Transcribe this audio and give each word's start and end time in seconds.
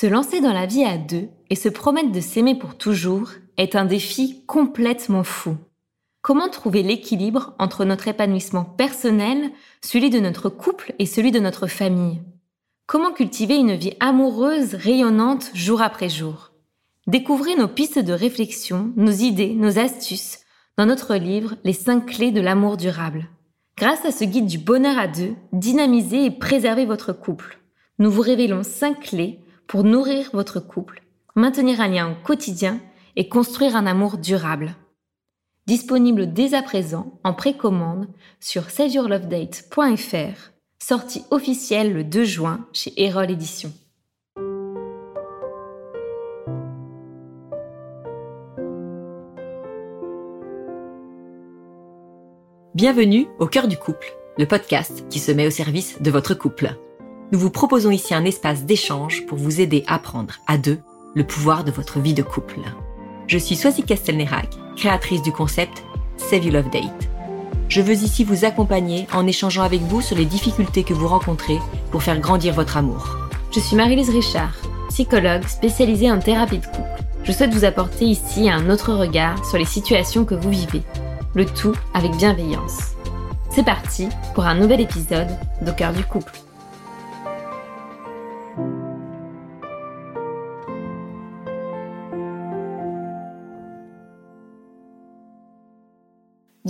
Se 0.00 0.06
lancer 0.06 0.40
dans 0.40 0.54
la 0.54 0.64
vie 0.64 0.84
à 0.84 0.96
deux 0.96 1.28
et 1.50 1.54
se 1.54 1.68
promettre 1.68 2.10
de 2.10 2.20
s'aimer 2.20 2.54
pour 2.54 2.78
toujours 2.78 3.32
est 3.58 3.76
un 3.76 3.84
défi 3.84 4.42
complètement 4.46 5.24
fou. 5.24 5.58
Comment 6.22 6.48
trouver 6.48 6.82
l'équilibre 6.82 7.52
entre 7.58 7.84
notre 7.84 8.08
épanouissement 8.08 8.64
personnel, 8.64 9.50
celui 9.82 10.08
de 10.08 10.18
notre 10.18 10.48
couple 10.48 10.94
et 10.98 11.04
celui 11.04 11.32
de 11.32 11.38
notre 11.38 11.66
famille? 11.66 12.22
Comment 12.86 13.12
cultiver 13.12 13.56
une 13.56 13.74
vie 13.74 13.92
amoureuse, 14.00 14.74
rayonnante 14.74 15.50
jour 15.52 15.82
après 15.82 16.08
jour? 16.08 16.52
Découvrez 17.06 17.54
nos 17.56 17.68
pistes 17.68 17.98
de 17.98 18.14
réflexion, 18.14 18.94
nos 18.96 19.12
idées, 19.12 19.52
nos 19.52 19.78
astuces 19.78 20.38
dans 20.78 20.86
notre 20.86 21.14
livre 21.14 21.56
Les 21.62 21.74
5 21.74 22.06
clés 22.06 22.32
de 22.32 22.40
l'amour 22.40 22.78
durable. 22.78 23.28
Grâce 23.76 24.06
à 24.06 24.12
ce 24.12 24.24
guide 24.24 24.46
du 24.46 24.56
bonheur 24.56 24.96
à 24.96 25.08
deux, 25.08 25.34
dynamisez 25.52 26.24
et 26.24 26.30
préservez 26.30 26.86
votre 26.86 27.12
couple. 27.12 27.58
Nous 27.98 28.10
vous 28.10 28.22
révélons 28.22 28.62
5 28.62 28.98
clés 29.00 29.40
pour 29.70 29.84
nourrir 29.84 30.30
votre 30.32 30.58
couple, 30.58 31.00
maintenir 31.36 31.80
un 31.80 31.86
lien 31.86 32.10
au 32.10 32.14
quotidien 32.26 32.80
et 33.14 33.28
construire 33.28 33.76
un 33.76 33.86
amour 33.86 34.18
durable. 34.18 34.74
Disponible 35.68 36.32
dès 36.32 36.54
à 36.54 36.62
présent 36.62 37.20
en 37.22 37.34
précommande 37.34 38.08
sur 38.40 38.68
saveyourlovedate.fr, 38.68 40.50
sortie 40.82 41.22
officielle 41.30 41.92
le 41.92 42.02
2 42.02 42.24
juin 42.24 42.66
chez 42.72 42.92
Erol 43.00 43.30
Éditions. 43.30 43.72
Bienvenue 52.74 53.28
au 53.38 53.46
cœur 53.46 53.68
du 53.68 53.76
couple, 53.76 54.16
le 54.36 54.46
podcast 54.46 55.04
qui 55.10 55.20
se 55.20 55.30
met 55.30 55.46
au 55.46 55.50
service 55.50 56.02
de 56.02 56.10
votre 56.10 56.34
couple. 56.34 56.74
Nous 57.32 57.38
vous 57.38 57.50
proposons 57.50 57.90
ici 57.90 58.12
un 58.12 58.24
espace 58.24 58.64
d'échange 58.64 59.24
pour 59.26 59.38
vous 59.38 59.60
aider 59.60 59.84
à 59.86 60.00
prendre 60.00 60.34
à 60.48 60.58
deux 60.58 60.80
le 61.14 61.24
pouvoir 61.24 61.62
de 61.62 61.70
votre 61.70 62.00
vie 62.00 62.14
de 62.14 62.22
couple. 62.22 62.58
Je 63.28 63.38
suis 63.38 63.54
Soisy 63.54 63.84
Castelnerac, 63.84 64.48
créatrice 64.76 65.22
du 65.22 65.30
concept 65.30 65.84
Save 66.16 66.44
You 66.44 66.52
Love 66.52 66.70
Date. 66.70 67.08
Je 67.68 67.82
veux 67.82 67.94
ici 67.94 68.24
vous 68.24 68.44
accompagner 68.44 69.06
en 69.12 69.28
échangeant 69.28 69.62
avec 69.62 69.80
vous 69.82 70.00
sur 70.00 70.16
les 70.16 70.24
difficultés 70.24 70.82
que 70.82 70.92
vous 70.92 71.06
rencontrez 71.06 71.60
pour 71.92 72.02
faire 72.02 72.18
grandir 72.18 72.52
votre 72.52 72.76
amour. 72.76 73.16
Je 73.52 73.60
suis 73.60 73.76
Marie-Lise 73.76 74.10
Richard, 74.10 74.56
psychologue 74.88 75.46
spécialisée 75.46 76.10
en 76.10 76.18
thérapie 76.18 76.58
de 76.58 76.66
couple. 76.66 77.04
Je 77.22 77.30
souhaite 77.30 77.54
vous 77.54 77.64
apporter 77.64 78.06
ici 78.06 78.50
un 78.50 78.68
autre 78.70 78.92
regard 78.92 79.44
sur 79.46 79.56
les 79.56 79.64
situations 79.64 80.24
que 80.24 80.34
vous 80.34 80.50
vivez, 80.50 80.82
le 81.34 81.46
tout 81.46 81.76
avec 81.94 82.10
bienveillance. 82.16 82.96
C'est 83.50 83.64
parti 83.64 84.08
pour 84.34 84.46
un 84.46 84.56
nouvel 84.56 84.80
épisode 84.80 85.28
d'Au 85.62 85.72
cœur 85.72 85.92
du 85.92 86.02
couple. 86.02 86.32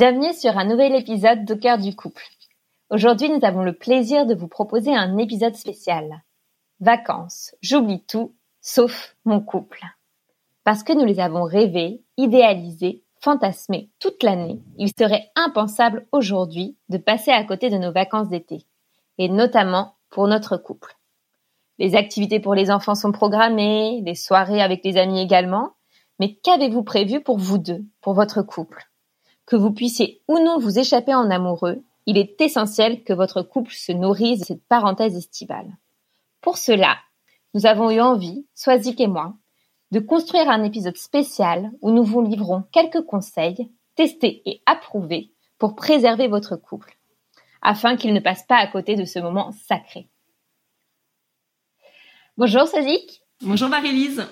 Bienvenue 0.00 0.32
sur 0.32 0.56
un 0.56 0.64
nouvel 0.64 0.94
épisode 0.94 1.44
d'Au 1.44 1.58
cœur 1.58 1.76
du 1.76 1.94
couple. 1.94 2.24
Aujourd'hui, 2.88 3.28
nous 3.28 3.44
avons 3.44 3.62
le 3.62 3.74
plaisir 3.74 4.24
de 4.24 4.34
vous 4.34 4.48
proposer 4.48 4.96
un 4.96 5.18
épisode 5.18 5.56
spécial. 5.56 6.22
Vacances, 6.80 7.54
j'oublie 7.60 8.02
tout, 8.06 8.34
sauf 8.62 9.14
mon 9.26 9.42
couple. 9.42 9.82
Parce 10.64 10.84
que 10.84 10.94
nous 10.94 11.04
les 11.04 11.20
avons 11.20 11.42
rêvés, 11.42 12.02
idéalisés, 12.16 13.02
fantasmés 13.20 13.90
toute 13.98 14.22
l'année, 14.22 14.62
il 14.78 14.88
serait 14.88 15.28
impensable 15.36 16.06
aujourd'hui 16.12 16.78
de 16.88 16.96
passer 16.96 17.30
à 17.30 17.44
côté 17.44 17.68
de 17.68 17.76
nos 17.76 17.92
vacances 17.92 18.30
d'été. 18.30 18.64
Et 19.18 19.28
notamment 19.28 19.96
pour 20.08 20.28
notre 20.28 20.56
couple. 20.56 20.96
Les 21.78 21.94
activités 21.94 22.40
pour 22.40 22.54
les 22.54 22.70
enfants 22.70 22.94
sont 22.94 23.12
programmées, 23.12 24.00
les 24.06 24.14
soirées 24.14 24.62
avec 24.62 24.82
les 24.82 24.96
amis 24.96 25.20
également. 25.20 25.74
Mais 26.18 26.36
qu'avez-vous 26.42 26.84
prévu 26.84 27.20
pour 27.20 27.36
vous 27.36 27.58
deux, 27.58 27.84
pour 28.00 28.14
votre 28.14 28.40
couple? 28.40 28.89
Que 29.50 29.56
vous 29.56 29.72
puissiez 29.72 30.22
ou 30.28 30.38
non 30.38 30.60
vous 30.60 30.78
échapper 30.78 31.12
en 31.12 31.28
amoureux, 31.28 31.82
il 32.06 32.16
est 32.16 32.40
essentiel 32.40 33.02
que 33.02 33.12
votre 33.12 33.42
couple 33.42 33.72
se 33.72 33.90
nourrisse 33.90 34.38
de 34.38 34.44
cette 34.44 34.64
parenthèse 34.68 35.16
estivale. 35.16 35.76
Pour 36.40 36.56
cela, 36.56 36.96
nous 37.52 37.66
avons 37.66 37.90
eu 37.90 38.00
envie, 38.00 38.46
Soazic 38.54 39.00
et 39.00 39.08
moi, 39.08 39.34
de 39.90 39.98
construire 39.98 40.48
un 40.48 40.62
épisode 40.62 40.96
spécial 40.96 41.72
où 41.82 41.90
nous 41.90 42.04
vous 42.04 42.22
livrons 42.22 42.62
quelques 42.70 43.02
conseils, 43.02 43.68
testés 43.96 44.40
et 44.46 44.62
approuvés 44.66 45.32
pour 45.58 45.74
préserver 45.74 46.28
votre 46.28 46.54
couple, 46.54 46.96
afin 47.60 47.96
qu'il 47.96 48.14
ne 48.14 48.20
passe 48.20 48.44
pas 48.44 48.56
à 48.56 48.68
côté 48.68 48.94
de 48.94 49.04
ce 49.04 49.18
moment 49.18 49.50
sacré. 49.66 50.08
Bonjour 52.36 52.68
Soazic. 52.68 53.22
Bonjour 53.42 53.68
Marie-Lise. 53.68 54.28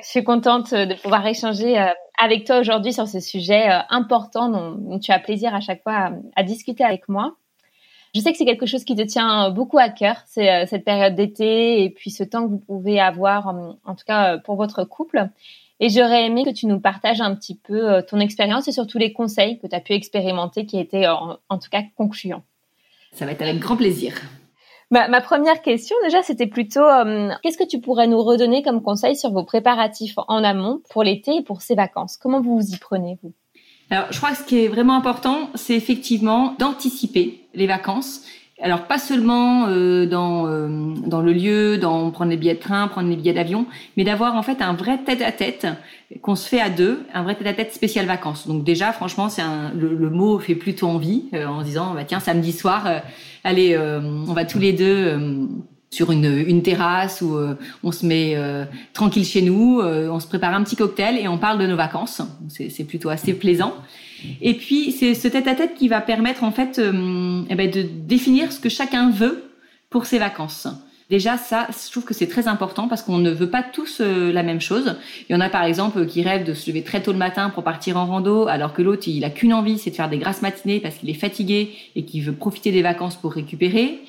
Je 0.00 0.08
suis 0.08 0.24
contente 0.24 0.72
de 0.72 0.94
pouvoir 1.00 1.26
échanger 1.26 1.78
euh, 1.78 1.86
avec 2.18 2.44
toi 2.44 2.58
aujourd'hui 2.58 2.92
sur 2.92 3.06
ce 3.06 3.20
sujet 3.20 3.70
euh, 3.70 3.78
important 3.90 4.48
dont, 4.48 4.98
tu 4.98 5.12
as 5.12 5.18
plaisir 5.18 5.54
à 5.54 5.60
chaque 5.60 5.82
fois 5.82 6.10
à, 6.34 6.42
discuter 6.42 6.82
avec 6.82 7.08
moi. 7.08 7.36
Je 8.14 8.20
sais 8.20 8.32
que 8.32 8.38
c'est 8.38 8.44
quelque 8.44 8.66
chose 8.66 8.84
qui 8.84 8.94
te 8.94 9.02
tient 9.02 9.50
beaucoup 9.50 9.78
à 9.78 9.88
cœur, 9.88 10.16
c'est 10.26 10.50
euh, 10.50 10.66
cette 10.66 10.84
période 10.84 11.14
d'été 11.14 11.84
et 11.84 11.90
puis 11.90 12.10
ce 12.10 12.24
temps 12.24 12.44
que 12.44 12.50
vous 12.50 12.58
pouvez 12.58 13.00
avoir, 13.00 13.48
en 13.48 13.94
tout 13.94 14.04
cas 14.06 14.38
pour 14.38 14.56
votre 14.56 14.84
couple. 14.84 15.28
Et 15.80 15.88
j'aurais 15.88 16.26
aimé 16.26 16.44
que 16.44 16.50
tu 16.50 16.66
nous 16.66 16.78
partages 16.80 17.20
un 17.20 17.34
petit 17.34 17.56
peu 17.56 18.02
ton 18.02 18.20
expérience 18.20 18.68
et 18.68 18.72
surtout 18.72 18.98
les 18.98 19.12
conseils 19.12 19.58
que 19.58 19.66
tu 19.66 19.74
as 19.74 19.80
pu 19.80 19.94
expérimenter 19.94 20.64
qui 20.64 20.78
étaient 20.78 21.08
en, 21.08 21.38
en 21.48 21.58
tout 21.58 21.70
cas 21.70 21.82
concluants. 21.96 22.44
Ça 23.12 23.26
va 23.26 23.32
être 23.32 23.42
avec 23.42 23.58
grand 23.58 23.76
plaisir. 23.76 24.14
Ma, 24.92 25.22
première 25.22 25.62
question, 25.62 25.96
déjà, 26.04 26.22
c'était 26.22 26.46
plutôt 26.46 26.84
euh, 26.84 27.30
qu'est-ce 27.42 27.56
que 27.56 27.66
tu 27.66 27.80
pourrais 27.80 28.06
nous 28.06 28.22
redonner 28.22 28.62
comme 28.62 28.82
conseil 28.82 29.16
sur 29.16 29.30
vos 29.30 29.42
préparatifs 29.42 30.16
en 30.28 30.44
amont 30.44 30.82
pour 30.90 31.02
l'été 31.02 31.36
et 31.36 31.42
pour 31.42 31.62
ces 31.62 31.74
vacances? 31.74 32.18
Comment 32.18 32.42
vous 32.42 32.58
vous 32.58 32.74
y 32.74 32.76
prenez, 32.76 33.18
vous? 33.22 33.32
Alors, 33.88 34.08
je 34.10 34.18
crois 34.18 34.32
que 34.32 34.36
ce 34.36 34.42
qui 34.42 34.62
est 34.62 34.68
vraiment 34.68 34.94
important, 34.94 35.48
c'est 35.54 35.74
effectivement 35.74 36.54
d'anticiper 36.58 37.40
les 37.54 37.66
vacances 37.66 38.20
alors 38.62 38.86
pas 38.86 38.98
seulement 38.98 39.66
euh, 39.68 40.06
dans 40.06 40.46
euh, 40.46 40.94
dans 41.06 41.20
le 41.20 41.32
lieu, 41.32 41.78
dans 41.78 42.10
prendre 42.10 42.30
les 42.30 42.36
billets 42.36 42.54
de 42.54 42.60
train, 42.60 42.86
prendre 42.88 43.08
les 43.08 43.16
billets 43.16 43.32
d'avion, 43.32 43.66
mais 43.96 44.04
d'avoir 44.04 44.36
en 44.36 44.42
fait 44.42 44.62
un 44.62 44.72
vrai 44.72 44.98
tête-à-tête 44.98 45.66
qu'on 46.20 46.36
se 46.36 46.48
fait 46.48 46.60
à 46.60 46.70
deux, 46.70 47.02
un 47.12 47.22
vrai 47.22 47.34
tête-à-tête 47.34 47.72
spécial 47.72 48.06
vacances. 48.06 48.46
Donc 48.46 48.64
déjà, 48.64 48.92
franchement, 48.92 49.28
c'est 49.28 49.42
un, 49.42 49.72
le, 49.74 50.10
mot 50.10 50.38
fait 50.38 50.54
plutôt 50.54 50.86
envie 50.86 51.24
euh, 51.34 51.46
en 51.46 51.62
disant 51.62 51.94
bah 51.94 52.04
tiens 52.04 52.20
samedi 52.20 52.52
soir, 52.52 52.88
allez, 53.44 53.76
on 53.76 54.32
va 54.32 54.44
tous 54.44 54.60
les 54.60 54.72
deux 54.72 55.48
sur 55.90 56.12
une, 56.12 56.24
une 56.46 56.62
terrasse 56.62 57.20
où 57.20 57.36
on 57.82 57.92
se 57.92 58.06
met 58.06 58.36
tranquille 58.92 59.24
chez 59.24 59.42
nous, 59.42 59.80
on 59.82 60.20
se 60.20 60.26
prépare 60.26 60.54
un 60.54 60.62
petit 60.62 60.76
cocktail 60.76 61.18
et 61.18 61.26
on 61.28 61.38
parle 61.38 61.58
de 61.58 61.66
nos 61.66 61.76
vacances. 61.76 62.22
C'est 62.48 62.84
plutôt 62.84 63.08
assez 63.08 63.34
plaisant. 63.34 63.74
Et 64.40 64.54
puis, 64.54 64.92
c'est 64.92 65.14
ce 65.14 65.28
tête-à-tête 65.28 65.74
qui 65.74 65.88
va 65.88 66.00
permettre, 66.00 66.44
en 66.44 66.52
fait, 66.52 66.78
euh, 66.78 67.42
eh 67.48 67.54
ben, 67.54 67.70
de 67.70 67.82
définir 67.82 68.52
ce 68.52 68.60
que 68.60 68.68
chacun 68.68 69.10
veut 69.10 69.44
pour 69.90 70.06
ses 70.06 70.18
vacances. 70.18 70.68
Déjà, 71.10 71.36
ça, 71.36 71.68
je 71.70 71.90
trouve 71.90 72.04
que 72.04 72.14
c'est 72.14 72.26
très 72.26 72.48
important 72.48 72.88
parce 72.88 73.02
qu'on 73.02 73.18
ne 73.18 73.30
veut 73.30 73.50
pas 73.50 73.62
tous 73.62 73.98
euh, 74.00 74.32
la 74.32 74.42
même 74.42 74.62
chose. 74.62 74.96
Il 75.28 75.34
y 75.34 75.36
en 75.36 75.40
a, 75.40 75.50
par 75.50 75.64
exemple, 75.64 76.06
qui 76.06 76.22
rêvent 76.22 76.46
de 76.46 76.54
se 76.54 76.70
lever 76.70 76.82
très 76.82 77.02
tôt 77.02 77.12
le 77.12 77.18
matin 77.18 77.50
pour 77.50 77.64
partir 77.64 77.98
en 77.98 78.06
rando, 78.06 78.46
alors 78.46 78.72
que 78.72 78.80
l'autre, 78.80 79.08
il 79.08 79.22
a 79.24 79.28
qu'une 79.28 79.52
envie, 79.52 79.78
c'est 79.78 79.90
de 79.90 79.94
faire 79.94 80.08
des 80.08 80.16
grasses 80.16 80.40
matinées 80.40 80.80
parce 80.80 80.94
qu'il 80.94 81.10
est 81.10 81.14
fatigué 81.14 81.72
et 81.96 82.04
qu'il 82.06 82.22
veut 82.22 82.32
profiter 82.32 82.72
des 82.72 82.80
vacances 82.80 83.16
pour 83.16 83.34
récupérer. 83.34 84.00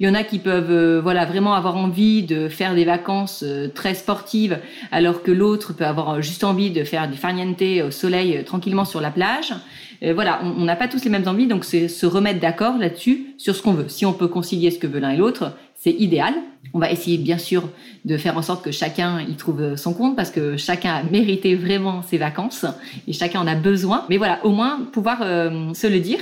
Il 0.00 0.06
y 0.06 0.10
en 0.10 0.14
a 0.14 0.24
qui 0.24 0.40
peuvent 0.40 0.72
euh, 0.72 1.00
voilà 1.00 1.24
vraiment 1.24 1.54
avoir 1.54 1.76
envie 1.76 2.24
de 2.24 2.48
faire 2.48 2.74
des 2.74 2.84
vacances 2.84 3.44
euh, 3.46 3.68
très 3.68 3.94
sportives, 3.94 4.58
alors 4.90 5.22
que 5.22 5.30
l'autre 5.30 5.72
peut 5.72 5.86
avoir 5.86 6.20
juste 6.20 6.42
envie 6.42 6.70
de 6.70 6.82
faire 6.82 7.08
du 7.08 7.16
farniente 7.16 7.62
au 7.86 7.92
soleil 7.92 8.38
euh, 8.38 8.42
tranquillement 8.42 8.84
sur 8.84 9.00
la 9.00 9.12
plage. 9.12 9.54
voilà, 10.02 10.40
on 10.42 10.64
n'a 10.64 10.76
pas 10.76 10.88
tous 10.88 11.04
les 11.04 11.10
mêmes 11.10 11.28
envies, 11.28 11.46
donc 11.46 11.64
c'est 11.64 11.88
se 11.88 12.04
remettre 12.04 12.40
d'accord 12.40 12.76
là-dessus 12.76 13.34
sur 13.38 13.54
ce 13.54 13.62
qu'on 13.62 13.72
veut. 13.72 13.88
Si 13.88 14.04
on 14.04 14.12
peut 14.12 14.26
concilier 14.26 14.70
ce 14.70 14.78
que 14.78 14.88
veut 14.88 14.98
l'un 14.98 15.10
et 15.10 15.16
l'autre, 15.16 15.52
c'est 15.76 15.92
idéal. 15.92 16.34
On 16.74 16.78
va 16.78 16.90
essayer 16.90 17.16
bien 17.16 17.38
sûr 17.38 17.62
de 18.04 18.18
faire 18.18 18.36
en 18.36 18.42
sorte 18.42 18.64
que 18.64 18.72
chacun 18.72 19.20
y 19.20 19.34
trouve 19.36 19.76
son 19.76 19.94
compte 19.94 20.16
parce 20.16 20.30
que 20.30 20.56
chacun 20.56 20.94
a 20.94 21.02
mérité 21.04 21.54
vraiment 21.54 22.02
ses 22.02 22.18
vacances 22.18 22.66
et 23.06 23.12
chacun 23.12 23.40
en 23.40 23.46
a 23.46 23.54
besoin. 23.54 24.04
Mais 24.10 24.18
voilà, 24.18 24.44
au 24.44 24.50
moins 24.50 24.80
pouvoir 24.92 25.20
se 25.20 25.86
le 25.86 26.00
dire. 26.00 26.20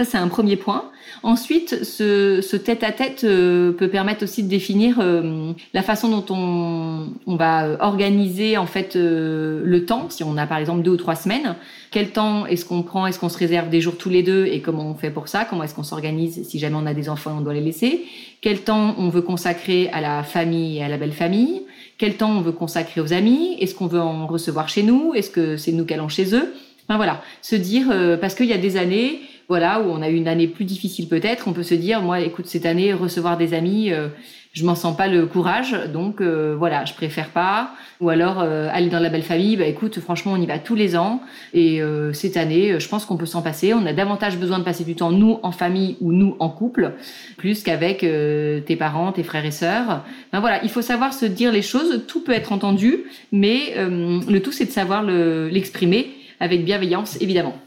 Ça, 0.00 0.06
c'est 0.06 0.16
un 0.16 0.28
premier 0.28 0.56
point. 0.56 0.84
Ensuite, 1.22 1.84
ce, 1.84 2.56
tête-à-tête 2.56 3.22
euh, 3.24 3.70
peut 3.72 3.88
permettre 3.88 4.24
aussi 4.24 4.42
de 4.42 4.48
définir 4.48 4.96
euh, 4.98 5.52
la 5.74 5.82
façon 5.82 6.08
dont 6.08 6.24
on, 6.34 7.36
va 7.36 7.76
organiser 7.80 8.56
en 8.56 8.64
fait 8.64 8.96
euh, 8.96 9.60
le 9.62 9.84
temps. 9.84 10.08
Si 10.08 10.24
on 10.24 10.38
a 10.38 10.46
par 10.46 10.56
exemple 10.56 10.80
deux 10.80 10.92
ou 10.92 10.96
trois 10.96 11.16
semaines, 11.16 11.54
quel 11.90 12.12
temps 12.12 12.46
est-ce 12.46 12.64
qu'on 12.64 12.82
prend 12.82 13.06
Est-ce 13.06 13.18
qu'on 13.18 13.28
se 13.28 13.36
réserve 13.36 13.68
des 13.68 13.82
jours 13.82 13.98
tous 13.98 14.08
les 14.08 14.22
deux 14.22 14.46
Et 14.46 14.62
comment 14.62 14.90
on 14.90 14.94
fait 14.94 15.10
pour 15.10 15.28
ça? 15.28 15.44
Comment 15.44 15.64
est-ce 15.64 15.74
qu'on 15.74 15.82
s'organise? 15.82 16.48
Si 16.48 16.58
jamais 16.58 16.76
on 16.76 16.86
a 16.86 16.94
des 16.94 17.10
enfants, 17.10 17.36
on 17.36 17.42
doit 17.42 17.52
les 17.52 17.60
laisser. 17.60 18.06
Quel 18.40 18.60
temps 18.60 18.94
on 18.96 19.10
veut 19.10 19.20
consacrer 19.20 19.90
à 19.92 20.00
la 20.00 20.22
famille 20.22 20.78
et 20.78 20.82
à 20.82 20.88
la 20.88 20.96
belle 20.96 21.12
famille? 21.12 21.60
Quel 21.98 22.16
temps 22.16 22.30
on 22.30 22.40
veut 22.40 22.52
consacrer 22.52 23.02
aux 23.02 23.12
amis? 23.12 23.58
Est-ce 23.60 23.74
qu'on 23.74 23.86
veut 23.86 24.00
en 24.00 24.26
recevoir 24.26 24.70
chez 24.70 24.82
nous? 24.82 25.12
Est-ce 25.12 25.28
que 25.28 25.58
c'est 25.58 25.72
nous 25.72 25.84
qui 25.84 25.92
allons 25.92 26.08
chez 26.08 26.34
eux? 26.34 26.54
Enfin 26.88 26.96
voilà, 26.96 27.22
se 27.42 27.54
dire 27.54 27.86
parce 28.18 28.34
qu'il 28.34 28.46
y 28.46 28.52
a 28.54 28.58
des 28.58 28.78
années 28.78 29.20
voilà, 29.50 29.80
où 29.80 29.90
on 29.90 30.00
a 30.00 30.08
eu 30.08 30.14
une 30.14 30.28
année 30.28 30.46
plus 30.46 30.64
difficile 30.64 31.08
peut-être, 31.08 31.48
on 31.48 31.52
peut 31.52 31.64
se 31.64 31.74
dire, 31.74 32.02
moi, 32.02 32.20
écoute, 32.20 32.46
cette 32.46 32.66
année, 32.66 32.92
recevoir 32.92 33.36
des 33.36 33.52
amis, 33.52 33.92
euh, 33.92 34.06
je 34.52 34.64
m'en 34.64 34.76
sens 34.76 34.96
pas 34.96 35.08
le 35.08 35.26
courage, 35.26 35.74
donc 35.92 36.20
euh, 36.20 36.54
voilà, 36.56 36.84
je 36.84 36.94
préfère 36.94 37.30
pas. 37.30 37.72
Ou 38.00 38.10
alors 38.10 38.38
euh, 38.38 38.68
aller 38.72 38.90
dans 38.90 39.00
la 39.00 39.08
belle 39.08 39.24
famille, 39.24 39.56
bah 39.56 39.64
écoute, 39.64 39.98
franchement, 39.98 40.34
on 40.34 40.40
y 40.40 40.46
va 40.46 40.60
tous 40.60 40.76
les 40.76 40.96
ans 40.96 41.20
et 41.52 41.82
cette 42.12 42.36
année, 42.36 42.78
je 42.78 42.88
pense 42.88 43.04
qu'on 43.04 43.16
peut 43.16 43.26
s'en 43.26 43.42
passer. 43.42 43.74
On 43.74 43.84
a 43.86 43.92
davantage 43.92 44.38
besoin 44.38 44.60
de 44.60 44.64
passer 44.64 44.84
du 44.84 44.94
temps 44.94 45.10
nous 45.10 45.40
en 45.42 45.50
famille 45.50 45.96
ou 46.00 46.12
nous 46.12 46.36
en 46.38 46.48
couple, 46.48 46.92
plus 47.36 47.64
qu'avec 47.64 47.98
tes 47.98 48.76
parents, 48.76 49.10
tes 49.10 49.24
frères 49.24 49.44
et 49.44 49.50
sœurs. 49.50 50.04
Ben 50.32 50.38
voilà, 50.38 50.62
il 50.62 50.70
faut 50.70 50.80
savoir 50.80 51.12
se 51.12 51.26
dire 51.26 51.50
les 51.50 51.62
choses. 51.62 52.04
Tout 52.06 52.22
peut 52.22 52.32
être 52.32 52.52
entendu, 52.52 53.04
mais 53.32 53.74
le 53.76 54.38
tout 54.38 54.52
c'est 54.52 54.66
de 54.66 54.70
savoir 54.70 55.02
l'exprimer 55.02 56.12
avec 56.38 56.64
bienveillance, 56.64 57.20
évidemment. 57.20 57.58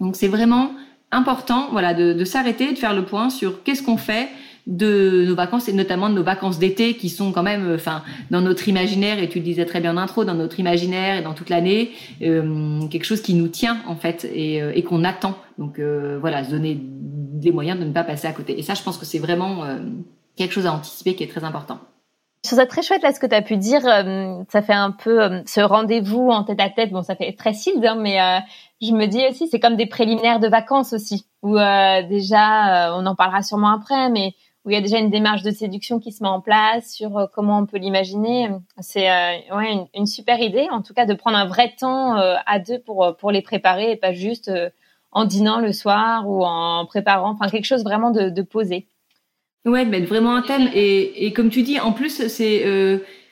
Donc 0.00 0.16
c'est 0.16 0.28
vraiment 0.28 0.72
important, 1.12 1.68
voilà, 1.72 1.94
de, 1.94 2.12
de 2.12 2.24
s'arrêter, 2.24 2.72
de 2.72 2.78
faire 2.78 2.94
le 2.94 3.04
point 3.04 3.30
sur 3.30 3.62
qu'est-ce 3.62 3.82
qu'on 3.82 3.96
fait 3.96 4.28
de 4.66 5.24
nos 5.26 5.34
vacances 5.34 5.68
et 5.68 5.72
notamment 5.72 6.08
de 6.08 6.14
nos 6.14 6.22
vacances 6.22 6.58
d'été 6.58 6.94
qui 6.94 7.08
sont 7.08 7.32
quand 7.32 7.42
même, 7.42 7.66
euh, 7.66 7.74
enfin, 7.74 8.02
dans 8.30 8.40
notre 8.40 8.68
imaginaire 8.68 9.18
et 9.18 9.28
tu 9.28 9.38
le 9.38 9.44
disais 9.44 9.64
très 9.64 9.80
bien 9.80 9.94
en 9.94 9.96
intro, 9.96 10.24
dans 10.24 10.34
notre 10.34 10.60
imaginaire 10.60 11.18
et 11.18 11.22
dans 11.22 11.34
toute 11.34 11.48
l'année, 11.48 11.90
euh, 12.22 12.86
quelque 12.88 13.04
chose 13.04 13.20
qui 13.20 13.34
nous 13.34 13.48
tient 13.48 13.78
en 13.86 13.96
fait 13.96 14.30
et, 14.32 14.62
euh, 14.62 14.72
et 14.74 14.82
qu'on 14.82 15.04
attend. 15.04 15.36
Donc 15.58 15.78
voilà, 16.20 16.42
se 16.42 16.50
donner 16.50 16.78
des 16.80 17.52
moyens 17.52 17.78
de 17.78 17.84
ne 17.84 17.92
pas 17.92 18.02
passer 18.02 18.26
à 18.26 18.32
côté. 18.32 18.58
Et 18.58 18.62
ça, 18.62 18.72
je 18.72 18.82
pense 18.82 18.96
que 18.96 19.04
c'est 19.04 19.18
vraiment 19.18 19.62
quelque 20.34 20.54
chose 20.54 20.64
à 20.64 20.72
anticiper 20.72 21.14
qui 21.14 21.22
est 21.22 21.26
très 21.26 21.44
important. 21.44 21.80
Je 22.42 22.48
trouve 22.48 22.58
ça 22.58 22.66
très 22.66 22.82
chouette 22.82 23.02
là 23.02 23.12
ce 23.12 23.20
que 23.20 23.26
tu 23.26 23.34
as 23.34 23.42
pu 23.42 23.56
dire. 23.58 23.82
ça 23.82 24.62
fait 24.62 24.72
un 24.72 24.90
peu 24.92 25.42
ce 25.46 25.60
rendez-vous 25.60 26.30
en 26.30 26.42
tête 26.42 26.60
à 26.60 26.70
tête. 26.70 26.90
Bon, 26.90 27.02
ça 27.02 27.14
fait 27.14 27.32
très 27.34 27.52
silde, 27.52 27.84
hein, 27.84 27.96
mais 27.96 28.18
je 28.80 28.92
me 28.92 29.06
dis 29.06 29.22
aussi 29.28 29.46
c'est 29.46 29.60
comme 29.60 29.76
des 29.76 29.86
préliminaires 29.86 30.40
de 30.40 30.48
vacances 30.48 30.94
aussi. 30.94 31.26
Où 31.42 31.56
déjà, 31.56 32.94
on 32.96 33.04
en 33.04 33.14
parlera 33.14 33.42
sûrement 33.42 33.72
après, 33.72 34.08
mais 34.08 34.34
où 34.64 34.70
il 34.70 34.74
y 34.74 34.76
a 34.76 34.80
déjà 34.80 34.98
une 34.98 35.10
démarche 35.10 35.42
de 35.42 35.50
séduction 35.50 36.00
qui 36.00 36.12
se 36.12 36.22
met 36.22 36.28
en 36.28 36.40
place 36.40 36.92
sur 36.92 37.16
euh, 37.16 37.26
comment 37.32 37.58
on 37.58 37.66
peut 37.66 37.78
l'imaginer. 37.78 38.50
C'est 38.80 39.10
euh, 39.10 39.56
ouais, 39.56 39.88
une, 39.94 40.06
super 40.06 40.40
idée, 40.40 40.68
en 40.70 40.82
tout 40.82 40.92
cas, 40.92 41.06
de 41.06 41.14
prendre 41.14 41.38
un 41.38 41.46
vrai 41.46 41.74
temps 41.78 42.18
euh, 42.18 42.36
à 42.46 42.58
deux 42.58 42.78
pour 42.78 43.16
pour 43.18 43.30
les 43.30 43.42
préparer 43.42 43.92
et 43.92 43.96
pas 43.96 44.12
juste 44.12 44.50
en 45.12 45.24
dînant 45.24 45.60
le 45.60 45.72
soir 45.72 46.28
ou 46.28 46.44
en 46.44 46.84
préparant, 46.86 47.30
enfin 47.30 47.48
quelque 47.48 47.64
chose 47.64 47.82
vraiment 47.84 48.10
de 48.10 48.42
posé. 48.42 48.86
Ouais, 49.66 49.84
de 49.84 49.90
mettre 49.90 50.08
vraiment 50.08 50.34
un 50.34 50.42
thème. 50.42 50.70
Et, 50.74 51.26
et 51.26 51.32
comme 51.32 51.50
tu 51.50 51.62
dis, 51.62 51.78
en 51.78 51.92
plus 51.92 52.26
c'est 52.28 52.64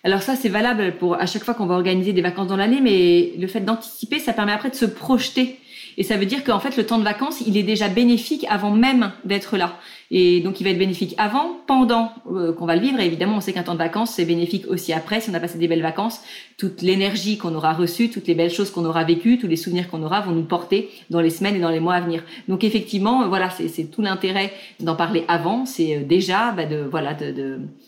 alors 0.04 0.22
ça 0.22 0.36
c'est 0.36 0.48
valable 0.48 0.96
pour 0.98 1.14
à 1.14 1.26
chaque 1.26 1.44
fois 1.44 1.54
qu'on 1.54 1.66
va 1.66 1.75
organiser 1.75 2.12
des 2.12 2.22
vacances 2.22 2.48
dans 2.48 2.56
l'année, 2.56 2.80
mais 2.80 3.32
le 3.38 3.46
fait 3.46 3.60
d'anticiper, 3.60 4.19
ça 4.19 4.32
permet 4.32 4.52
après 4.52 4.70
de 4.70 4.75
se 4.75 4.84
projeter 4.84 5.58
et 5.98 6.04
ça 6.04 6.16
veut 6.16 6.26
dire 6.26 6.44
qu'en 6.44 6.60
fait, 6.60 6.76
le 6.76 6.86
temps 6.86 6.98
de 6.98 7.02
vacances, 7.02 7.42
il 7.44 7.56
est 7.56 7.64
déjà 7.64 7.88
bénéfique 7.88 8.46
avant 8.48 8.70
même 8.70 9.10
d'être 9.24 9.56
là. 9.56 9.78
Et 10.12 10.40
donc, 10.40 10.60
il 10.60 10.64
va 10.64 10.70
être 10.70 10.78
bénéfique 10.78 11.16
avant, 11.18 11.56
pendant 11.66 12.12
euh, 12.30 12.52
qu'on 12.52 12.66
va 12.66 12.76
le 12.76 12.80
vivre. 12.80 13.00
Et 13.00 13.06
évidemment, 13.06 13.36
on 13.36 13.40
sait 13.40 13.52
qu'un 13.52 13.64
temps 13.64 13.72
de 13.72 13.78
vacances, 13.78 14.12
c'est 14.12 14.24
bénéfique 14.24 14.66
aussi 14.68 14.92
après, 14.92 15.20
si 15.20 15.28
on 15.28 15.34
a 15.34 15.40
passé 15.40 15.58
des 15.58 15.66
belles 15.66 15.82
vacances. 15.82 16.20
Toute 16.56 16.82
l'énergie 16.82 17.36
qu'on 17.36 17.52
aura 17.52 17.72
reçue, 17.72 18.10
toutes 18.10 18.28
les 18.28 18.36
belles 18.36 18.52
choses 18.52 18.70
qu'on 18.70 18.84
aura 18.84 19.02
vécues, 19.02 19.38
tous 19.38 19.48
les 19.48 19.56
souvenirs 19.56 19.90
qu'on 19.90 20.04
aura 20.04 20.20
vont 20.20 20.30
nous 20.30 20.44
porter 20.44 20.88
dans 21.10 21.20
les 21.20 21.30
semaines 21.30 21.56
et 21.56 21.60
dans 21.60 21.70
les 21.70 21.80
mois 21.80 21.94
à 21.94 22.00
venir. 22.00 22.22
Donc, 22.46 22.62
effectivement, 22.62 23.24
euh, 23.24 23.26
voilà, 23.26 23.50
c'est 23.50 23.90
tout 23.90 24.00
l'intérêt 24.00 24.52
d'en 24.78 24.94
parler 24.94 25.24
avant. 25.26 25.66
C'est 25.66 25.96
euh, 25.96 26.04
déjà 26.04 26.52
bah, 26.52 26.64
de 26.64 26.86
voilà 26.88 27.16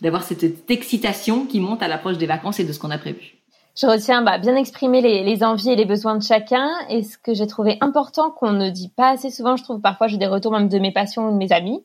d'avoir 0.01 0.23
de, 0.23 0.27
cette 0.27 0.69
excitation 0.69 1.45
qui 1.45 1.61
monte 1.61 1.81
à 1.81 1.87
l'approche 1.87 2.17
des 2.17 2.27
vacances 2.27 2.59
et 2.59 2.65
de 2.65 2.73
ce 2.73 2.79
qu'on 2.79 2.91
a 2.91 2.97
prévu. 2.97 3.40
Je 3.75 3.87
retiens 3.87 4.21
bah, 4.21 4.37
bien 4.37 4.55
exprimer 4.55 5.01
les, 5.01 5.23
les, 5.23 5.43
envies 5.43 5.71
et 5.71 5.75
les 5.75 5.85
besoins 5.85 6.15
de 6.15 6.23
chacun. 6.23 6.69
Et 6.89 7.03
ce 7.03 7.17
que 7.17 7.33
j'ai 7.33 7.47
trouvé 7.47 7.77
important 7.81 8.29
qu'on 8.29 8.51
ne 8.51 8.69
dit 8.69 8.89
pas 8.89 9.11
assez 9.11 9.29
souvent, 9.29 9.55
je 9.55 9.63
trouve 9.63 9.79
parfois 9.79 10.07
j'ai 10.07 10.17
des 10.17 10.27
retours 10.27 10.51
même 10.51 10.67
de 10.67 10.79
mes 10.79 10.91
patients 10.91 11.27
ou 11.29 11.31
de 11.31 11.37
mes 11.37 11.51
amis, 11.51 11.83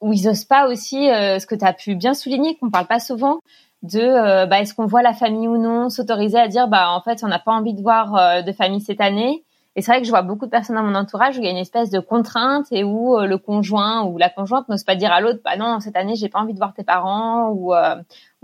où 0.00 0.12
ils 0.12 0.28
osent 0.28 0.44
pas 0.44 0.68
aussi, 0.68 1.10
euh, 1.10 1.38
ce 1.38 1.46
que 1.46 1.54
tu 1.54 1.64
as 1.64 1.72
pu 1.72 1.94
bien 1.94 2.14
souligner, 2.14 2.56
qu'on 2.56 2.70
parle 2.70 2.86
pas 2.86 3.00
souvent, 3.00 3.40
de 3.82 4.00
euh, 4.00 4.46
bah, 4.46 4.60
est-ce 4.60 4.74
qu'on 4.74 4.86
voit 4.86 5.02
la 5.02 5.12
famille 5.12 5.48
ou 5.48 5.58
non, 5.58 5.90
s'autoriser 5.90 6.38
à 6.38 6.48
dire 6.48 6.68
bah 6.68 6.90
en 6.90 7.00
fait 7.00 7.22
on 7.22 7.28
n'a 7.28 7.38
pas 7.38 7.52
envie 7.52 7.74
de 7.74 7.82
voir 7.82 8.14
euh, 8.16 8.42
de 8.42 8.52
famille 8.52 8.80
cette 8.80 9.00
année. 9.00 9.44
Et 9.76 9.82
c'est 9.82 9.92
vrai 9.92 10.00
que 10.00 10.06
je 10.06 10.10
vois 10.10 10.22
beaucoup 10.22 10.46
de 10.46 10.50
personnes 10.50 10.76
dans 10.76 10.82
mon 10.82 10.94
entourage 10.94 11.36
où 11.36 11.42
il 11.42 11.44
y 11.44 11.48
a 11.48 11.50
une 11.50 11.58
espèce 11.58 11.90
de 11.90 12.00
contrainte 12.00 12.66
et 12.72 12.82
où 12.82 13.18
le 13.20 13.36
conjoint 13.36 14.04
ou 14.04 14.16
la 14.16 14.30
conjointe 14.30 14.68
n'ose 14.68 14.84
pas 14.84 14.96
dire 14.96 15.12
à 15.12 15.20
l'autre 15.20 15.40
bah 15.44 15.58
non 15.58 15.80
cette 15.80 15.96
année 15.96 16.14
j'ai 16.16 16.30
pas 16.30 16.38
envie 16.38 16.54
de 16.54 16.58
voir 16.58 16.72
tes 16.72 16.82
parents 16.82 17.50
ou 17.50 17.74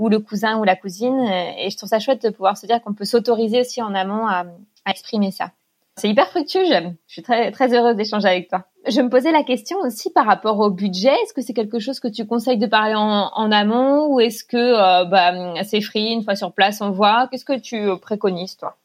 ou 0.02 0.08
le 0.08 0.19
cousin 0.19 0.58
ou 0.58 0.64
la 0.64 0.76
cousine. 0.76 1.20
Et 1.58 1.70
je 1.70 1.76
trouve 1.76 1.88
ça 1.88 2.00
chouette 2.00 2.23
de 2.23 2.31
pouvoir 2.31 2.56
se 2.56 2.67
dire 2.67 2.82
qu'on 2.82 2.93
peut 2.93 3.05
s'autoriser 3.05 3.61
aussi 3.61 3.81
en 3.81 3.94
amont 3.94 4.26
à, 4.26 4.44
exprimer 4.87 5.31
ça. 5.31 5.52
C'est 5.96 6.08
hyper 6.08 6.29
fructueux, 6.29 6.64
j'aime. 6.67 6.96
Je 7.06 7.12
suis 7.12 7.23
très, 7.23 7.52
très 7.52 7.73
heureuse 7.73 7.94
d'échanger 7.94 8.26
avec 8.26 8.49
toi. 8.49 8.64
Je 8.88 9.00
me 9.00 9.08
posais 9.08 9.31
la 9.31 9.44
question 9.44 9.78
aussi 9.78 10.11
par 10.11 10.26
rapport 10.26 10.58
au 10.58 10.70
budget. 10.70 11.12
Est-ce 11.23 11.35
que 11.35 11.43
c'est 11.43 11.52
quelque 11.52 11.78
chose 11.78 12.00
que 12.00 12.08
tu 12.08 12.26
conseilles 12.26 12.58
de 12.58 12.67
parler 12.67 12.94
en, 12.96 13.52
amont 13.52 14.06
ou 14.06 14.19
est-ce 14.19 14.43
que 14.43 14.56
euh, 14.56 15.05
bah, 15.05 15.62
c'est 15.62 15.82
free, 15.82 16.11
une 16.11 16.25
fois 16.25 16.35
sur 16.35 16.52
place, 16.52 16.81
on 16.81 16.90
voit? 16.90 17.28
Qu'est-ce 17.31 17.44
que 17.44 17.58
tu 17.58 17.88
préconises, 18.00 18.56
toi? 18.56 18.76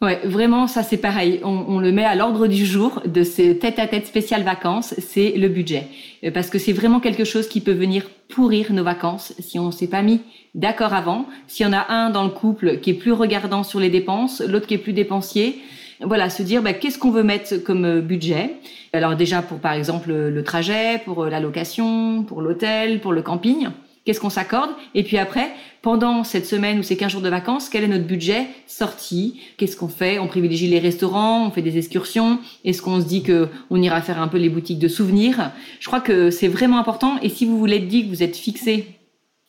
Ouais, 0.00 0.20
vraiment, 0.24 0.68
ça 0.68 0.84
c'est 0.84 0.96
pareil. 0.96 1.40
On, 1.42 1.80
le 1.80 1.90
met 1.90 2.04
à 2.04 2.14
l'ordre 2.14 2.46
du 2.46 2.64
jour 2.64 3.02
de 3.04 3.24
ces 3.24 3.58
tête-à-tête 3.58 4.06
spéciales 4.06 4.44
vacances, 4.44 4.94
c'est 4.98 5.32
le 5.32 5.48
budget. 5.48 5.88
Euh, 6.22 6.30
parce 6.30 6.50
que 6.50 6.58
c'est 6.60 6.72
vraiment 6.72 7.00
quelque 7.00 7.24
chose 7.24 7.48
qui 7.48 7.60
peut 7.60 7.72
venir 7.72 8.08
pourrir 8.28 8.72
nos 8.72 8.84
vacances 8.84 9.34
si 9.40 9.58
on 9.58 9.72
s'est 9.72 9.88
pas 9.88 10.02
mis 10.02 10.20
d'accord 10.54 10.94
avant. 10.94 11.26
S'il 11.48 11.66
y 11.66 11.68
en 11.68 11.72
a 11.72 11.92
un 11.92 12.10
dans 12.10 12.22
le 12.22 12.30
couple 12.30 12.78
qui 12.78 12.90
est 12.90 12.94
plus 12.94 13.10
regardant 13.10 13.64
sur 13.64 13.80
les 13.80 13.90
dépenses, 13.90 14.40
l'autre 14.40 14.68
qui 14.68 14.74
est 14.74 14.78
plus 14.78 14.92
dépensier. 14.92 15.60
Voilà, 16.00 16.30
se 16.30 16.44
dire 16.44 16.62
bah, 16.62 16.74
qu'est-ce 16.74 16.98
qu'on 17.00 17.10
veut 17.10 17.24
mettre 17.24 17.56
comme 17.56 17.84
euh, 17.84 18.00
budget? 18.00 18.54
Alors 18.92 19.16
déjà 19.16 19.42
pour 19.42 19.58
par 19.58 19.72
exemple 19.72 20.12
le 20.12 20.44
trajet, 20.44 21.02
pour 21.04 21.24
euh, 21.24 21.28
la 21.28 21.40
location, 21.40 22.22
pour 22.22 22.40
l'hôtel, 22.40 23.00
pour 23.00 23.12
le 23.12 23.22
camping 23.22 23.66
qu'est-ce 24.08 24.20
qu'on 24.20 24.30
s'accorde 24.30 24.70
Et 24.94 25.02
puis 25.02 25.18
après, 25.18 25.50
pendant 25.82 26.24
cette 26.24 26.46
semaine 26.46 26.78
ou 26.78 26.82
ces 26.82 26.96
15 26.96 27.12
jours 27.12 27.20
de 27.20 27.28
vacances, 27.28 27.68
quel 27.68 27.84
est 27.84 27.88
notre 27.88 28.06
budget 28.06 28.46
sorti 28.66 29.38
Qu'est-ce 29.58 29.76
qu'on 29.76 29.88
fait 29.88 30.18
On 30.18 30.28
privilégie 30.28 30.66
les 30.66 30.78
restaurants, 30.78 31.46
on 31.46 31.50
fait 31.50 31.60
des 31.60 31.76
excursions. 31.76 32.38
Est-ce 32.64 32.80
qu'on 32.80 33.02
se 33.02 33.06
dit 33.06 33.22
que 33.22 33.48
on 33.68 33.82
ira 33.82 34.00
faire 34.00 34.22
un 34.22 34.28
peu 34.28 34.38
les 34.38 34.48
boutiques 34.48 34.78
de 34.78 34.88
souvenirs 34.88 35.50
Je 35.78 35.88
crois 35.88 36.00
que 36.00 36.30
c'est 36.30 36.48
vraiment 36.48 36.78
important. 36.78 37.18
Et 37.20 37.28
si 37.28 37.44
vous 37.44 37.58
voulez 37.58 37.80
dire 37.80 38.06
que 38.06 38.08
vous 38.08 38.22
êtes 38.22 38.34
fixé 38.34 38.86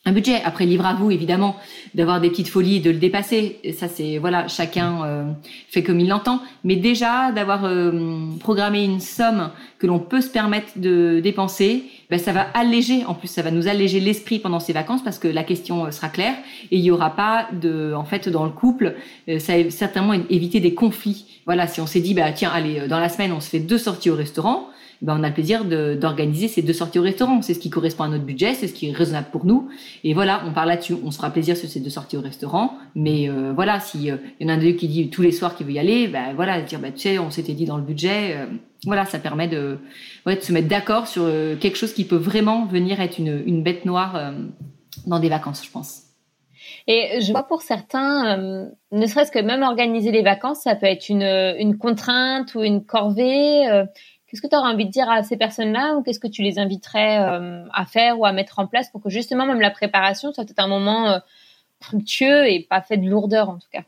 un 0.05 0.13
budget. 0.13 0.41
Après, 0.43 0.65
livre 0.65 0.85
à 0.85 0.93
vous, 0.93 1.11
évidemment, 1.11 1.57
d'avoir 1.93 2.21
des 2.21 2.29
petites 2.29 2.47
folies 2.47 2.77
et 2.77 2.79
de 2.79 2.89
le 2.89 2.97
dépasser. 2.97 3.59
ça, 3.77 3.87
c'est 3.87 4.17
voilà, 4.17 4.47
chacun 4.47 5.03
euh, 5.03 5.31
fait 5.69 5.83
comme 5.83 5.99
il 5.99 6.07
l'entend. 6.07 6.41
Mais 6.63 6.77
déjà, 6.77 7.31
d'avoir 7.31 7.65
euh, 7.65 7.91
programmé 8.39 8.83
une 8.83 9.01
somme 9.01 9.51
que 9.77 9.87
l'on 9.87 9.99
peut 9.99 10.21
se 10.21 10.29
permettre 10.29 10.77
de 10.77 11.19
dépenser, 11.21 11.83
ben, 12.09 12.19
ça 12.19 12.31
va 12.31 12.47
alléger. 12.53 13.05
En 13.05 13.13
plus, 13.13 13.27
ça 13.27 13.41
va 13.41 13.51
nous 13.51 13.67
alléger 13.67 13.99
l'esprit 13.99 14.39
pendant 14.39 14.59
ces 14.59 14.73
vacances 14.73 15.03
parce 15.03 15.19
que 15.19 15.27
la 15.27 15.43
question 15.43 15.85
euh, 15.85 15.91
sera 15.91 16.09
claire 16.09 16.35
et 16.71 16.77
il 16.77 16.83
y 16.83 16.91
aura 16.91 17.15
pas 17.15 17.47
de, 17.51 17.93
en 17.95 18.05
fait, 18.05 18.29
dans 18.29 18.45
le 18.45 18.51
couple, 18.51 18.95
ça 19.39 19.61
va 19.61 19.69
certainement 19.69 20.13
éviter 20.13 20.59
des 20.59 20.73
conflits. 20.73 21.41
Voilà, 21.45 21.67
si 21.67 21.81
on 21.81 21.87
s'est 21.87 22.01
dit, 22.01 22.13
bah 22.13 22.31
tiens, 22.31 22.51
allez, 22.53 22.87
dans 22.87 22.99
la 22.99 23.09
semaine, 23.09 23.31
on 23.31 23.39
se 23.39 23.49
fait 23.49 23.59
deux 23.59 23.77
sorties 23.77 24.09
au 24.09 24.15
restaurant 24.15 24.68
ben, 25.01 25.17
on 25.17 25.23
a 25.23 25.29
le 25.29 25.33
plaisir 25.33 25.63
d'organiser 25.63 26.49
ces 26.49 26.61
deux 26.61 26.73
sorties 26.73 26.99
au 26.99 27.03
restaurant. 27.03 27.41
C'est 27.41 27.53
ce 27.53 27.59
qui 27.59 27.69
correspond 27.69 28.03
à 28.03 28.07
notre 28.09 28.25
budget, 28.25 28.53
c'est 28.53 28.67
ce 28.67 28.73
qui 28.73 28.89
est 28.89 28.91
raisonnable 28.91 29.27
pour 29.31 29.45
nous. 29.45 29.69
Et 30.03 30.13
voilà, 30.13 30.43
on 30.45 30.51
parle 30.51 30.67
là-dessus. 30.67 30.95
On 31.05 31.11
se 31.11 31.17
fera 31.17 31.29
plaisir 31.29 31.55
sur 31.55 31.69
ces 31.69 31.79
deux 31.79 31.89
sorties 31.89 32.17
au 32.17 32.21
restaurant. 32.21 32.73
Mais 32.95 33.29
euh, 33.29 33.53
voilà, 33.53 33.79
s'il 33.79 34.03
y 34.03 34.11
en 34.11 34.49
a 34.49 34.53
un 34.53 34.57
d'eux 34.57 34.73
qui 34.73 34.89
dit 34.89 35.09
tous 35.09 35.21
les 35.21 35.31
soirs 35.31 35.55
qu'il 35.55 35.65
veut 35.67 35.71
y 35.71 35.79
aller, 35.79 36.07
ben 36.07 36.33
voilà, 36.35 36.61
dire 36.61 36.79
ben, 36.79 36.91
tu 36.91 36.99
sais, 36.99 37.19
on 37.19 37.31
s'était 37.31 37.53
dit 37.53 37.65
dans 37.65 37.77
le 37.77 37.83
budget. 37.83 38.35
Euh, 38.35 38.45
voilà, 38.85 39.05
ça 39.05 39.19
permet 39.19 39.47
de, 39.47 39.79
ouais, 40.25 40.35
de 40.35 40.41
se 40.41 40.51
mettre 40.51 40.67
d'accord 40.67 41.07
sur 41.07 41.23
euh, 41.25 41.55
quelque 41.55 41.77
chose 41.77 41.93
qui 41.93 42.03
peut 42.03 42.17
vraiment 42.17 42.65
venir 42.65 42.99
être 42.99 43.19
une, 43.19 43.41
une 43.45 43.63
bête 43.63 43.85
noire 43.85 44.33
dans 45.05 45.19
des 45.19 45.29
vacances, 45.29 45.65
je 45.65 45.71
pense. 45.71 46.03
Et 46.87 47.21
je 47.21 47.31
vois 47.31 47.43
pour 47.43 47.61
certains, 47.61 48.37
ne 48.91 49.05
serait-ce 49.05 49.31
que 49.31 49.39
même 49.39 49.63
organiser 49.63 50.11
les 50.11 50.23
vacances, 50.23 50.61
ça 50.61 50.75
peut 50.75 50.85
être 50.85 51.09
une, 51.09 51.23
une 51.23 51.77
contrainte 51.77 52.55
ou 52.55 52.63
une 52.63 52.83
corvée. 52.83 53.85
Qu'est-ce 54.29 54.43
que 54.43 54.47
tu 54.47 54.55
aurais 54.55 54.71
envie 54.71 54.85
de 54.85 54.91
dire 54.91 55.09
à 55.09 55.23
ces 55.23 55.37
personnes-là 55.37 55.95
ou 55.95 56.03
qu'est-ce 56.03 56.19
que 56.19 56.27
tu 56.27 56.43
les 56.43 56.59
inviterais 56.59 57.19
euh, 57.19 57.63
à 57.73 57.85
faire 57.85 58.19
ou 58.19 58.25
à 58.25 58.31
mettre 58.31 58.59
en 58.59 58.67
place 58.67 58.89
pour 58.91 59.01
que 59.01 59.09
justement 59.09 59.47
même 59.47 59.59
la 59.59 59.71
préparation 59.71 60.31
soit 60.31 60.45
peut-être 60.45 60.59
un 60.59 60.67
moment 60.67 61.09
euh, 61.09 61.17
fructueux 61.81 62.47
et 62.47 62.59
pas 62.69 62.81
fait 62.81 62.97
de 62.97 63.09
lourdeur 63.09 63.49
en 63.49 63.55
tout 63.55 63.67
cas? 63.71 63.81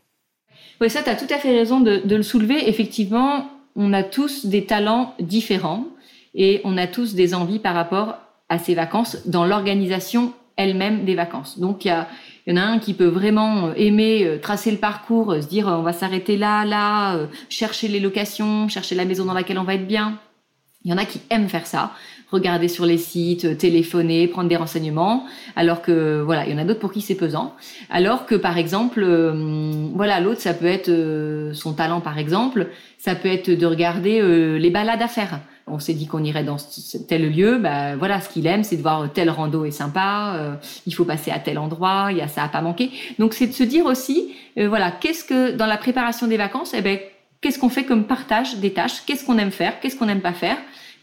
Oui, 0.80 0.90
ça, 0.90 1.04
tu 1.04 1.10
as 1.10 1.16
tout 1.16 1.32
à 1.32 1.38
fait 1.38 1.56
raison 1.56 1.80
de, 1.80 2.02
le 2.04 2.24
soulever. 2.24 2.68
Effectivement, 2.68 3.50
on 3.76 3.94
a 3.94 4.02
tous 4.02 4.48
des 4.48 4.66
talents 4.66 5.14
différents 5.20 5.86
et 6.34 6.60
on 6.64 6.76
a 6.76 6.88
tous 6.88 7.14
des 7.14 7.36
envies 7.36 7.60
par 7.60 7.76
rapport 7.76 8.18
à 8.50 8.58
ces 8.58 8.74
vacances 8.74 9.28
dans 9.28 9.46
l'organisation 9.46 10.34
elle-même 10.58 11.06
des 11.06 11.14
vacances. 11.14 11.60
Donc, 11.60 11.86
il 11.86 11.90
y 12.48 12.52
en 12.52 12.58
a 12.58 12.62
un 12.62 12.80
qui 12.80 12.96
peut 12.96 13.06
vraiment 13.06 13.68
euh, 13.68 13.74
aimer 13.76 14.40
tracer 14.42 14.72
le 14.72 14.78
parcours, 14.78 15.36
se 15.36 15.48
dire 15.48 15.68
on 15.68 15.84
va 15.84 15.94
s'arrêter 15.94 16.36
là, 16.36 16.66
là, 16.66 17.28
chercher 17.50 17.88
les 17.88 18.00
locations, 18.00 18.68
chercher 18.70 18.96
la 18.96 19.06
maison 19.06 19.26
dans 19.26 19.34
laquelle 19.34 19.60
on 19.60 19.64
va 19.64 19.76
être 19.76 19.88
bien. 19.88 20.20
Il 20.84 20.92
y 20.92 20.94
en 20.94 20.98
a 20.98 21.06
qui 21.06 21.22
aiment 21.30 21.48
faire 21.48 21.68
ça, 21.68 21.92
regarder 22.32 22.68
sur 22.68 22.86
les 22.86 22.98
sites, 22.98 23.58
téléphoner, 23.58 24.28
prendre 24.28 24.50
des 24.50 24.56
renseignements, 24.56 25.26
alors 25.56 25.82
que 25.82 26.22
voilà, 26.22 26.46
il 26.46 26.52
y 26.52 26.56
en 26.56 26.58
a 26.58 26.64
d'autres 26.64 26.80
pour 26.80 26.92
qui 26.92 27.02
c'est 27.02 27.16
pesant. 27.16 27.54
Alors 27.90 28.26
que 28.26 28.36
par 28.36 28.58
exemple, 28.58 29.04
euh, 29.04 29.90
voilà, 29.94 30.20
l'autre 30.20 30.42
ça 30.42 30.54
peut 30.54 30.66
être 30.66 30.90
euh, 30.90 31.54
son 31.54 31.74
talent 31.74 32.02
par 32.02 32.18
exemple, 32.18 32.70
ça 32.98 33.16
peut 33.16 33.30
être 33.30 33.50
de 33.50 33.66
regarder 33.66 34.22
euh, 34.22 34.58
les 34.58 34.70
balades 34.70 35.02
à 35.02 35.08
faire. 35.08 35.40
On 35.68 35.80
s'est 35.80 35.94
dit 35.94 36.08
qu'on 36.08 36.24
irait 36.24 36.44
dans 36.44 36.58
tel 37.08 37.32
lieu. 37.32 37.58
Bah, 37.58 37.96
voilà, 37.96 38.20
ce 38.20 38.30
qu'il 38.30 38.46
aime, 38.48 38.64
c'est 38.64 38.76
de 38.76 38.82
voir 38.82 39.12
tel 39.14 39.30
rando 39.30 39.64
est 39.64 39.72
sympa. 39.72 40.34
Euh, 40.36 40.56
il 40.86 40.94
faut 40.94 41.06
passer 41.06 41.32
à 41.32 41.40
tel 41.40 41.58
endroit. 41.58 42.10
Il 42.12 42.18
y 42.18 42.22
a 42.22 42.28
ça 42.28 42.44
à 42.44 42.50
pas 42.50 42.62
manquer. 42.62 42.92
Donc, 43.20 43.34
c'est 43.34 43.48
de 43.48 43.54
se 43.54 43.64
dire 43.64 43.86
aussi, 43.86 44.36
euh, 44.58 44.68
voilà, 44.68 44.92
qu'est-ce 44.92 45.24
que 45.24 45.52
dans 45.52 45.68
la 45.68 45.78
préparation 45.78 46.28
des 46.28 46.38
vacances, 46.38 46.74
eh 46.76 46.82
ben, 46.82 47.00
qu'est-ce 47.42 47.60
qu'on 47.60 47.70
fait 47.70 47.84
comme 47.84 48.06
partage 48.06 48.58
des 48.58 48.72
tâches? 48.72 49.04
Qu'est-ce 49.06 49.26
qu'on 49.26 49.38
aime 49.38 49.52
faire? 49.52 49.80
Qu'est-ce 49.80 49.98
qu'on 49.98 50.06
n'aime 50.06 50.22
pas 50.22 50.34
faire? 50.34 50.58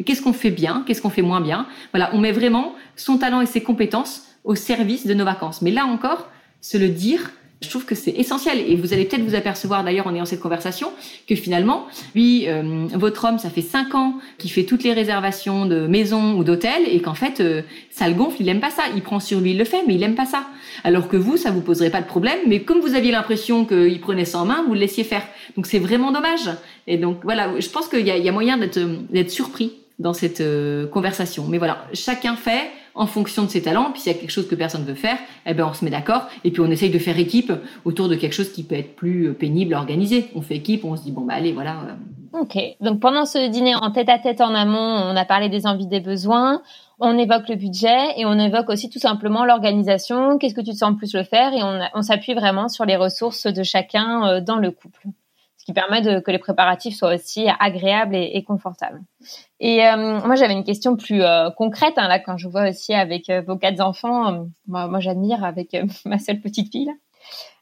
Qu'est-ce 0.05 0.23
qu'on 0.23 0.33
fait 0.33 0.51
bien? 0.51 0.85
Qu'est-ce 0.87 1.03
qu'on 1.03 1.11
fait 1.11 1.23
moins 1.23 1.41
bien? 1.41 1.67
Voilà, 1.93 2.11
on 2.15 2.19
met 2.19 2.33
vraiment 2.33 2.75
son 2.97 3.19
talent 3.19 3.41
et 3.41 3.47
ses 3.47 3.63
compétences 3.63 4.23
au 4.45 4.55
service 4.55 5.07
de 5.07 5.15
nos 5.15 5.25
vacances. 5.25 5.61
Mais 5.61 5.73
là 5.73 5.85
encore, 5.85 6.29
se 6.61 6.79
le 6.79 6.89
dire, 6.89 7.33
je 7.61 7.69
trouve 7.69 7.85
que 7.85 7.95
c'est 7.95 8.13
essentiel. 8.13 8.59
Et 8.69 8.77
vous 8.77 8.93
allez 8.93 9.05
peut-être 9.05 9.25
vous 9.25 9.35
apercevoir 9.35 9.83
d'ailleurs 9.83 10.07
en 10.07 10.15
ayant 10.15 10.25
cette 10.25 10.41
conversation 10.41 10.91
que 11.27 11.35
finalement, 11.35 11.87
lui, 12.15 12.49
euh, 12.49 12.87
votre 12.95 13.25
homme, 13.25 13.39
ça 13.39 13.51
fait 13.51 13.63
cinq 13.63 13.95
ans 13.95 14.15
qu'il 14.39 14.51
fait 14.51 14.65
toutes 14.65 14.85
les 14.85 14.93
réservations 14.93 15.67
de 15.67 15.87
maisons 15.87 16.39
ou 16.39 16.45
d'hôtels 16.45 16.85
et 16.89 17.01
qu'en 17.01 17.15
fait, 17.15 17.41
euh, 17.41 17.63
ça 17.91 18.09
le 18.09 18.15
gonfle, 18.15 18.37
il 18.41 18.49
aime 18.49 18.61
pas 18.61 18.71
ça. 18.71 18.85
Il 18.95 19.03
prend 19.03 19.19
sur 19.21 19.41
lui, 19.41 19.53
il 19.53 19.59
le 19.59 19.65
fait, 19.65 19.83
mais 19.87 19.95
il 19.95 20.03
aime 20.03 20.15
pas 20.15 20.27
ça. 20.27 20.47
Alors 20.85 21.09
que 21.09 21.17
vous, 21.17 21.37
ça 21.37 21.51
vous 21.51 21.61
poserait 21.61 21.91
pas 21.91 22.01
de 22.01 22.07
problème. 22.07 22.39
Mais 22.47 22.61
comme 22.61 22.81
vous 22.81 22.95
aviez 22.95 23.11
l'impression 23.11 23.65
qu'il 23.65 24.01
prenait 24.01 24.25
ça 24.25 24.39
en 24.39 24.45
main, 24.45 24.63
vous 24.67 24.75
le 24.75 24.81
laissiez 24.81 25.05
faire. 25.05 25.27
Donc 25.57 25.67
c'est 25.67 25.81
vraiment 25.81 26.13
dommage. 26.13 26.51
Et 26.87 26.97
donc 26.97 27.19
voilà, 27.25 27.59
je 27.59 27.69
pense 27.69 27.89
qu'il 27.89 28.07
y 28.07 28.11
a, 28.11 28.17
y 28.17 28.29
a 28.29 28.33
moyen 28.33 28.57
d'être 28.59 29.31
surpris 29.31 29.73
dans 29.99 30.13
cette 30.13 30.41
euh, 30.41 30.87
conversation. 30.87 31.47
Mais 31.49 31.59
voilà, 31.59 31.87
chacun 31.93 32.37
fait 32.37 32.71
en 32.99 33.07
fonction 33.07 33.45
de 33.45 33.49
ses 33.49 33.63
talents. 33.63 33.91
Puis 33.93 34.03
s'il 34.03 34.13
y 34.13 34.15
a 34.15 34.19
quelque 34.19 34.31
chose 34.31 34.49
que 34.49 34.55
personne 34.55 34.83
ne 34.83 34.87
veut 34.87 34.95
faire, 34.95 35.17
eh 35.47 35.55
ben 35.55 35.67
on 35.71 35.73
se 35.73 35.85
met 35.85 35.91
d'accord 35.91 36.29
et 36.45 36.51
puis 36.51 36.61
on 36.61 36.71
essaye 36.71 36.91
de 36.91 36.99
faire 36.99 37.19
équipe 37.19 37.53
autour 37.85 38.09
de 38.09 38.17
quelque 38.17 38.35
chose 38.35 38.53
qui 38.53 38.65
peut 38.65 38.75
être 38.75 38.95
plus 38.97 39.29
euh, 39.29 39.33
pénible 39.33 39.73
à 39.75 39.79
organiser. 39.79 40.27
On 40.35 40.43
fait 40.43 40.57
équipe, 40.57 40.85
on 40.85 40.97
se 40.97 41.03
dit 41.03 41.13
bon 41.13 41.23
bah 41.23 41.35
allez 41.35 41.53
voilà. 41.53 41.77
Euh. 42.35 42.41
Ok. 42.41 42.59
Donc 42.81 43.01
pendant 43.01 43.25
ce 43.25 43.49
dîner 43.49 43.75
en 43.75 43.91
tête 43.91 44.09
à 44.11 44.19
tête 44.19 44.41
en 44.41 44.55
amont, 44.55 44.79
on 44.79 45.17
a 45.17 45.25
parlé 45.25 45.49
des 45.49 45.67
envies, 45.67 45.87
des 45.87 46.01
besoins. 46.01 46.61
On 47.01 47.17
évoque 47.17 47.49
le 47.49 47.55
budget 47.55 48.19
et 48.19 48.27
on 48.27 48.39
évoque 48.39 48.69
aussi 48.69 48.91
tout 48.91 48.99
simplement 48.99 49.45
l'organisation. 49.45 50.37
Qu'est-ce 50.37 50.55
que 50.55 50.61
tu 50.61 50.73
te 50.73 50.77
sens 50.77 50.97
plus 50.97 51.15
le 51.15 51.23
faire 51.23 51.55
et 51.55 51.63
on, 51.63 51.79
on 51.95 52.03
s'appuie 52.03 52.35
vraiment 52.35 52.69
sur 52.69 52.85
les 52.85 52.97
ressources 52.97 53.47
de 53.47 53.63
chacun 53.63 54.41
dans 54.41 54.57
le 54.57 54.73
couple 54.73 55.07
qui 55.69 55.75
permet 55.75 56.01
de, 56.01 56.21
que 56.21 56.31
les 56.31 56.39
préparatifs 56.39 56.97
soient 56.97 57.15
aussi 57.15 57.47
agréables 57.61 58.17
et, 58.17 58.31
et 58.33 58.43
confortables. 58.43 59.03
Et 59.61 59.85
euh, 59.85 60.19
moi, 60.25 60.35
j'avais 60.35 60.55
une 60.55 60.65
question 60.65 60.97
plus 60.97 61.23
euh, 61.23 61.51
concrète 61.51 61.93
hein, 61.99 62.09
là 62.09 62.19
quand 62.19 62.39
je 62.39 62.49
vois 62.49 62.71
aussi 62.71 62.95
avec 62.95 63.29
euh, 63.29 63.43
vos 63.47 63.57
quatre 63.57 63.83
enfants. 63.83 64.47
moi, 64.67 64.89
moi 64.89 64.99
j'admire 65.01 65.45
avec 65.45 65.77
ma 66.07 66.19
seule 66.19 66.41
petite 66.41 66.73
fille. 66.73 66.91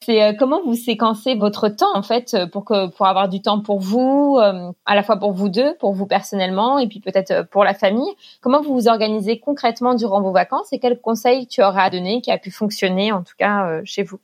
C'est 0.02 0.36
comment 0.38 0.62
vous 0.62 0.76
séquencez 0.76 1.34
votre 1.34 1.68
temps 1.68 1.96
en 1.96 2.02
fait 2.02 2.36
pour 2.52 2.64
que 2.64 2.86
pour 2.86 3.06
avoir 3.06 3.28
du 3.28 3.42
temps 3.42 3.60
pour 3.60 3.80
vous, 3.80 4.38
à 4.38 4.94
la 4.94 5.02
fois 5.02 5.16
pour 5.16 5.32
vous 5.32 5.48
deux, 5.48 5.74
pour 5.78 5.92
vous 5.94 6.06
personnellement 6.06 6.78
et 6.78 6.86
puis 6.86 7.00
peut-être 7.00 7.48
pour 7.50 7.64
la 7.64 7.74
famille? 7.74 8.12
Comment 8.40 8.62
vous 8.62 8.72
vous 8.74 8.86
organisez 8.86 9.40
concrètement 9.40 9.94
durant 9.94 10.20
vos 10.22 10.30
vacances 10.30 10.72
et 10.72 10.78
quels 10.78 11.00
conseils 11.00 11.48
tu 11.48 11.60
auras 11.60 11.84
à 11.84 11.90
donner 11.90 12.20
qui 12.20 12.30
a 12.30 12.38
pu 12.38 12.52
fonctionner 12.52 13.10
en 13.10 13.24
tout 13.24 13.34
cas 13.36 13.80
chez 13.84 14.04
vous? 14.04 14.20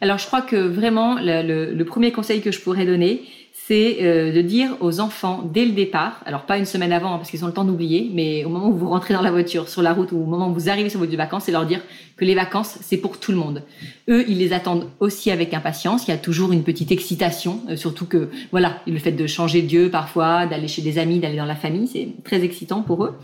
Alors 0.00 0.18
je 0.18 0.26
crois 0.26 0.42
que 0.42 0.56
vraiment 0.56 1.16
le, 1.20 1.72
le, 1.72 1.84
premier 1.84 2.12
conseil 2.12 2.40
que 2.40 2.50
je 2.50 2.60
pourrais 2.60 2.84
donner, 2.84 3.22
c'est 3.52 3.98
euh, 4.02 4.32
de 4.32 4.42
dire 4.42 4.76
aux 4.80 5.00
enfants 5.00 5.42
dès 5.52 5.64
le 5.64 5.72
départ, 5.72 6.20
alors 6.24 6.42
pas 6.42 6.58
une 6.58 6.66
semaine 6.66 6.92
avant 6.92 7.14
hein, 7.14 7.16
parce 7.16 7.30
qu'ils 7.30 7.42
ont 7.44 7.48
le 7.48 7.52
temps 7.52 7.64
d'oublier, 7.64 8.10
mais 8.12 8.44
au 8.44 8.48
moment 8.48 8.68
où 8.68 8.76
vous 8.76 8.88
rentrez 8.88 9.14
dans 9.14 9.22
la 9.22 9.30
voiture, 9.30 9.68
sur 9.68 9.82
la 9.82 9.92
route 9.92 10.12
ou 10.12 10.18
au 10.18 10.26
moment 10.26 10.50
où 10.50 10.54
vous 10.54 10.68
arrivez 10.68 10.88
sur 10.88 11.00
votre 11.00 11.10
lieu 11.10 11.16
de 11.16 11.22
vacances, 11.22 11.44
c'est 11.44 11.52
leur 11.52 11.66
dire 11.66 11.80
que 12.16 12.24
les 12.24 12.34
vacances 12.34 12.78
c'est 12.82 12.98
pour 12.98 13.18
tout 13.18 13.32
le 13.32 13.38
monde. 13.38 13.62
Eux, 14.08 14.24
ils 14.28 14.38
les 14.38 14.52
attendent 14.52 14.88
aussi 15.00 15.30
avec 15.30 15.52
impatience. 15.54 16.06
Il 16.06 16.10
y 16.10 16.14
a 16.14 16.18
toujours 16.18 16.52
une 16.52 16.62
petite 16.62 16.92
excitation, 16.92 17.60
euh, 17.68 17.76
surtout 17.76 18.06
que 18.06 18.28
voilà, 18.52 18.80
le 18.86 18.98
fait 18.98 19.12
de 19.12 19.26
changer 19.26 19.62
de 19.62 19.72
lieu 19.72 19.90
parfois, 19.90 20.46
d'aller 20.46 20.68
chez 20.68 20.82
des 20.82 20.98
amis, 20.98 21.18
d'aller 21.18 21.38
dans 21.38 21.44
la 21.44 21.56
famille, 21.56 21.88
c'est 21.88 22.08
très 22.22 22.44
excitant 22.44 22.82
pour 22.82 23.04
eux. 23.04 23.14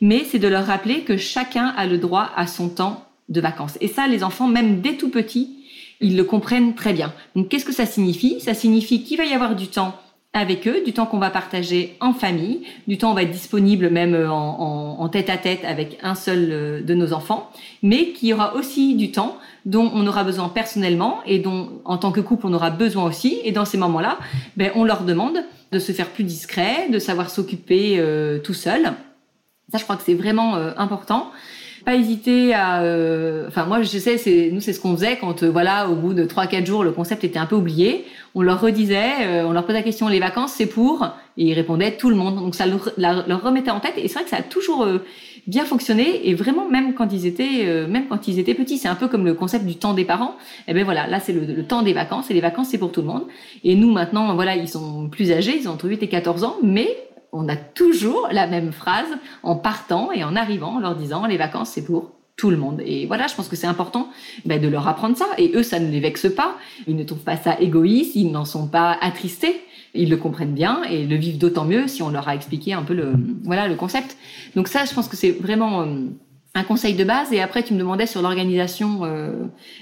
Mais 0.00 0.24
c'est 0.24 0.38
de 0.38 0.48
leur 0.48 0.66
rappeler 0.66 1.00
que 1.00 1.16
chacun 1.16 1.66
a 1.76 1.86
le 1.86 1.98
droit 1.98 2.30
à 2.34 2.46
son 2.46 2.68
temps 2.68 3.04
de 3.28 3.40
vacances. 3.40 3.76
Et 3.80 3.88
ça, 3.88 4.06
les 4.08 4.24
enfants, 4.24 4.48
même 4.48 4.80
dès 4.80 4.94
tout 4.94 5.10
petits, 5.10 5.61
ils 6.02 6.16
le 6.16 6.24
comprennent 6.24 6.74
très 6.74 6.92
bien. 6.92 7.12
Donc 7.34 7.48
qu'est-ce 7.48 7.64
que 7.64 7.72
ça 7.72 7.86
signifie? 7.86 8.40
Ça 8.40 8.54
signifie 8.54 9.02
qu'il 9.04 9.16
va 9.16 9.24
y 9.24 9.32
avoir 9.32 9.56
du 9.56 9.68
temps 9.68 9.94
avec 10.34 10.66
eux, 10.66 10.82
du 10.84 10.94
temps 10.94 11.04
qu'on 11.04 11.18
va 11.18 11.30
partager 11.30 11.96
en 12.00 12.14
famille, 12.14 12.62
du 12.88 12.96
temps 12.96 13.10
on 13.10 13.14
va 13.14 13.22
être 13.22 13.30
disponible 13.30 13.90
même 13.90 14.14
euh, 14.14 14.30
en, 14.30 15.08
tête 15.10 15.28
à 15.28 15.36
tête 15.36 15.60
avec 15.64 15.98
un 16.02 16.14
seul 16.14 16.48
euh, 16.50 16.82
de 16.82 16.94
nos 16.94 17.12
enfants, 17.12 17.50
mais 17.82 18.12
qu'il 18.12 18.28
y 18.28 18.32
aura 18.32 18.54
aussi 18.54 18.94
du 18.94 19.10
temps 19.10 19.36
dont 19.66 19.90
on 19.94 20.06
aura 20.06 20.24
besoin 20.24 20.48
personnellement 20.48 21.20
et 21.26 21.38
dont 21.38 21.82
en 21.84 21.98
tant 21.98 22.12
que 22.12 22.20
couple 22.20 22.46
on 22.46 22.54
aura 22.54 22.70
besoin 22.70 23.04
aussi. 23.04 23.40
Et 23.44 23.52
dans 23.52 23.66
ces 23.66 23.76
moments-là, 23.76 24.18
ben, 24.56 24.70
on 24.74 24.84
leur 24.84 25.04
demande 25.04 25.44
de 25.70 25.78
se 25.78 25.92
faire 25.92 26.08
plus 26.08 26.24
discret, 26.24 26.88
de 26.90 26.98
savoir 26.98 27.28
s'occuper 27.28 27.96
euh, 27.98 28.38
tout 28.38 28.54
seul. 28.54 28.94
Ça, 29.70 29.78
je 29.78 29.84
crois 29.84 29.96
que 29.96 30.02
c'est 30.04 30.14
vraiment 30.14 30.56
important 30.76 31.30
pas 31.84 31.94
hésiter 31.94 32.54
à 32.54 32.82
euh, 32.82 33.46
enfin 33.48 33.64
moi 33.66 33.82
je 33.82 33.98
sais 33.98 34.18
c'est 34.18 34.50
nous 34.52 34.60
c'est 34.60 34.72
ce 34.72 34.80
qu'on 34.80 34.94
faisait 34.96 35.16
quand 35.16 35.42
euh, 35.42 35.50
voilà 35.50 35.88
au 35.88 35.94
bout 35.94 36.14
de 36.14 36.24
trois 36.24 36.46
quatre 36.46 36.66
jours 36.66 36.84
le 36.84 36.92
concept 36.92 37.24
était 37.24 37.38
un 37.38 37.46
peu 37.46 37.56
oublié. 37.56 38.04
On 38.34 38.42
leur 38.42 38.60
redisait 38.60 39.26
euh, 39.26 39.44
on 39.46 39.52
leur 39.52 39.64
posait 39.64 39.78
la 39.78 39.82
question 39.82 40.08
les 40.08 40.20
vacances 40.20 40.52
c'est 40.52 40.66
pour? 40.66 41.06
Et 41.36 41.46
ils 41.46 41.54
répondaient 41.54 41.96
tout 41.96 42.10
le 42.10 42.16
monde. 42.16 42.36
Donc 42.36 42.54
ça 42.54 42.66
leur, 42.66 43.42
remettait 43.42 43.70
en 43.70 43.80
tête. 43.80 43.94
Et 43.96 44.06
c'est 44.08 44.14
vrai 44.14 44.24
que 44.24 44.30
ça 44.30 44.36
a 44.36 44.42
toujours 44.42 44.86
bien 45.46 45.64
fonctionné. 45.64 46.28
Et 46.28 46.34
vraiment 46.34 46.68
même 46.68 46.94
quand 46.94 47.10
ils 47.12 47.26
étaient 47.26 47.86
même 47.88 48.06
quand 48.08 48.28
ils 48.28 48.38
étaient 48.38 48.54
petits 48.54 48.78
c'est 48.78 48.88
un 48.88 48.94
peu 48.94 49.08
comme 49.08 49.24
le 49.24 49.34
concept 49.34 49.64
du 49.64 49.76
temps 49.76 49.94
des 49.94 50.04
parents. 50.04 50.36
Et 50.60 50.70
eh 50.70 50.74
ben 50.74 50.84
voilà 50.84 51.06
là 51.06 51.20
c'est 51.20 51.32
le, 51.32 51.40
le, 51.40 51.64
temps 51.64 51.82
des 51.82 51.92
vacances. 51.92 52.30
Et 52.30 52.34
les 52.34 52.40
vacances 52.40 52.68
c'est 52.70 52.78
pour 52.78 52.92
tout 52.92 53.00
le 53.00 53.06
monde. 53.06 53.24
Et 53.64 53.74
nous 53.74 53.90
maintenant 53.90 54.34
voilà 54.34 54.56
ils 54.56 54.68
sont 54.68 55.08
plus 55.08 55.32
âgés. 55.32 55.56
Ils 55.58 55.68
ont 55.68 55.72
entre 55.72 55.88
8 55.88 56.02
et 56.02 56.08
14 56.08 56.44
ans. 56.44 56.56
Mais 56.62 56.88
on 57.32 57.48
a 57.48 57.56
toujours 57.56 58.28
la 58.30 58.46
même 58.46 58.72
phrase 58.72 59.08
en 59.42 59.56
partant 59.56 60.12
et 60.12 60.22
en 60.22 60.36
arrivant, 60.36 60.76
en 60.76 60.80
leur 60.80 60.94
disant 60.94 61.26
les 61.26 61.38
vacances 61.38 61.70
c'est 61.70 61.84
pour 61.84 62.12
tout 62.36 62.50
le 62.50 62.56
monde. 62.56 62.82
Et 62.84 63.06
voilà, 63.06 63.26
je 63.26 63.34
pense 63.34 63.48
que 63.48 63.56
c'est 63.56 63.66
important 63.66 64.08
ben, 64.44 64.60
de 64.60 64.68
leur 64.68 64.88
apprendre 64.88 65.16
ça. 65.16 65.26
Et 65.38 65.52
eux, 65.54 65.62
ça 65.62 65.78
ne 65.78 65.90
les 65.90 66.00
vexe 66.00 66.28
pas. 66.34 66.56
Ils 66.86 66.96
ne 66.96 67.04
trouvent 67.04 67.22
pas 67.22 67.36
ça 67.36 67.60
égoïste, 67.60 68.16
ils 68.16 68.30
n'en 68.30 68.44
sont 68.44 68.66
pas 68.66 68.96
attristés. 69.00 69.60
Ils 69.94 70.08
le 70.08 70.16
comprennent 70.16 70.54
bien 70.54 70.82
et 70.84 71.04
le 71.04 71.16
vivent 71.16 71.38
d'autant 71.38 71.66
mieux 71.66 71.86
si 71.86 72.02
on 72.02 72.08
leur 72.08 72.28
a 72.28 72.34
expliqué 72.34 72.72
un 72.72 72.82
peu 72.82 72.94
le, 72.94 73.12
voilà, 73.44 73.68
le 73.68 73.74
concept. 73.74 74.16
Donc 74.56 74.68
ça, 74.68 74.84
je 74.86 74.94
pense 74.94 75.06
que 75.06 75.16
c'est 75.16 75.32
vraiment 75.32 75.82
euh, 75.82 76.06
un 76.54 76.64
conseil 76.64 76.94
de 76.94 77.04
base 77.04 77.32
et 77.32 77.40
après 77.40 77.62
tu 77.62 77.72
me 77.72 77.78
demandais 77.78 78.06
sur 78.06 78.20
l'organisation 78.20 79.00
euh, 79.04 79.30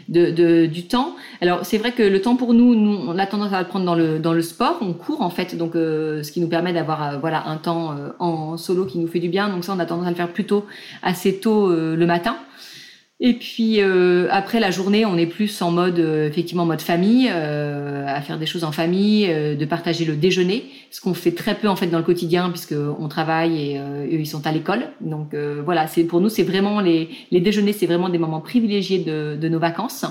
de, 0.08 0.30
de, 0.30 0.66
du 0.66 0.86
temps. 0.86 1.16
Alors 1.40 1.64
c'est 1.64 1.78
vrai 1.78 1.92
que 1.92 2.02
le 2.02 2.22
temps 2.22 2.36
pour 2.36 2.54
nous, 2.54 2.74
nous 2.76 2.96
on 3.08 3.18
a 3.18 3.26
tendance 3.26 3.52
à 3.52 3.60
le 3.60 3.66
prendre 3.66 3.84
dans 3.84 3.96
le 3.96 4.20
dans 4.20 4.32
le 4.32 4.42
sport, 4.42 4.78
on 4.80 4.92
court 4.92 5.22
en 5.22 5.30
fait, 5.30 5.56
donc 5.56 5.74
euh, 5.74 6.22
ce 6.22 6.30
qui 6.30 6.40
nous 6.40 6.48
permet 6.48 6.72
d'avoir 6.72 7.02
euh, 7.02 7.18
voilà 7.18 7.48
un 7.48 7.56
temps 7.56 7.96
en 8.20 8.56
solo 8.56 8.86
qui 8.86 8.98
nous 8.98 9.08
fait 9.08 9.18
du 9.18 9.28
bien. 9.28 9.48
Donc 9.48 9.64
ça 9.64 9.72
on 9.74 9.80
a 9.80 9.86
tendance 9.86 10.06
à 10.06 10.10
le 10.10 10.16
faire 10.16 10.32
plutôt 10.32 10.64
assez 11.02 11.40
tôt 11.40 11.68
le 11.70 12.06
matin. 12.06 12.36
Et 13.22 13.34
puis 13.34 13.82
euh, 13.82 14.28
après 14.30 14.60
la 14.60 14.70
journée, 14.70 15.04
on 15.04 15.18
est 15.18 15.26
plus 15.26 15.60
en 15.60 15.70
mode 15.70 15.98
euh, 15.98 16.26
effectivement 16.26 16.64
mode 16.64 16.80
famille, 16.80 17.28
euh, 17.30 18.06
à 18.06 18.22
faire 18.22 18.38
des 18.38 18.46
choses 18.46 18.64
en 18.64 18.72
famille, 18.72 19.28
de 19.28 19.64
partager 19.66 20.06
le 20.06 20.16
déjeuner, 20.16 20.64
ce 20.90 21.02
qu'on 21.02 21.12
fait 21.12 21.32
très 21.32 21.54
peu 21.54 21.68
en 21.68 21.76
fait 21.76 21.88
dans 21.88 21.98
le 21.98 22.04
quotidien 22.04 22.48
puisque 22.48 22.74
on 22.74 23.08
travaille 23.08 23.74
et 23.74 23.78
eux 23.78 24.20
ils 24.20 24.26
sont 24.26 24.46
à 24.46 24.52
l'école. 24.52 24.88
Donc 25.02 25.34
voilà, 25.34 25.86
c'est 25.86 26.04
pour 26.04 26.22
nous 26.22 26.30
c'est 26.30 26.44
vraiment 26.44 26.80
les 26.80 27.10
les 27.30 27.40
déjeuners, 27.40 27.74
c'est 27.74 27.86
vraiment 27.86 28.08
des 28.08 28.18
moments 28.18 28.40
privilégiés 28.40 29.00
de, 29.00 29.36
de 29.38 29.48
nos 29.48 29.58
vacances. 29.58 30.06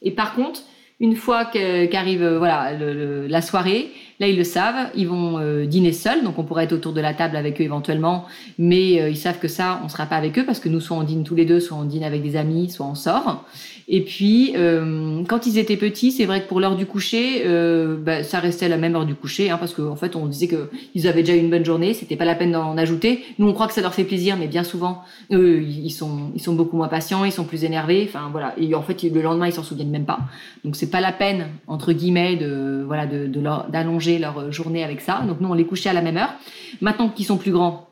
Et 0.00 0.10
par 0.10 0.34
contre, 0.34 0.62
une 0.98 1.14
fois 1.14 1.44
qu'arrive 1.44 2.22
euh, 2.22 2.38
voilà 2.38 2.72
la 2.72 3.42
soirée, 3.42 3.90
là 4.18 4.28
ils 4.28 4.36
le 4.36 4.44
savent, 4.44 4.90
ils 4.94 5.06
vont 5.06 5.38
euh, 5.38 5.66
dîner 5.66 5.92
seuls, 5.92 6.24
donc 6.24 6.38
on 6.38 6.44
pourrait 6.44 6.64
être 6.64 6.72
autour 6.72 6.94
de 6.94 7.00
la 7.02 7.12
table 7.12 7.36
avec 7.36 7.60
eux 7.60 7.64
éventuellement, 7.64 8.24
mais 8.58 9.00
euh, 9.00 9.10
ils 9.10 9.16
savent 9.16 9.38
que 9.38 9.48
ça, 9.48 9.80
on 9.84 9.88
sera 9.88 10.06
pas 10.06 10.16
avec 10.16 10.38
eux 10.38 10.46
parce 10.46 10.58
que 10.58 10.70
nous 10.70 10.80
soit 10.80 10.96
on 10.96 11.02
dîne 11.02 11.22
tous 11.22 11.34
les 11.34 11.44
deux, 11.44 11.60
soit 11.60 11.76
on 11.76 11.84
dîne 11.84 12.04
avec 12.04 12.22
des 12.22 12.36
amis, 12.36 12.70
soit 12.70 12.86
on 12.86 12.94
sort. 12.94 13.44
Et 13.88 14.00
puis, 14.00 14.52
euh, 14.56 15.22
quand 15.28 15.46
ils 15.46 15.58
étaient 15.58 15.76
petits, 15.76 16.10
c'est 16.10 16.24
vrai 16.24 16.42
que 16.42 16.48
pour 16.48 16.58
l'heure 16.58 16.74
du 16.74 16.86
coucher, 16.86 17.42
euh, 17.46 17.96
bah, 17.96 18.24
ça 18.24 18.40
restait 18.40 18.68
la 18.68 18.78
même 18.78 18.96
heure 18.96 19.06
du 19.06 19.14
coucher, 19.14 19.48
hein, 19.50 19.58
parce 19.58 19.74
qu'en 19.74 19.90
en 19.90 19.96
fait, 19.96 20.16
on 20.16 20.26
disait 20.26 20.48
que 20.48 20.68
ils 20.94 21.06
avaient 21.06 21.22
déjà 21.22 21.38
une 21.38 21.50
bonne 21.50 21.64
journée, 21.64 21.94
c'était 21.94 22.16
pas 22.16 22.24
la 22.24 22.34
peine 22.34 22.50
d'en 22.50 22.76
ajouter. 22.76 23.24
Nous, 23.38 23.46
on 23.46 23.52
croit 23.52 23.68
que 23.68 23.72
ça 23.72 23.82
leur 23.82 23.94
fait 23.94 24.04
plaisir, 24.04 24.36
mais 24.36 24.48
bien 24.48 24.64
souvent, 24.64 25.02
eux, 25.32 25.62
ils 25.62 25.90
sont, 25.90 26.32
beaucoup 26.48 26.76
moins 26.76 26.88
patients, 26.88 27.24
ils 27.24 27.32
sont 27.32 27.44
plus 27.44 27.62
énervés. 27.62 28.04
Enfin 28.08 28.28
voilà, 28.32 28.54
et 28.58 28.74
en 28.74 28.82
fait, 28.82 29.04
le 29.04 29.22
lendemain, 29.22 29.46
ils 29.46 29.52
s'en 29.52 29.62
souviennent 29.62 29.90
même 29.90 30.06
pas. 30.06 30.18
Donc, 30.64 30.74
c'est 30.74 30.90
pas 30.90 31.00
la 31.00 31.12
peine 31.12 31.46
entre 31.68 31.92
guillemets 31.92 32.34
de 32.36 32.82
voilà 32.84 33.06
d'allonger 33.06 34.18
leur 34.18 34.50
journée 34.50 34.82
avec 34.82 35.00
ça. 35.00 35.22
Donc, 35.26 35.40
nous, 35.40 35.48
on 35.48 35.54
les 35.54 35.64
couchait 35.64 35.90
à 35.90 35.92
la 35.92 36.02
même 36.02 36.16
heure. 36.16 36.34
Maintenant 36.80 37.08
qu'ils 37.08 37.26
sont 37.26 37.36
plus 37.36 37.52
grands, 37.52 37.86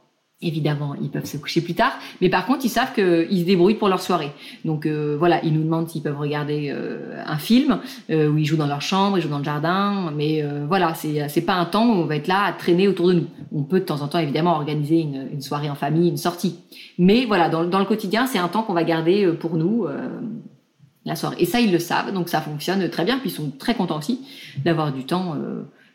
Évidemment, 0.45 0.95
ils 1.01 1.09
peuvent 1.09 1.25
se 1.25 1.39
coucher 1.39 1.63
plus 1.63 1.73
tard, 1.73 1.93
mais 2.21 2.29
par 2.29 2.45
contre, 2.45 2.67
ils 2.67 2.71
savent 2.71 2.93
qu'ils 2.93 3.41
se 3.41 3.45
débrouillent 3.47 3.77
pour 3.77 3.89
leur 3.89 4.03
soirée. 4.03 4.31
Donc 4.67 4.85
euh, 4.85 5.17
voilà, 5.19 5.43
ils 5.43 5.55
nous 5.55 5.63
demandent 5.63 5.89
s'ils 5.89 6.03
peuvent 6.03 6.19
regarder 6.19 6.69
euh, 6.71 7.23
un 7.25 7.39
film 7.39 7.79
euh, 8.11 8.29
où 8.29 8.37
ils 8.37 8.45
jouent 8.45 8.59
dans 8.59 8.67
leur 8.67 8.83
chambre, 8.83 9.17
ils 9.17 9.23
jouent 9.23 9.31
dans 9.31 9.39
le 9.39 9.45
jardin, 9.45 10.13
mais 10.15 10.45
voilà, 10.69 10.93
c'est 10.95 11.41
pas 11.47 11.55
un 11.55 11.65
temps 11.65 11.87
où 11.87 11.93
on 11.93 12.05
va 12.05 12.17
être 12.17 12.29
là 12.29 12.45
à 12.45 12.53
traîner 12.53 12.89
autour 12.89 13.09
de 13.09 13.15
nous. 13.15 13.27
On 13.53 13.63
peut 13.63 13.81
de 13.81 13.87
temps 13.87 14.03
en 14.03 14.09
temps 14.09 14.19
évidemment 14.19 14.55
organiser 14.55 15.01
une, 15.01 15.29
une 15.33 15.41
soirée 15.41 15.71
en 15.71 15.75
famille, 15.75 16.11
une 16.11 16.19
sortie, 16.19 16.59
mais 16.99 17.25
voilà, 17.25 17.49
dans, 17.49 17.65
dans 17.65 17.79
le 17.79 17.87
quotidien, 17.87 18.27
c'est 18.27 18.39
un 18.39 18.49
temps 18.49 18.65
qu'on 18.65 18.75
va 18.75 18.85
garder 18.85 19.27
pour 19.41 19.57
nous 19.57 19.87
la 21.07 21.17
soirée. 21.17 21.37
Et 21.39 21.47
ça, 21.47 21.61
ils 21.61 21.73
le 21.73 21.79
savent, 21.79 22.13
donc 22.13 22.29
ça 22.29 22.43
fonctionne 22.43 22.87
très 22.91 23.07
bien. 23.07 23.19
Puis 23.19 23.31
ils 23.31 23.35
sont 23.35 23.51
très 23.59 23.75
contents 23.75 23.99
aussi 23.99 24.21
d'avoir 24.63 24.93
du 24.93 25.05
temps 25.05 25.37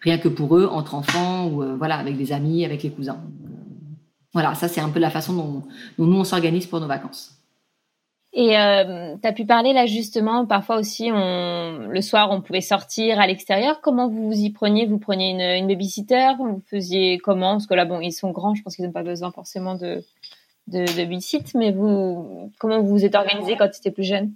rien 0.02 0.18
que 0.18 0.28
pour 0.28 0.58
eux, 0.58 0.68
entre 0.72 0.96
enfants 0.96 1.48
ou 1.48 1.64
voilà 1.78 1.98
avec 1.98 2.18
des 2.18 2.32
amis, 2.32 2.66
avec 2.66 2.82
les 2.82 2.90
cousins. 2.90 3.20
Voilà, 4.34 4.54
ça 4.56 4.68
c'est 4.68 4.82
un 4.82 4.90
peu 4.90 5.00
la 5.00 5.10
façon 5.10 5.34
dont, 5.34 5.64
nous 5.98 6.20
on 6.20 6.24
s'organise 6.24 6.68
pour 6.68 6.80
nos 6.80 6.88
vacances. 6.88 7.36
Et 8.32 8.56
euh, 8.60 9.16
tu 9.20 9.28
as 9.28 9.34
pu 9.34 9.46
parler 9.46 9.74
là 9.74 9.88
justement, 9.88 10.46
parfois 10.46 10.78
aussi, 10.78 11.10
on, 11.12 11.88
le 11.90 12.02
soir, 12.02 12.30
on 12.30 12.42
pouvait 12.42 12.62
sortir 12.62 13.20
à 13.20 13.26
l'extérieur. 13.26 13.82
Comment 13.82 14.08
vous 14.08 14.28
vous 14.28 14.40
y 14.40 14.52
preniez? 14.52 14.86
Vous 14.86 15.00
preniez 15.00 15.32
une, 15.32 15.42
une 15.42 15.68
babysitter? 15.68 16.34
Vous 16.38 16.62
faisiez 16.70 17.18
comment? 17.18 17.54
Parce 17.54 17.66
que 17.66 17.74
là, 17.74 17.86
bon, 17.86 18.02
ils 18.02 18.12
sont 18.12 18.30
grands, 18.30 18.54
je 18.54 18.62
pense 18.62 18.76
qu'ils 18.76 18.86
n'ont 18.86 18.92
pas 18.92 19.02
besoin 19.02 19.32
forcément 19.32 19.74
de, 19.74 20.04
de, 20.68 20.86
de 20.86 21.58
mais 21.58 21.72
vous, 21.72 22.52
comment 22.60 22.80
vous 22.80 22.90
vous 22.90 23.04
êtes 23.04 23.16
organisé 23.16 23.56
quand 23.58 23.68
tu 23.68 23.80
étais 23.80 23.90
plus 23.90 24.04
jeune? 24.04 24.34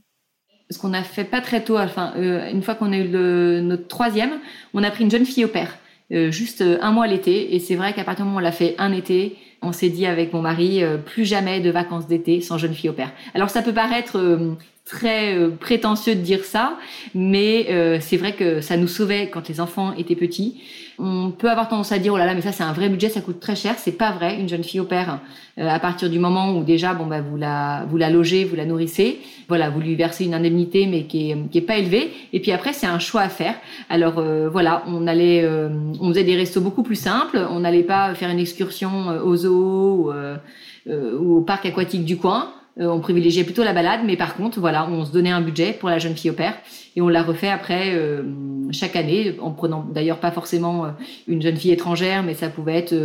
Ce 0.71 0.79
qu'on 0.79 0.93
a 0.93 1.03
fait 1.03 1.25
pas 1.25 1.41
très 1.41 1.63
tôt, 1.63 1.77
enfin, 1.77 2.13
euh, 2.15 2.49
une 2.49 2.63
fois 2.63 2.73
qu'on 2.73 2.93
a 2.93 2.97
eu 2.97 3.07
le, 3.07 3.61
notre 3.61 3.87
troisième, 3.87 4.39
on 4.73 4.83
a 4.83 4.89
pris 4.89 5.03
une 5.03 5.11
jeune 5.11 5.25
fille 5.25 5.45
au 5.45 5.49
père, 5.49 5.77
euh, 6.11 6.31
juste 6.31 6.61
euh, 6.61 6.79
un 6.81 6.91
mois 6.91 7.05
l'été. 7.05 7.53
Et 7.53 7.59
c'est 7.59 7.75
vrai 7.75 7.93
qu'à 7.93 8.03
partir 8.03 8.25
du 8.25 8.29
moment 8.29 8.37
où 8.37 8.41
on 8.41 8.43
l'a 8.43 8.51
fait 8.51 8.73
un 8.79 8.91
été, 8.91 9.37
on 9.63 9.71
s'est 9.71 9.89
dit 9.89 10.05
avec 10.05 10.33
mon 10.33 10.41
mari, 10.41 10.83
euh, 10.83 10.97
plus 10.97 11.25
jamais 11.25 11.59
de 11.59 11.71
vacances 11.71 12.07
d'été 12.07 12.41
sans 12.41 12.57
jeune 12.57 12.73
fille 12.73 12.89
au 12.89 12.93
père. 12.93 13.11
Alors 13.33 13.49
ça 13.49 13.61
peut 13.61 13.73
paraître 13.73 14.17
euh, 14.17 14.53
très 14.85 15.35
euh, 15.35 15.49
prétentieux 15.49 16.15
de 16.15 16.21
dire 16.21 16.43
ça, 16.43 16.77
mais 17.15 17.99
c'est 18.01 18.17
vrai 18.17 18.33
que 18.33 18.61
ça 18.61 18.77
nous 18.77 18.87
sauvait 18.87 19.29
quand 19.29 19.47
les 19.49 19.59
enfants 19.59 19.93
étaient 19.97 20.15
petits. 20.15 20.61
On 20.99 21.31
peut 21.31 21.49
avoir 21.49 21.69
tendance 21.69 21.91
à 21.91 21.97
dire 21.97 22.13
oh 22.13 22.17
là 22.17 22.25
là 22.25 22.35
mais 22.35 22.41
ça 22.41 22.51
c'est 22.51 22.63
un 22.63 22.71
vrai 22.71 22.87
budget, 22.87 23.09
ça 23.09 23.21
coûte 23.21 23.39
très 23.39 23.55
cher. 23.55 23.75
C'est 23.77 23.93
pas 23.97 24.11
vrai. 24.11 24.39
Une 24.39 24.47
jeune 24.47 24.63
fille 24.63 24.79
au 24.79 24.85
père, 24.85 25.19
euh, 25.57 25.67
à 25.67 25.79
partir 25.79 26.09
du 26.09 26.19
moment 26.19 26.55
où 26.55 26.63
déjà 26.63 26.93
bon 26.93 27.07
bah 27.07 27.21
vous 27.21 27.35
la 27.35 27.85
vous 27.89 27.97
la 27.97 28.11
logez, 28.11 28.43
vous 28.43 28.55
la 28.55 28.65
nourrissez, 28.65 29.19
voilà 29.47 29.69
vous 29.71 29.79
lui 29.79 29.95
versez 29.95 30.25
une 30.25 30.35
indemnité 30.35 30.85
mais 30.85 31.05
qui 31.05 31.31
est 31.31 31.49
qui 31.49 31.57
est 31.57 31.61
pas 31.61 31.77
élevée. 31.77 32.11
Et 32.31 32.39
puis 32.39 32.51
après 32.51 32.73
c'est 32.73 32.85
un 32.85 32.99
choix 32.99 33.21
à 33.21 33.29
faire. 33.29 33.55
Alors 33.89 34.19
euh, 34.19 34.49
voilà 34.49 34.83
on 34.87 35.07
allait 35.07 35.41
euh, 35.43 35.69
on 35.99 36.09
faisait 36.09 36.23
des 36.23 36.35
restos 36.35 36.61
beaucoup 36.61 36.83
plus 36.83 36.95
simples. 36.95 37.39
On 37.49 37.61
n'allait 37.61 37.83
pas 37.83 38.13
faire 38.13 38.29
une 38.29 38.39
excursion 38.39 39.07
au 39.23 39.35
zoo 39.35 40.11
ou, 40.11 40.91
ou 40.91 41.37
au 41.37 41.41
parc 41.41 41.65
aquatique 41.65 42.05
du 42.05 42.17
coin. 42.17 42.53
Euh, 42.79 42.87
on 42.87 42.99
privilégiait 42.99 43.43
plutôt 43.43 43.63
la 43.63 43.73
balade, 43.73 43.99
mais 44.03 44.17
par 44.17 44.35
contre, 44.35 44.59
voilà, 44.59 44.89
on 44.89 45.05
se 45.05 45.11
donnait 45.11 45.29
un 45.29 45.41
budget 45.41 45.73
pour 45.73 45.89
la 45.89 45.99
jeune 45.99 46.15
fille 46.15 46.31
au 46.31 46.33
père 46.33 46.55
et 46.95 47.01
on 47.01 47.07
l'a 47.07 47.21
refait 47.21 47.49
après 47.49 47.93
euh, 47.93 48.23
chaque 48.71 48.95
année, 48.95 49.35
en 49.39 49.51
prenant 49.51 49.85
d'ailleurs 49.93 50.17
pas 50.17 50.31
forcément 50.31 50.85
euh, 50.85 50.89
une 51.27 51.39
jeune 51.39 51.55
fille 51.55 51.71
étrangère, 51.71 52.23
mais 52.23 52.33
ça 52.33 52.49
pouvait 52.49 52.75
être 52.75 52.95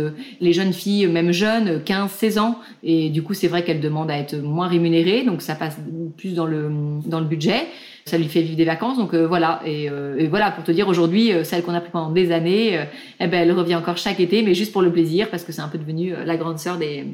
les 0.41 0.53
jeunes 0.53 0.73
filles, 0.73 1.05
même 1.05 1.31
jeunes, 1.31 1.83
15, 1.83 2.09
16 2.09 2.39
ans, 2.39 2.59
et 2.81 3.09
du 3.09 3.21
coup, 3.21 3.35
c'est 3.35 3.47
vrai 3.47 3.63
qu'elle 3.63 3.79
demande 3.79 4.09
à 4.09 4.17
être 4.17 4.35
moins 4.35 4.67
rémunérée, 4.67 5.23
donc 5.23 5.43
ça 5.43 5.53
passe 5.53 5.77
plus 6.17 6.33
dans 6.33 6.47
le 6.47 6.71
dans 7.05 7.19
le 7.19 7.25
budget. 7.25 7.67
Ça 8.05 8.17
lui 8.17 8.27
fait 8.27 8.41
vivre 8.41 8.57
des 8.57 8.65
vacances, 8.65 8.97
donc 8.97 9.13
voilà. 9.13 9.61
Et, 9.65 9.83
et, 9.83 10.27
voilà, 10.27 10.49
pour 10.49 10.63
te 10.63 10.71
dire, 10.71 10.87
aujourd'hui, 10.87 11.31
celle 11.43 11.61
qu'on 11.61 11.75
a 11.75 11.81
pris 11.81 11.91
pendant 11.91 12.09
des 12.09 12.31
années, 12.31 12.79
eh 13.19 13.27
ben, 13.27 13.41
elle 13.41 13.51
revient 13.51 13.75
encore 13.75 13.97
chaque 13.97 14.19
été, 14.19 14.41
mais 14.41 14.55
juste 14.55 14.71
pour 14.71 14.81
le 14.81 14.91
plaisir, 14.91 15.29
parce 15.29 15.43
que 15.43 15.51
c'est 15.51 15.61
un 15.61 15.67
peu 15.67 15.77
devenu 15.77 16.13
la 16.25 16.35
grande 16.35 16.57
sœur 16.57 16.77
des 16.77 17.05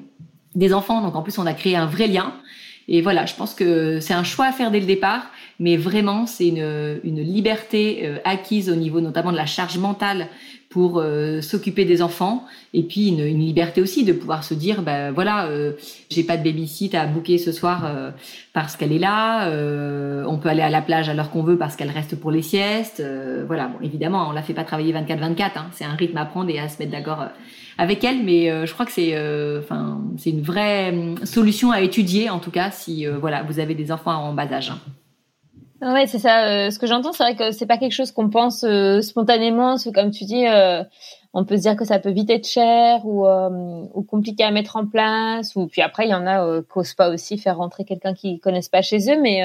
des 0.55 0.73
enfants. 0.73 1.01
Donc 1.01 1.15
en 1.15 1.21
plus, 1.21 1.37
on 1.37 1.45
a 1.45 1.53
créé 1.53 1.75
un 1.75 1.85
vrai 1.85 2.07
lien. 2.07 2.33
Et 2.87 3.01
voilà, 3.01 3.25
je 3.25 3.35
pense 3.35 3.53
que 3.53 3.99
c'est 3.99 4.13
un 4.13 4.23
choix 4.23 4.45
à 4.45 4.51
faire 4.51 4.71
dès 4.71 4.79
le 4.79 4.85
départ, 4.85 5.31
mais 5.59 5.77
vraiment, 5.77 6.25
c'est 6.25 6.47
une, 6.47 6.99
une 7.03 7.21
liberté 7.21 8.01
euh, 8.03 8.17
acquise 8.23 8.69
au 8.69 8.75
niveau 8.75 9.01
notamment 9.01 9.31
de 9.31 9.37
la 9.37 9.45
charge 9.45 9.77
mentale 9.77 10.27
pour 10.69 10.99
euh, 10.99 11.41
s'occuper 11.41 11.85
des 11.85 12.01
enfants, 12.01 12.43
et 12.73 12.83
puis 12.83 13.07
une, 13.07 13.21
une, 13.21 13.39
liberté 13.39 13.81
aussi 13.81 14.03
de 14.03 14.11
pouvoir 14.11 14.43
se 14.43 14.53
dire, 14.53 14.81
ben 14.81 15.11
voilà, 15.11 15.45
euh, 15.45 15.71
j'ai 16.09 16.23
pas 16.23 16.35
de 16.35 16.43
baby-sit 16.43 16.93
à 16.95 17.05
booker 17.05 17.37
ce 17.37 17.53
soir 17.53 17.85
euh, 17.85 18.11
parce 18.51 18.75
qu'elle 18.75 18.91
est 18.91 18.99
là, 18.99 19.49
on 20.27 20.37
peut 20.37 20.49
aller 20.49 20.61
à 20.61 20.69
la 20.69 20.81
plage 20.81 21.07
à 21.07 21.13
l'heure 21.13 21.29
qu'on 21.29 21.43
veut 21.43 21.57
parce 21.57 21.77
qu'elle 21.77 21.91
reste 21.91 22.17
pour 22.17 22.31
les 22.31 22.41
siestes, 22.41 23.01
voilà. 23.47 23.67
Bon, 23.67 23.85
évidemment, 23.85 24.27
on 24.27 24.31
la 24.33 24.41
fait 24.41 24.53
pas 24.53 24.65
travailler 24.65 24.91
24/24, 24.91 25.41
hein, 25.55 25.67
c'est 25.71 25.85
un 25.85 25.95
rythme 25.95 26.17
à 26.17 26.25
prendre 26.25 26.49
et 26.49 26.59
à 26.59 26.67
se 26.67 26.79
mettre 26.79 26.91
d'accord 26.91 27.25
avec 27.77 28.03
elle, 28.03 28.23
mais 28.23 28.49
euh, 28.49 28.65
je 28.65 28.73
crois 28.73 28.85
que 28.85 28.91
c'est, 28.91 29.15
euh, 29.15 29.59
enfin, 29.59 30.01
c'est 30.17 30.29
une 30.29 30.41
vraie 30.41 30.91
hum, 30.91 31.17
solution 31.25 31.71
à 31.71 31.81
étudier 31.81 32.29
en 32.29 32.39
tout 32.39 32.51
cas 32.51 32.71
si 32.71 33.05
euh, 33.05 33.17
voilà 33.17 33.43
vous 33.43 33.59
avez 33.59 33.75
des 33.75 33.91
enfants 33.91 34.15
en 34.15 34.33
bas 34.33 34.51
âge. 34.51 34.71
Ouais, 35.81 36.07
c'est 36.07 36.19
ça. 36.19 36.71
ce 36.71 36.79
que 36.79 36.87
j'entends, 36.87 37.11
c'est 37.11 37.23
vrai 37.23 37.35
que 37.35 37.51
c'est 37.51 37.65
pas 37.65 37.77
quelque 37.77 37.93
chose 37.93 38.11
qu'on 38.11 38.29
pense 38.29 38.65
spontanément. 39.01 39.77
C'est 39.77 39.91
comme 39.91 40.11
tu 40.11 40.23
dis, 40.23 40.45
on 41.33 41.45
peut 41.45 41.57
se 41.57 41.61
dire 41.63 41.75
que 41.75 41.85
ça 41.85 41.99
peut 41.99 42.11
vite 42.11 42.29
être 42.29 42.47
cher 42.47 43.05
ou, 43.05 43.27
ou 43.27 44.03
compliqué 44.03 44.43
à 44.43 44.51
mettre 44.51 44.77
en 44.77 44.87
place. 44.87 45.55
Ou 45.55 45.67
puis 45.67 45.81
après, 45.81 46.05
il 46.05 46.11
y 46.11 46.15
en 46.15 46.25
a 46.25 46.61
qui 46.61 46.79
n'osent 46.79 46.93
pas 46.93 47.09
aussi 47.09 47.37
faire 47.37 47.57
rentrer 47.57 47.83
quelqu'un 47.83 48.13
qu'ils 48.13 48.39
connaissent 48.39 48.69
pas 48.69 48.81
chez 48.81 49.11
eux, 49.11 49.19
mais 49.21 49.43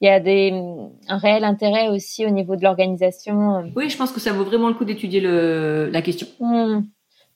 il 0.00 0.06
y 0.06 0.10
a 0.10 0.20
des, 0.20 0.52
hum, 0.52 0.90
un 1.08 1.16
réel 1.18 1.44
intérêt 1.44 1.88
aussi 1.88 2.26
au 2.26 2.30
niveau 2.30 2.56
de 2.56 2.62
l'organisation. 2.62 3.70
Oui, 3.74 3.88
je 3.88 3.96
pense 3.96 4.12
que 4.12 4.20
ça 4.20 4.32
vaut 4.32 4.44
vraiment 4.44 4.68
le 4.68 4.74
coup 4.74 4.84
d'étudier 4.84 5.20
le, 5.20 5.88
la 5.90 6.02
question. 6.02 6.26
Mmh. 6.40 6.84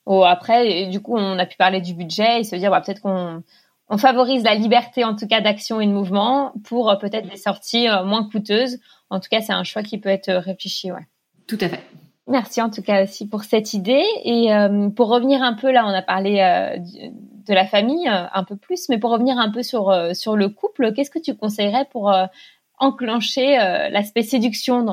Oh, 0.05 0.23
après, 0.23 0.87
du 0.87 0.99
coup, 0.99 1.15
on 1.15 1.39
a 1.39 1.45
pu 1.45 1.57
parler 1.57 1.81
du 1.81 1.93
budget 1.93 2.41
et 2.41 2.43
se 2.43 2.55
dire 2.55 2.71
bah, 2.71 2.81
peut-être 2.81 3.01
qu'on 3.01 3.43
on 3.91 3.97
favorise 3.97 4.43
la 4.43 4.55
liberté 4.55 5.03
en 5.03 5.15
tout 5.15 5.27
cas 5.27 5.41
d'action 5.41 5.81
et 5.81 5.85
de 5.85 5.91
mouvement 5.91 6.53
pour 6.63 6.89
euh, 6.89 6.95
peut-être 6.95 7.29
des 7.29 7.35
sorties 7.35 7.89
euh, 7.89 8.05
moins 8.05 8.27
coûteuses. 8.27 8.79
En 9.09 9.19
tout 9.19 9.27
cas, 9.29 9.41
c'est 9.41 9.51
un 9.51 9.65
choix 9.65 9.83
qui 9.83 9.97
peut 9.99 10.09
être 10.09 10.31
réfléchi. 10.31 10.91
Ouais. 10.91 11.05
Tout 11.45 11.57
à 11.59 11.67
fait. 11.67 11.81
Merci 12.27 12.61
en 12.61 12.69
tout 12.69 12.81
cas 12.81 13.03
aussi 13.03 13.27
pour 13.27 13.43
cette 13.43 13.73
idée. 13.73 14.05
Et 14.23 14.53
euh, 14.53 14.89
pour 14.89 15.09
revenir 15.09 15.43
un 15.43 15.53
peu 15.53 15.69
là, 15.71 15.85
on 15.85 15.89
a 15.89 16.01
parlé 16.01 16.35
de 16.37 17.53
la 17.53 17.65
famille 17.65 18.07
un 18.07 18.43
peu 18.45 18.55
plus, 18.55 18.87
mais 18.87 18.97
pour 18.97 19.11
revenir 19.11 19.37
un 19.37 19.51
peu 19.51 19.63
sur 19.63 19.93
sur 20.13 20.37
le 20.37 20.47
couple, 20.47 20.93
qu'est-ce 20.93 21.09
que 21.09 21.19
tu 21.19 21.35
conseillerais 21.35 21.85
pour 21.91 22.13
enclencher 22.81 23.59
euh, 23.59 23.89
l'aspect 23.89 24.23
séduction 24.23 24.83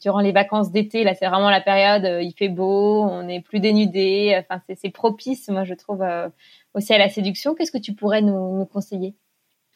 durant 0.00 0.20
les 0.20 0.32
vacances 0.32 0.70
d'été. 0.70 1.02
Là, 1.02 1.14
c'est 1.14 1.26
vraiment 1.26 1.50
la 1.50 1.60
période, 1.60 2.04
euh, 2.04 2.22
il 2.22 2.32
fait 2.32 2.48
beau, 2.48 3.02
on 3.02 3.28
est 3.28 3.40
plus 3.40 3.58
dénudé. 3.58 4.40
Enfin, 4.40 4.62
c'est 4.80 4.90
propice, 4.90 5.48
moi, 5.48 5.64
je 5.64 5.74
trouve, 5.74 6.02
euh, 6.02 6.28
aussi 6.74 6.94
à 6.94 6.98
la 6.98 7.08
séduction. 7.08 7.54
Qu'est-ce 7.54 7.72
que 7.72 7.78
tu 7.78 7.94
pourrais 7.94 8.22
nous, 8.22 8.58
nous 8.58 8.64
conseiller? 8.64 9.14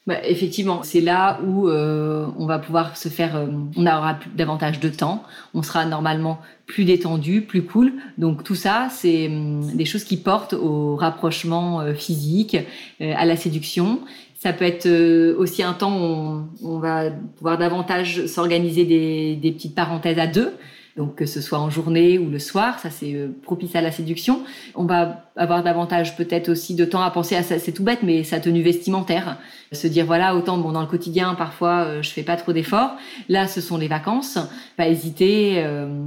Bah, 0.06 0.24
effectivement, 0.24 0.84
c'est 0.84 1.00
là 1.00 1.40
où 1.42 1.68
on 1.68 2.46
va 2.46 2.60
pouvoir 2.60 2.96
se 2.96 3.08
faire, 3.08 3.44
on 3.76 3.86
aura 3.88 4.14
plus, 4.14 4.30
davantage 4.30 4.78
de 4.78 4.88
temps, 4.88 5.24
on 5.52 5.64
sera 5.64 5.84
normalement 5.84 6.38
plus 6.66 6.84
détendu, 6.84 7.42
plus 7.42 7.64
cool. 7.64 7.94
Donc 8.16 8.44
tout 8.44 8.54
ça, 8.54 8.86
c'est 8.92 9.26
hum, 9.26 9.66
des 9.74 9.84
choses 9.84 10.04
qui 10.04 10.16
portent 10.16 10.52
au 10.52 10.94
rapprochement 10.94 11.84
physique, 11.96 12.56
à 13.00 13.24
la 13.24 13.34
séduction. 13.34 13.98
Ça 14.46 14.52
peut 14.52 14.64
être 14.64 14.86
euh, 14.86 15.34
aussi 15.38 15.64
un 15.64 15.72
temps 15.72 15.98
où 15.98 16.44
on, 16.62 16.78
va 16.78 17.10
pouvoir 17.10 17.58
davantage 17.58 18.26
s'organiser 18.26 18.84
des, 18.84 19.50
petites 19.50 19.74
parenthèses 19.74 20.20
à 20.20 20.28
deux. 20.28 20.52
Donc 20.96 21.16
que 21.16 21.26
ce 21.26 21.40
soit 21.40 21.58
en 21.58 21.68
journée 21.68 22.16
ou 22.16 22.30
le 22.30 22.38
soir, 22.38 22.78
ça 22.78 22.90
c'est 22.90 23.12
euh, 23.12 23.26
propice 23.42 23.74
à 23.74 23.80
la 23.80 23.90
séduction. 23.90 24.42
On 24.76 24.84
va 24.84 25.24
avoir 25.34 25.64
davantage 25.64 26.16
peut-être 26.16 26.48
aussi 26.48 26.76
de 26.76 26.84
temps 26.84 27.02
à 27.02 27.10
penser 27.10 27.34
à 27.34 27.42
ça, 27.42 27.58
c'est 27.58 27.72
tout 27.72 27.82
bête, 27.82 28.04
mais 28.04 28.22
sa 28.22 28.38
tenue 28.38 28.62
vestimentaire. 28.62 29.36
Se 29.72 29.88
dire 29.88 30.06
voilà, 30.06 30.36
autant 30.36 30.58
bon 30.58 30.70
dans 30.70 30.82
le 30.82 30.86
quotidien 30.86 31.34
parfois 31.34 31.80
euh, 31.80 32.02
je 32.02 32.10
fais 32.10 32.22
pas 32.22 32.36
trop 32.36 32.52
d'efforts. 32.52 32.92
Là 33.28 33.48
ce 33.48 33.60
sont 33.60 33.78
les 33.78 33.88
vacances. 33.88 34.38
Pas 34.76 34.86
hésiter 34.86 35.60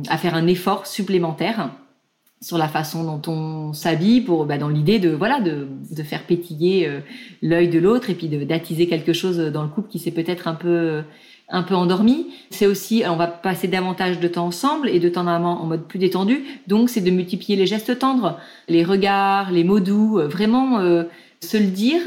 à 0.10 0.18
faire 0.18 0.34
un 0.34 0.48
effort 0.48 0.88
supplémentaire 0.88 1.72
sur 2.42 2.58
la 2.58 2.70
façon 2.70 3.04
dont 3.04 3.32
on 3.32 3.74
s'habille 3.74 4.22
pour 4.22 4.46
bah, 4.46 4.58
dans 4.58 4.70
l'idée 4.70 5.00
de 5.00 5.10
voilà 5.10 5.42
de, 5.42 5.68
de 5.92 6.04
faire 6.04 6.24
pétiller 6.24 6.88
euh, 6.88 7.00
l'œil 7.42 7.68
de 7.68 7.80
l'autre 7.80 8.10
et 8.10 8.16
puis 8.16 8.28
d'attiser 8.30 8.88
quelque 8.88 9.12
chose 9.12 9.38
dans 9.38 9.64
le 9.64 9.68
couple 9.68 9.90
qui 9.90 10.00
s'est 10.00 10.12
peut-être 10.12 10.48
un 10.48 10.54
peu 10.54 11.02
un 11.52 11.64
peu 11.64 11.76
endormi. 11.76 12.28
C'est 12.50 12.68
aussi 12.68 13.04
on 13.08 13.18
va 13.18 13.28
passer 13.28 13.68
davantage 13.68 14.20
de 14.20 14.28
temps 14.28 14.46
ensemble 14.46 14.88
et 14.88 15.00
de 15.00 15.10
temps 15.10 15.28
en 15.28 15.44
en 15.44 15.66
mode 15.66 15.84
plus 15.86 16.00
détendu. 16.00 16.44
Donc 16.68 16.90
c'est 16.90 17.02
de 17.02 17.12
multiplier 17.12 17.58
les 17.58 17.68
gestes 17.68 18.00
tendres, 18.00 18.40
les 18.70 18.86
regards, 18.86 19.52
les 19.52 19.66
mots 19.66 19.82
doux, 19.82 20.20
euh, 20.20 20.28
vraiment 20.28 20.80
euh, 20.80 21.04
se 21.42 21.58
le 21.58 21.68
dire, 21.68 22.02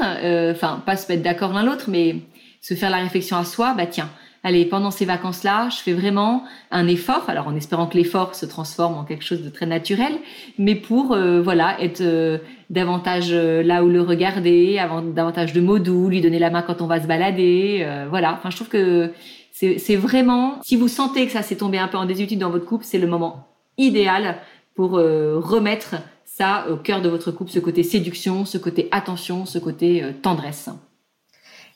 enfin 0.51 0.83
pas 0.85 0.95
se 0.95 1.11
mettre 1.11 1.23
d'accord 1.23 1.53
l'un 1.53 1.63
l'autre, 1.63 1.85
mais 1.89 2.17
se 2.61 2.75
faire 2.75 2.91
la 2.91 2.97
réflexion 2.97 3.35
à 3.35 3.43
soi. 3.43 3.73
Bah 3.75 3.87
tiens, 3.87 4.09
allez, 4.43 4.65
pendant 4.65 4.91
ces 4.91 5.05
vacances-là, 5.05 5.69
je 5.69 5.77
fais 5.77 5.93
vraiment 5.93 6.43
un 6.69 6.87
effort, 6.87 7.23
alors 7.29 7.47
en 7.47 7.55
espérant 7.55 7.87
que 7.87 7.97
l'effort 7.97 8.35
se 8.35 8.45
transforme 8.45 8.95
en 8.95 9.05
quelque 9.05 9.23
chose 9.23 9.41
de 9.41 9.49
très 9.49 9.65
naturel, 9.65 10.13
mais 10.57 10.75
pour 10.75 11.13
euh, 11.13 11.41
voilà 11.41 11.81
être 11.81 12.01
euh, 12.01 12.37
davantage 12.69 13.29
euh, 13.31 13.63
là 13.63 13.83
où 13.83 13.89
le 13.89 14.01
regarder, 14.01 14.77
avoir 14.79 15.01
davantage 15.01 15.53
de 15.53 15.61
mots 15.61 15.79
doux, 15.79 16.09
lui 16.09 16.21
donner 16.21 16.39
la 16.39 16.49
main 16.49 16.61
quand 16.61 16.81
on 16.81 16.87
va 16.87 17.01
se 17.01 17.07
balader, 17.07 17.87
voilà. 18.09 18.33
Enfin, 18.33 18.49
je 18.49 18.57
trouve 18.57 18.69
que 18.69 19.11
c'est 19.51 19.95
vraiment, 19.95 20.59
si 20.63 20.75
vous 20.75 20.87
sentez 20.87 21.25
que 21.25 21.31
ça 21.31 21.41
s'est 21.41 21.55
tombé 21.55 21.77
un 21.77 21.87
peu 21.87 21.97
en 21.97 22.05
désuétude 22.05 22.39
dans 22.39 22.49
votre 22.49 22.65
couple, 22.65 22.83
c'est 22.83 22.97
le 22.97 23.07
moment 23.07 23.47
idéal 23.77 24.37
pour 24.75 24.91
remettre 24.91 25.95
ça 26.25 26.65
au 26.69 26.75
cœur 26.75 27.01
de 27.01 27.09
votre 27.09 27.31
couple, 27.31 27.51
ce 27.51 27.59
côté 27.59 27.83
séduction, 27.83 28.45
ce 28.45 28.57
côté 28.57 28.89
attention, 28.91 29.45
ce 29.45 29.59
côté 29.59 30.03
tendresse. 30.21 30.69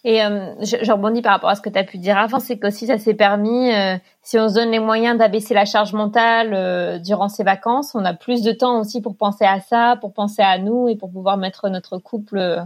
Et 0.08 0.24
euh, 0.24 0.56
je, 0.62 0.90
rebondis 0.90 1.22
par 1.22 1.34
rapport 1.34 1.50
à 1.50 1.56
ce 1.56 1.62
que 1.62 1.70
tu 1.70 1.78
as 1.78 1.84
pu 1.84 1.98
dire 1.98 2.18
avant, 2.18 2.40
c'est 2.40 2.58
qu'aussi 2.58 2.88
ça 2.88 2.98
s'est 2.98 3.14
permis, 3.14 3.74
euh, 3.74 3.98
si 4.22 4.40
on 4.40 4.48
se 4.48 4.54
donne 4.54 4.72
les 4.72 4.80
moyens 4.80 5.18
d'abaisser 5.18 5.54
la 5.54 5.66
charge 5.66 5.92
mentale 5.92 6.54
euh, 6.54 6.98
durant 6.98 7.28
ces 7.28 7.44
vacances, 7.44 7.94
on 7.94 8.06
a 8.06 8.14
plus 8.14 8.42
de 8.42 8.54
temps 8.54 8.80
aussi 8.80 9.02
pour 9.02 9.18
penser 9.18 9.44
à 9.44 9.60
ça, 9.60 9.98
pour 10.00 10.14
penser 10.14 10.42
à 10.42 10.60
nous 10.60 10.88
et 10.88 10.96
pour 10.96 11.12
pouvoir 11.12 11.36
mettre 11.36 11.68
notre 11.68 11.98
couple 11.98 12.66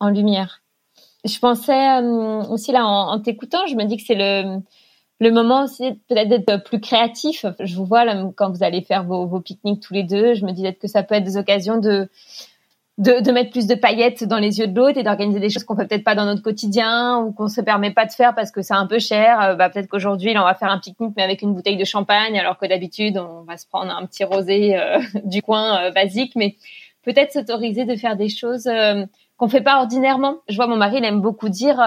en 0.00 0.08
lumière. 0.08 0.62
Je 1.24 1.38
pensais 1.38 2.00
aussi 2.50 2.72
là 2.72 2.84
en, 2.84 3.20
t'écoutant, 3.20 3.64
je 3.68 3.76
me 3.76 3.84
dis 3.84 3.96
que 3.96 4.02
c'est 4.04 4.16
le 4.16 4.58
le 5.20 5.30
moment 5.30 5.62
aussi 5.62 5.92
peut-être 6.08 6.28
d'être 6.28 6.64
plus 6.64 6.80
créatif. 6.80 7.46
Je 7.60 7.76
vous 7.76 7.84
vois 7.84 8.04
quand 8.32 8.50
vous 8.50 8.64
allez 8.64 8.82
faire 8.82 9.04
vos, 9.04 9.24
vos 9.24 9.38
pique-niques 9.38 9.80
tous 9.80 9.94
les 9.94 10.02
deux, 10.02 10.34
je 10.34 10.44
me 10.44 10.50
dis 10.50 10.62
peut-être 10.62 10.80
que 10.80 10.88
ça 10.88 11.04
peut 11.04 11.14
être 11.14 11.22
des 11.22 11.36
occasions 11.36 11.78
de 11.78 12.08
de, 12.98 13.32
mettre 13.32 13.50
plus 13.50 13.66
de 13.66 13.74
paillettes 13.74 14.24
dans 14.24 14.38
les 14.38 14.58
yeux 14.58 14.66
de 14.66 14.76
l'autre 14.76 14.98
et 14.98 15.02
d'organiser 15.02 15.40
des 15.40 15.48
choses 15.48 15.64
qu'on 15.64 15.76
fait 15.76 15.86
peut-être 15.86 16.04
pas 16.04 16.14
dans 16.14 16.26
notre 16.26 16.42
quotidien 16.42 17.18
ou 17.18 17.32
qu'on 17.32 17.48
se 17.48 17.60
permet 17.60 17.90
pas 17.90 18.04
de 18.04 18.12
faire 18.12 18.34
parce 18.34 18.50
que 18.50 18.60
c'est 18.60 18.74
un 18.74 18.86
peu 18.86 18.98
cher. 18.98 19.40
Euh, 19.40 19.54
bah, 19.54 19.70
peut-être 19.70 19.88
qu'aujourd'hui, 19.88 20.34
on 20.36 20.44
va 20.44 20.54
faire 20.54 20.70
un 20.70 20.78
pique-nique 20.78 21.14
mais 21.16 21.22
avec 21.22 21.42
une 21.42 21.54
bouteille 21.54 21.78
de 21.78 21.84
champagne 21.84 22.38
alors 22.38 22.58
que 22.58 22.66
d'habitude, 22.66 23.18
on 23.18 23.44
va 23.44 23.56
se 23.56 23.66
prendre 23.66 23.90
un 23.92 24.04
petit 24.06 24.24
rosé 24.24 24.76
euh, 24.78 24.98
du 25.24 25.40
coin 25.42 25.84
euh, 25.84 25.90
basique. 25.90 26.32
Mais 26.36 26.56
peut-être 27.02 27.32
s'autoriser 27.32 27.86
de 27.86 27.96
faire 27.96 28.16
des 28.16 28.28
choses 28.28 28.70
qu'on 29.36 29.48
fait 29.48 29.62
pas 29.62 29.80
ordinairement. 29.80 30.36
Je 30.48 30.54
vois 30.54 30.68
mon 30.68 30.76
mari, 30.76 30.98
il 30.98 31.04
aime 31.04 31.20
beaucoup 31.20 31.48
dire, 31.48 31.80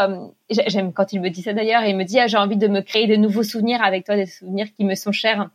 j'aime 0.49 0.91
quand 0.91 1.13
il 1.13 1.21
me 1.21 1.29
dit 1.29 1.41
ça 1.41 1.53
d'ailleurs, 1.53 1.85
il 1.85 1.95
me 1.95 2.03
dit 2.03 2.19
ah, 2.19 2.27
j'ai 2.27 2.35
envie 2.35 2.57
de 2.57 2.67
me 2.67 2.81
créer 2.81 3.07
de 3.07 3.15
nouveaux 3.15 3.43
souvenirs 3.43 3.81
avec 3.81 4.05
toi, 4.05 4.17
des 4.17 4.25
souvenirs 4.25 4.67
qui 4.75 4.83
me 4.83 4.93
sont 4.93 5.13
chers. 5.13 5.47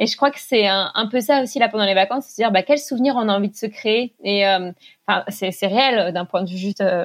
Et 0.00 0.06
je 0.06 0.16
crois 0.16 0.30
que 0.30 0.38
c'est 0.38 0.68
un, 0.68 1.08
peu 1.10 1.20
ça 1.20 1.42
aussi 1.42 1.58
là 1.58 1.68
pendant 1.68 1.84
les 1.84 1.94
vacances, 1.94 2.26
c'est 2.28 2.42
dire 2.42 2.52
bah, 2.52 2.62
quels 2.62 2.78
souvenirs 2.78 3.14
on 3.16 3.28
a 3.28 3.36
envie 3.36 3.50
de 3.50 3.56
se 3.56 3.66
créer. 3.66 4.14
Et 4.22 4.46
euh, 4.46 4.70
enfin, 5.06 5.24
c'est, 5.28 5.66
réel 5.66 5.98
euh, 5.98 6.12
d'un 6.12 6.24
point 6.24 6.44
de 6.44 6.48
vue 6.48 6.56
juste 6.56 6.80
euh, 6.80 7.04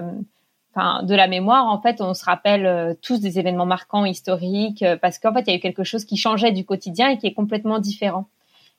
enfin, 0.76 1.02
de 1.02 1.16
la 1.16 1.28
mémoire. 1.28 1.66
En 1.66 1.82
fait, 1.82 2.02
on 2.02 2.14
se 2.14 2.24
rappelle 2.24 2.96
tous 3.02 3.20
des 3.20 3.40
événements 3.40 3.66
marquants, 3.66 4.06
historiques, 4.06 4.86
parce 5.02 5.18
qu'en 5.18 5.34
fait, 5.34 5.42
il 5.42 5.50
y 5.50 5.54
a 5.54 5.56
eu 5.56 5.60
quelque 5.60 5.84
chose 5.84 6.06
qui 6.06 6.18
changeait 6.18 6.52
du 6.52 6.66
quotidien 6.66 7.10
et 7.10 7.18
qui 7.18 7.26
est 7.26 7.34
complètement 7.34 7.80
différent. 7.80 8.28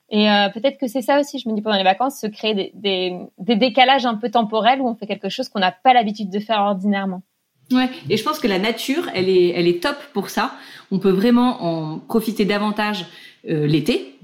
Et 0.09 0.27
peut-être 0.53 0.77
que 0.77 0.87
c'est 0.87 1.01
ça 1.01 1.19
aussi, 1.19 1.39
je 1.39 1.49
me 1.49 1.55
dis 1.55 1.61
pendant 1.61 1.77
les 1.77 1.83
vacances, 1.83 2.19
se 2.19 2.27
créer 2.27 2.53
des, 2.53 2.71
des, 2.75 3.19
des 3.39 3.55
décalages 3.55 4.05
un 4.05 4.15
peu 4.15 4.29
temporels 4.29 4.79
où 4.79 4.87
on 4.87 4.95
fait 4.95 5.07
quelque 5.07 5.29
chose 5.29 5.49
qu'on 5.49 5.59
n'a 5.59 5.71
pas 5.71 5.93
l'habitude 5.93 6.29
de 6.29 6.39
faire 6.39 6.59
ordinairement. 6.59 7.21
Ouais, 7.71 7.89
et 8.09 8.17
je 8.17 8.23
pense 8.23 8.39
que 8.39 8.47
la 8.47 8.59
nature, 8.59 9.09
elle 9.13 9.29
est, 9.29 9.49
elle 9.49 9.67
est 9.67 9.81
top 9.81 9.97
pour 10.13 10.29
ça. 10.29 10.55
On 10.91 10.99
peut 10.99 11.09
vraiment 11.11 11.63
en 11.63 11.99
profiter 11.99 12.45
davantage 12.45 13.05
euh, 13.49 13.65
l'été. 13.65 14.15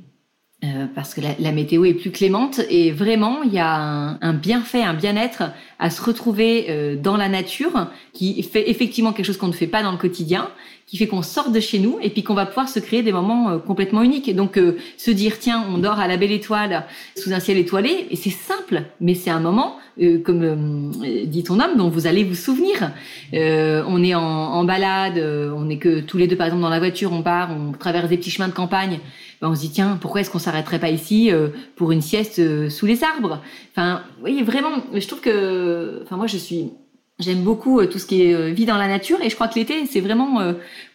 Euh, 0.63 0.85
parce 0.93 1.15
que 1.15 1.21
la, 1.21 1.29
la, 1.39 1.51
météo 1.51 1.85
est 1.85 1.95
plus 1.95 2.11
clémente 2.11 2.61
et 2.69 2.91
vraiment 2.91 3.41
il 3.41 3.51
y 3.51 3.57
a 3.57 3.77
un, 3.77 4.19
un 4.21 4.33
bienfait, 4.33 4.83
un 4.83 4.93
bien-être 4.93 5.41
à 5.79 5.89
se 5.89 6.03
retrouver 6.03 6.67
euh, 6.69 6.95
dans 6.95 7.17
la 7.17 7.29
nature 7.29 7.87
qui 8.13 8.43
fait 8.43 8.69
effectivement 8.69 9.11
quelque 9.11 9.25
chose 9.25 9.37
qu'on 9.37 9.47
ne 9.47 9.53
fait 9.53 9.65
pas 9.65 9.81
dans 9.81 9.91
le 9.91 9.97
quotidien, 9.97 10.51
qui 10.85 10.97
fait 10.97 11.07
qu'on 11.07 11.23
sort 11.23 11.49
de 11.49 11.59
chez 11.59 11.79
nous 11.79 11.97
et 12.03 12.11
puis 12.11 12.21
qu'on 12.21 12.35
va 12.35 12.45
pouvoir 12.45 12.69
se 12.69 12.77
créer 12.77 13.01
des 13.01 13.11
moments 13.11 13.57
complètement 13.57 14.03
uniques. 14.03 14.35
Donc 14.35 14.59
se 14.97 15.09
dire 15.09 15.39
tiens 15.39 15.65
on 15.67 15.79
dort 15.79 15.99
à 15.99 16.07
la 16.07 16.17
belle 16.17 16.31
étoile 16.31 16.85
sous 17.17 17.33
un 17.33 17.39
ciel 17.39 17.57
étoilé 17.57 18.05
et 18.11 18.15
c'est 18.15 18.29
simple 18.29 18.83
mais 18.99 19.15
c'est 19.15 19.31
un 19.31 19.39
moment 19.39 19.77
comme 20.23 20.91
dit 21.25 21.43
ton 21.43 21.59
homme 21.59 21.75
dont 21.77 21.89
vous 21.89 22.05
allez 22.05 22.23
vous 22.23 22.35
souvenir. 22.35 22.91
on 23.33 24.03
est 24.03 24.13
en, 24.13 24.21
en 24.21 24.63
balade, 24.63 25.17
on 25.17 25.69
est 25.69 25.77
que 25.77 26.01
tous 26.01 26.17
les 26.17 26.27
deux 26.27 26.35
par 26.35 26.47
exemple 26.47 26.61
dans 26.61 26.69
la 26.69 26.79
voiture, 26.79 27.13
on 27.13 27.23
part, 27.23 27.49
on 27.51 27.71
traverse 27.71 28.09
des 28.09 28.17
petits 28.17 28.31
chemins 28.31 28.49
de 28.49 28.53
campagne 28.53 28.99
ben, 29.41 29.49
on 29.49 29.55
se 29.55 29.61
dit 29.61 29.71
tiens 29.71 29.97
pourquoi 29.99 30.21
est-ce 30.21 30.29
qu'on 30.29 30.39
s'arrêterait 30.39 30.79
pas 30.79 30.89
ici 30.89 31.31
euh, 31.31 31.49
pour 31.75 31.91
une 31.91 32.01
sieste 32.01 32.39
euh, 32.39 32.69
sous 32.69 32.85
les 32.85 33.03
arbres? 33.03 33.41
Enfin 33.71 34.03
oui 34.23 34.43
vraiment 34.43 34.71
je 34.93 35.07
trouve 35.07 35.21
que 35.21 36.01
enfin 36.03 36.17
moi 36.17 36.27
je 36.27 36.37
suis 36.37 36.71
J'aime 37.19 37.43
beaucoup 37.43 37.79
euh, 37.79 37.85
tout 37.85 37.99
ce 37.99 38.07
qui 38.07 38.23
est 38.23 38.51
vie 38.51 38.65
dans 38.65 38.77
la 38.77 38.87
nature 38.87 39.21
et 39.21 39.29
je 39.29 39.35
crois 39.35 39.47
que 39.47 39.55
l'été 39.55 39.85
c'est 39.85 39.99
vraiment 39.99 40.39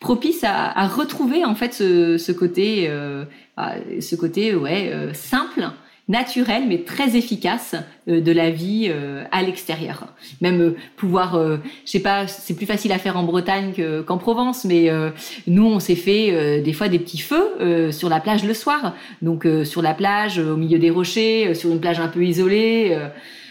propice 0.00 0.42
à, 0.42 0.88
retrouver 0.88 1.44
en 1.44 1.54
fait 1.54 1.72
ce, 1.72 2.18
ce 2.18 2.32
côté, 2.32 2.90
ce 4.00 4.16
côté 4.16 4.54
ouais 4.54 4.92
simple 5.12 5.70
naturel 6.08 6.64
mais 6.66 6.82
très 6.82 7.16
efficace 7.16 7.76
de 8.06 8.32
la 8.32 8.50
vie 8.50 8.88
euh, 8.88 9.24
à 9.32 9.42
l'extérieur. 9.42 10.06
Même 10.40 10.60
euh, 10.60 10.76
pouvoir, 10.96 11.38
je 11.84 11.90
sais 11.90 12.00
pas, 12.00 12.26
c'est 12.26 12.54
plus 12.54 12.66
facile 12.66 12.92
à 12.92 12.98
faire 12.98 13.16
en 13.16 13.24
Bretagne 13.24 13.72
qu'en 14.06 14.18
Provence, 14.18 14.64
mais 14.64 14.90
nous 15.46 15.66
on 15.66 15.80
s'est 15.80 15.96
fait 15.96 16.60
des 16.60 16.72
fois 16.72 16.88
des 16.88 16.98
petits 16.98 17.18
feux 17.18 17.90
sur 17.90 18.08
la 18.08 18.20
plage 18.20 18.44
le 18.44 18.54
soir, 18.54 18.94
donc 19.22 19.46
sur 19.64 19.82
la 19.82 19.94
plage 19.94 20.38
au 20.38 20.56
milieu 20.56 20.78
des 20.78 20.90
rochers, 20.90 21.54
sur 21.54 21.70
une 21.70 21.80
plage 21.80 22.00
un 22.00 22.08
peu 22.08 22.24
isolée. 22.24 22.96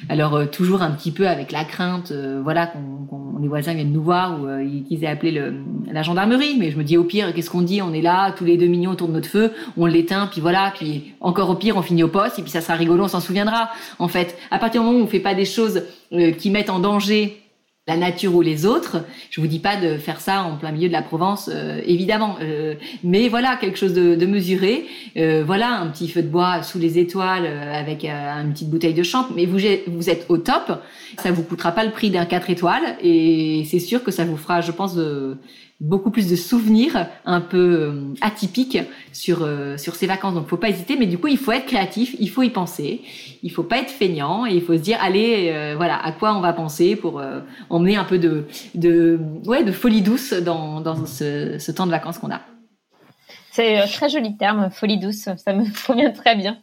Alors 0.09 0.35
euh, 0.35 0.45
toujours 0.45 0.81
un 0.81 0.91
petit 0.91 1.11
peu 1.11 1.27
avec 1.27 1.51
la 1.51 1.63
crainte, 1.63 2.11
euh, 2.11 2.39
voilà, 2.43 2.67
qu'on, 2.67 3.39
les 3.41 3.47
voisins 3.47 3.73
viennent 3.73 3.91
nous 3.91 4.03
voir 4.03 4.41
ou 4.41 4.47
euh, 4.47 4.63
qu'ils 4.87 5.03
aient 5.03 5.07
appelé 5.07 5.31
le, 5.31 5.55
la 5.91 6.03
gendarmerie. 6.03 6.55
Mais 6.59 6.71
je 6.71 6.77
me 6.77 6.83
dis 6.83 6.97
au 6.97 7.03
pire, 7.03 7.33
qu'est-ce 7.33 7.49
qu'on 7.49 7.61
dit? 7.61 7.81
On 7.81 7.93
est 7.93 8.01
là, 8.01 8.31
tous 8.31 8.45
les 8.45 8.57
deux 8.57 8.67
millions 8.67 8.91
autour 8.91 9.07
de 9.07 9.13
notre 9.13 9.29
feu, 9.29 9.51
on 9.77 9.85
l'éteint, 9.85 10.27
puis 10.27 10.41
voilà, 10.41 10.71
puis 10.75 11.13
encore 11.21 11.49
au 11.49 11.55
pire, 11.55 11.77
on 11.77 11.81
finit 11.81 12.03
au 12.03 12.07
poste 12.07 12.39
et 12.39 12.41
puis 12.41 12.51
ça 12.51 12.61
sera 12.61 12.75
rigolo, 12.75 13.05
on 13.05 13.07
s'en 13.07 13.19
souviendra. 13.19 13.69
En 13.99 14.07
fait, 14.07 14.37
à 14.51 14.59
partir 14.59 14.81
du 14.81 14.87
moment 14.87 14.99
où 14.99 15.03
on 15.03 15.07
fait 15.07 15.19
pas 15.19 15.35
des 15.35 15.45
choses 15.45 15.83
qui 16.37 16.49
mettent 16.49 16.69
en 16.69 16.79
danger 16.79 17.41
la 17.87 17.97
nature 17.97 18.33
ou 18.33 18.41
les 18.41 18.65
autres. 18.65 19.05
Je 19.29 19.39
vous 19.39 19.47
dis 19.47 19.59
pas 19.59 19.75
de 19.75 19.97
faire 19.97 20.19
ça 20.19 20.43
en 20.43 20.57
plein 20.57 20.71
milieu 20.71 20.87
de 20.87 20.93
la 20.93 21.03
Provence, 21.03 21.49
euh, 21.53 21.81
évidemment, 21.85 22.37
euh, 22.41 22.73
mais 23.03 23.29
voilà 23.29 23.57
quelque 23.57 23.77
chose 23.77 23.93
de, 23.93 24.25
mesuré. 24.25 24.85
Euh, 25.17 25.43
voilà 25.45 25.79
un 25.79 25.87
petit 25.87 26.07
feu 26.07 26.23
de 26.23 26.27
bois 26.27 26.63
sous 26.63 26.79
les 26.79 26.97
étoiles 26.97 27.45
avec 27.45 28.03
une 28.03 28.53
petite 28.53 28.69
bouteille 28.69 28.95
de 28.95 29.03
champ. 29.03 29.27
Mais 29.35 29.45
vous, 29.45 29.63
êtes 30.09 30.25
au 30.29 30.37
top, 30.37 30.81
ça 31.19 31.31
vous 31.31 31.43
coûtera 31.43 31.71
pas 31.71 31.85
le 31.85 31.91
prix 31.91 32.09
d'un 32.09 32.25
4 32.25 32.49
étoiles 32.49 32.97
et 33.03 33.63
c'est 33.69 33.79
sûr 33.79 34.03
que 34.03 34.11
ça 34.11 34.25
vous 34.25 34.37
fera, 34.37 34.61
je 34.61 34.71
pense, 34.71 34.97
beaucoup 35.81 36.09
plus 36.09 36.29
de 36.29 36.35
souvenirs 36.35 37.07
un 37.25 37.41
peu 37.41 37.57
euh, 37.57 38.13
atypiques 38.21 38.79
sur 39.11 39.43
euh, 39.43 39.77
sur 39.77 39.95
ces 39.95 40.07
vacances. 40.07 40.33
Donc 40.33 40.47
faut 40.47 40.57
pas 40.57 40.69
hésiter, 40.69 40.95
mais 40.97 41.05
du 41.05 41.17
coup 41.17 41.27
il 41.27 41.37
faut 41.37 41.51
être 41.51 41.65
créatif, 41.65 42.15
il 42.19 42.29
faut 42.29 42.43
y 42.43 42.49
penser, 42.49 43.01
il 43.43 43.51
faut 43.51 43.63
pas 43.63 43.79
être 43.79 43.91
feignant 43.91 44.45
et 44.45 44.53
il 44.53 44.61
faut 44.61 44.73
se 44.73 44.81
dire 44.81 44.97
allez 45.01 45.51
euh, 45.53 45.75
voilà 45.75 45.97
à 45.97 46.11
quoi 46.11 46.35
on 46.35 46.41
va 46.41 46.53
penser 46.53 46.95
pour 46.95 47.21
emmener 47.69 47.97
un 47.97 48.05
peu 48.05 48.17
de 48.17 48.45
de 48.73 49.19
ouais 49.45 49.63
de 49.63 49.71
folie 49.71 50.01
douce 50.01 50.33
dans 50.33 50.81
dans 50.81 51.05
ce, 51.05 51.57
ce 51.59 51.71
temps 51.71 51.85
de 51.85 51.91
vacances 51.91 52.19
qu'on 52.19 52.31
a. 52.31 52.41
C'est 53.51 53.77
un 53.77 53.87
très 53.87 54.09
joli 54.09 54.35
terme, 54.37 54.69
folie 54.69 54.99
douce, 54.99 55.29
ça 55.37 55.53
me 55.53 55.65
convient 55.87 56.11
très 56.11 56.35
bien 56.35 56.57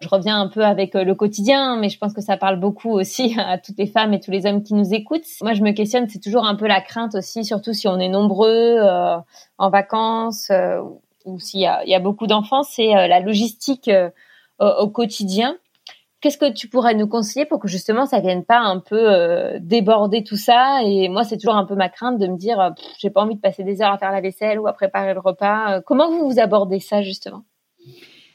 je 0.00 0.08
reviens 0.08 0.40
un 0.40 0.48
peu 0.48 0.64
avec 0.64 0.94
euh, 0.94 1.04
le 1.04 1.14
quotidien, 1.14 1.76
mais 1.76 1.88
je 1.88 1.98
pense 1.98 2.14
que 2.14 2.22
ça 2.22 2.36
parle 2.36 2.58
beaucoup 2.58 2.90
aussi 2.90 3.36
à 3.38 3.58
toutes 3.58 3.78
les 3.78 3.86
femmes 3.86 4.14
et 4.14 4.20
tous 4.20 4.30
les 4.30 4.46
hommes 4.46 4.62
qui 4.62 4.74
nous 4.74 4.94
écoutent. 4.94 5.26
Moi, 5.42 5.52
je 5.52 5.62
me 5.62 5.72
questionne, 5.72 6.08
c'est 6.08 6.20
toujours 6.20 6.46
un 6.46 6.54
peu 6.54 6.66
la 6.66 6.80
crainte 6.80 7.14
aussi, 7.14 7.44
surtout 7.44 7.72
si 7.72 7.86
on 7.86 7.98
est 7.98 8.08
nombreux 8.08 8.48
euh, 8.78 9.16
en 9.58 9.70
vacances 9.70 10.50
euh, 10.50 10.80
ou 11.26 11.38
s'il 11.38 11.60
y 11.60 11.66
a, 11.66 12.00
beaucoup 12.00 12.26
d'enfants, 12.26 12.62
c'est 12.62 12.88
la 12.88 13.20
logistique 13.20 13.90
au, 14.58 14.88
quotidien. 14.88 15.58
Qu'est-ce 16.22 16.38
que 16.38 16.50
tu 16.50 16.66
pourrais 16.66 16.94
nous 16.94 17.06
conseiller 17.06 17.44
pour 17.44 17.60
que 17.60 17.68
justement 17.68 18.06
ça 18.06 18.20
vienne 18.20 18.42
pas 18.42 18.58
un 18.58 18.78
peu 18.78 19.58
déborder 19.60 20.24
tout 20.24 20.38
ça? 20.38 20.80
Et 20.82 21.10
moi, 21.10 21.24
c'est 21.24 21.36
toujours 21.36 21.56
un 21.56 21.66
peu 21.66 21.74
ma 21.74 21.90
crainte 21.90 22.18
de 22.18 22.26
me 22.26 22.38
dire, 22.38 22.72
j'ai 22.98 23.10
pas 23.10 23.20
envie 23.20 23.34
de 23.34 23.40
passer 23.40 23.64
des 23.64 23.82
heures 23.82 23.92
à 23.92 23.98
faire 23.98 24.12
la 24.12 24.22
vaisselle 24.22 24.58
ou 24.58 24.66
à 24.66 24.72
préparer 24.72 25.12
le 25.12 25.20
repas. 25.20 25.82
comment 25.82 26.10
vous 26.10 26.30
vous 26.30 26.40
abordez 26.40 26.80
ça 26.80 27.02
justement? 27.02 27.42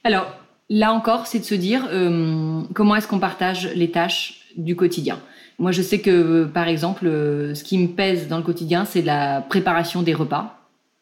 Alors, 0.04 0.28
Là 0.69 0.93
encore, 0.93 1.28
c'est 1.28 1.39
de 1.39 1.43
se 1.43 1.54
dire 1.54 1.88
euh, 1.91 2.62
comment 2.73 2.95
est-ce 2.95 3.08
qu'on 3.08 3.19
partage 3.19 3.69
les 3.75 3.91
tâches 3.91 4.45
du 4.58 4.75
quotidien. 4.75 5.19
Moi, 5.60 5.71
je 5.71 5.82
sais 5.82 5.99
que, 5.99 6.10
euh, 6.10 6.45
par 6.45 6.67
exemple, 6.67 7.06
euh, 7.06 7.54
ce 7.54 7.63
qui 7.63 7.78
me 7.78 7.88
pèse 7.88 8.28
dans 8.28 8.38
le 8.38 8.43
quotidien, 8.43 8.84
c'est 8.84 9.04
la 9.04 9.41
préparation 9.41 10.01
des 10.01 10.13
repas. 10.13 10.60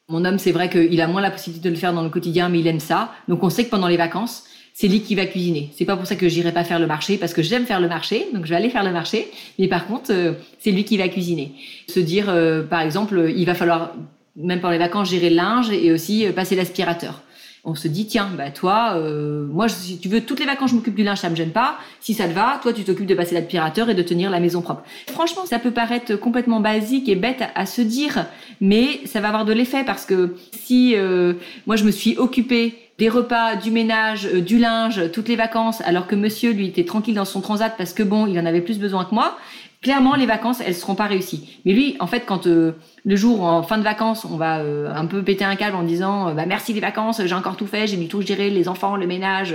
Mon 0.09 0.25
homme, 0.25 0.37
c'est 0.37 0.51
vrai 0.51 0.69
qu'il 0.69 0.99
a 0.99 1.07
moins 1.07 1.21
la 1.21 1.31
possibilité 1.31 1.69
de 1.69 1.73
le 1.73 1.79
faire 1.79 1.93
dans 1.93 2.03
le 2.03 2.09
quotidien, 2.09 2.49
mais 2.49 2.59
il 2.59 2.67
aime 2.67 2.81
ça. 2.81 3.13
Donc, 3.29 3.41
on 3.41 3.49
sait 3.49 3.63
que 3.63 3.69
pendant 3.69 3.87
les 3.87 3.95
vacances, 3.95 4.43
c'est 4.73 4.89
lui 4.89 5.01
qui 5.01 5.15
va 5.15 5.25
cuisiner. 5.25 5.71
C'est 5.77 5.85
pas 5.85 5.95
pour 5.95 6.07
ça 6.07 6.17
que 6.17 6.27
j'irai 6.27 6.51
pas 6.51 6.65
faire 6.65 6.79
le 6.79 6.87
marché, 6.87 7.17
parce 7.17 7.33
que 7.33 7.41
j'aime 7.41 7.65
faire 7.65 7.79
le 7.79 7.87
marché, 7.87 8.27
donc 8.33 8.43
je 8.43 8.49
vais 8.49 8.57
aller 8.57 8.69
faire 8.69 8.83
le 8.83 8.91
marché. 8.91 9.31
Mais 9.59 9.69
par 9.69 9.87
contre, 9.87 10.11
c'est 10.59 10.71
lui 10.71 10.83
qui 10.83 10.97
va 10.97 11.07
cuisiner. 11.07 11.53
Se 11.87 12.01
dire, 12.01 12.25
par 12.69 12.81
exemple, 12.81 13.31
il 13.35 13.45
va 13.45 13.53
falloir, 13.53 13.93
même 14.35 14.59
pendant 14.59 14.73
les 14.73 14.79
vacances, 14.79 15.09
gérer 15.09 15.29
le 15.29 15.35
linge 15.35 15.69
et 15.71 15.91
aussi 15.91 16.25
passer 16.35 16.55
l'aspirateur 16.55 17.21
on 17.65 17.75
se 17.75 17.87
dit 17.87 18.05
tiens 18.07 18.29
bah 18.37 18.51
toi 18.51 18.95
euh, 18.95 19.45
moi 19.47 19.69
si 19.69 19.97
tu 19.97 20.09
veux 20.09 20.21
toutes 20.21 20.39
les 20.39 20.45
vacances 20.45 20.71
je 20.71 20.75
m'occupe 20.75 20.95
du 20.95 21.03
linge 21.03 21.19
ça 21.19 21.29
me 21.29 21.35
gêne 21.35 21.51
pas. 21.51 21.77
Si 22.01 22.13
ça 22.13 22.27
te 22.27 22.33
va 22.33 22.59
toi 22.61 22.73
tu 22.73 22.83
t'occupes 22.83 23.07
de 23.07 23.15
passer 23.15 23.35
l'aspirateur 23.35 23.89
et 23.89 23.95
de 23.95 24.01
tenir 24.01 24.29
la 24.29 24.39
maison 24.39 24.61
propre. 24.61 24.83
Franchement 25.07 25.45
ça 25.45 25.59
peut 25.59 25.71
paraître 25.71 26.15
complètement 26.15 26.59
basique 26.59 27.07
et 27.07 27.15
bête 27.15 27.43
à, 27.55 27.65
se 27.65 27.81
dire 27.81 28.25
mais 28.59 29.01
ça 29.05 29.21
va 29.21 29.29
avoir 29.29 29.45
de 29.45 29.53
l'effet 29.53 29.83
parce 29.85 30.05
que 30.05 30.35
si 30.51 30.95
euh, 30.95 31.33
moi 31.65 31.77
je 31.77 31.85
me 31.85 31.91
suis 31.91 32.17
occupée 32.17 32.83
des 32.99 33.09
repas, 33.09 33.55
du 33.55 33.71
ménage, 33.71 34.27
euh, 34.27 34.41
du 34.41 34.59
linge, 34.59 35.11
toutes 35.11 35.27
les 35.27 35.35
vacances, 35.35 35.81
alors 35.81 36.05
que 36.05 36.15
monsieur, 36.15 36.51
lui, 36.51 36.67
était 36.67 36.85
tranquille 36.85 37.15
dans 37.15 37.25
son 37.25 37.41
transat 37.41 37.73
parce 37.75 37.93
que 37.93 38.03
bon, 38.03 38.27
il 38.27 38.39
en 38.39 38.45
avait 38.45 38.61
plus 38.61 38.77
besoin 38.77 39.03
que 39.05 39.15
moi, 39.15 39.37
clairement 39.83 40.15
les 40.15 40.25
vacances 40.25 40.61
elles 40.65 40.73
seront 40.73 40.95
pas 40.95 41.05
réussies. 41.05 41.59
Mais 41.65 41.73
lui 41.73 41.95
en 41.99 42.07
fait 42.07 42.21
quand 42.25 42.47
euh, 42.47 42.71
le 43.05 43.15
jour 43.15 43.43
en 43.43 43.61
fin 43.61 43.77
de 43.77 43.83
vacances 43.83 44.25
on 44.25 44.37
va 44.37 44.59
euh, 44.59 44.91
un 44.91 45.05
peu 45.05 45.21
péter 45.21 45.45
un 45.45 45.55
câble 45.55 45.75
en 45.75 45.83
disant 45.83 46.29
euh, 46.29 46.33
bah 46.33 46.45
merci 46.47 46.73
les 46.73 46.79
vacances 46.79 47.21
j'ai 47.23 47.35
encore 47.35 47.57
tout 47.57 47.67
fait 47.67 47.85
j'ai 47.85 47.97
mis 47.97 48.07
tout 48.07 48.21
géré 48.21 48.49
les 48.49 48.67
enfants 48.67 48.95
le 48.95 49.05
ménage 49.05 49.53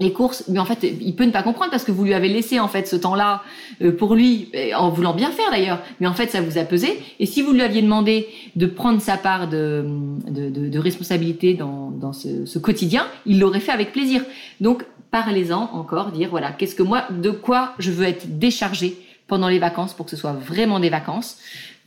les 0.00 0.12
courses, 0.12 0.44
mais 0.48 0.58
en 0.58 0.64
fait, 0.64 0.82
il 0.82 1.14
peut 1.14 1.24
ne 1.24 1.30
pas 1.30 1.44
comprendre 1.44 1.70
parce 1.70 1.84
que 1.84 1.92
vous 1.92 2.02
lui 2.02 2.14
avez 2.14 2.28
laissé 2.28 2.58
en 2.58 2.66
fait 2.66 2.88
ce 2.88 2.96
temps-là 2.96 3.42
pour 3.98 4.16
lui, 4.16 4.50
en 4.76 4.90
voulant 4.90 5.14
bien 5.14 5.30
faire 5.30 5.48
d'ailleurs. 5.52 5.80
Mais 6.00 6.08
en 6.08 6.14
fait, 6.14 6.28
ça 6.28 6.40
vous 6.40 6.58
a 6.58 6.64
pesé. 6.64 6.98
Et 7.20 7.26
si 7.26 7.40
vous 7.40 7.52
lui 7.52 7.62
aviez 7.62 7.82
demandé 7.82 8.26
de 8.56 8.66
prendre 8.66 9.00
sa 9.00 9.16
part 9.16 9.48
de, 9.48 9.84
de 10.28 10.78
responsabilité 10.78 11.54
dans, 11.54 11.90
dans 11.90 12.12
ce, 12.12 12.46
ce 12.46 12.58
quotidien, 12.58 13.06
il 13.26 13.38
l'aurait 13.38 13.60
fait 13.60 13.70
avec 13.70 13.92
plaisir. 13.92 14.24
Donc, 14.60 14.84
parlez-en 15.12 15.70
encore, 15.72 16.10
dire 16.10 16.30
voilà, 16.30 16.50
qu'est-ce 16.50 16.74
que 16.74 16.82
moi, 16.82 17.04
de 17.10 17.30
quoi 17.30 17.74
je 17.78 17.92
veux 17.92 18.06
être 18.06 18.38
déchargé 18.38 18.96
pendant 19.26 19.48
les 19.48 19.58
vacances 19.58 19.94
pour 19.94 20.06
que 20.06 20.10
ce 20.10 20.16
soit 20.16 20.32
vraiment 20.32 20.80
des 20.80 20.90
vacances. 20.90 21.38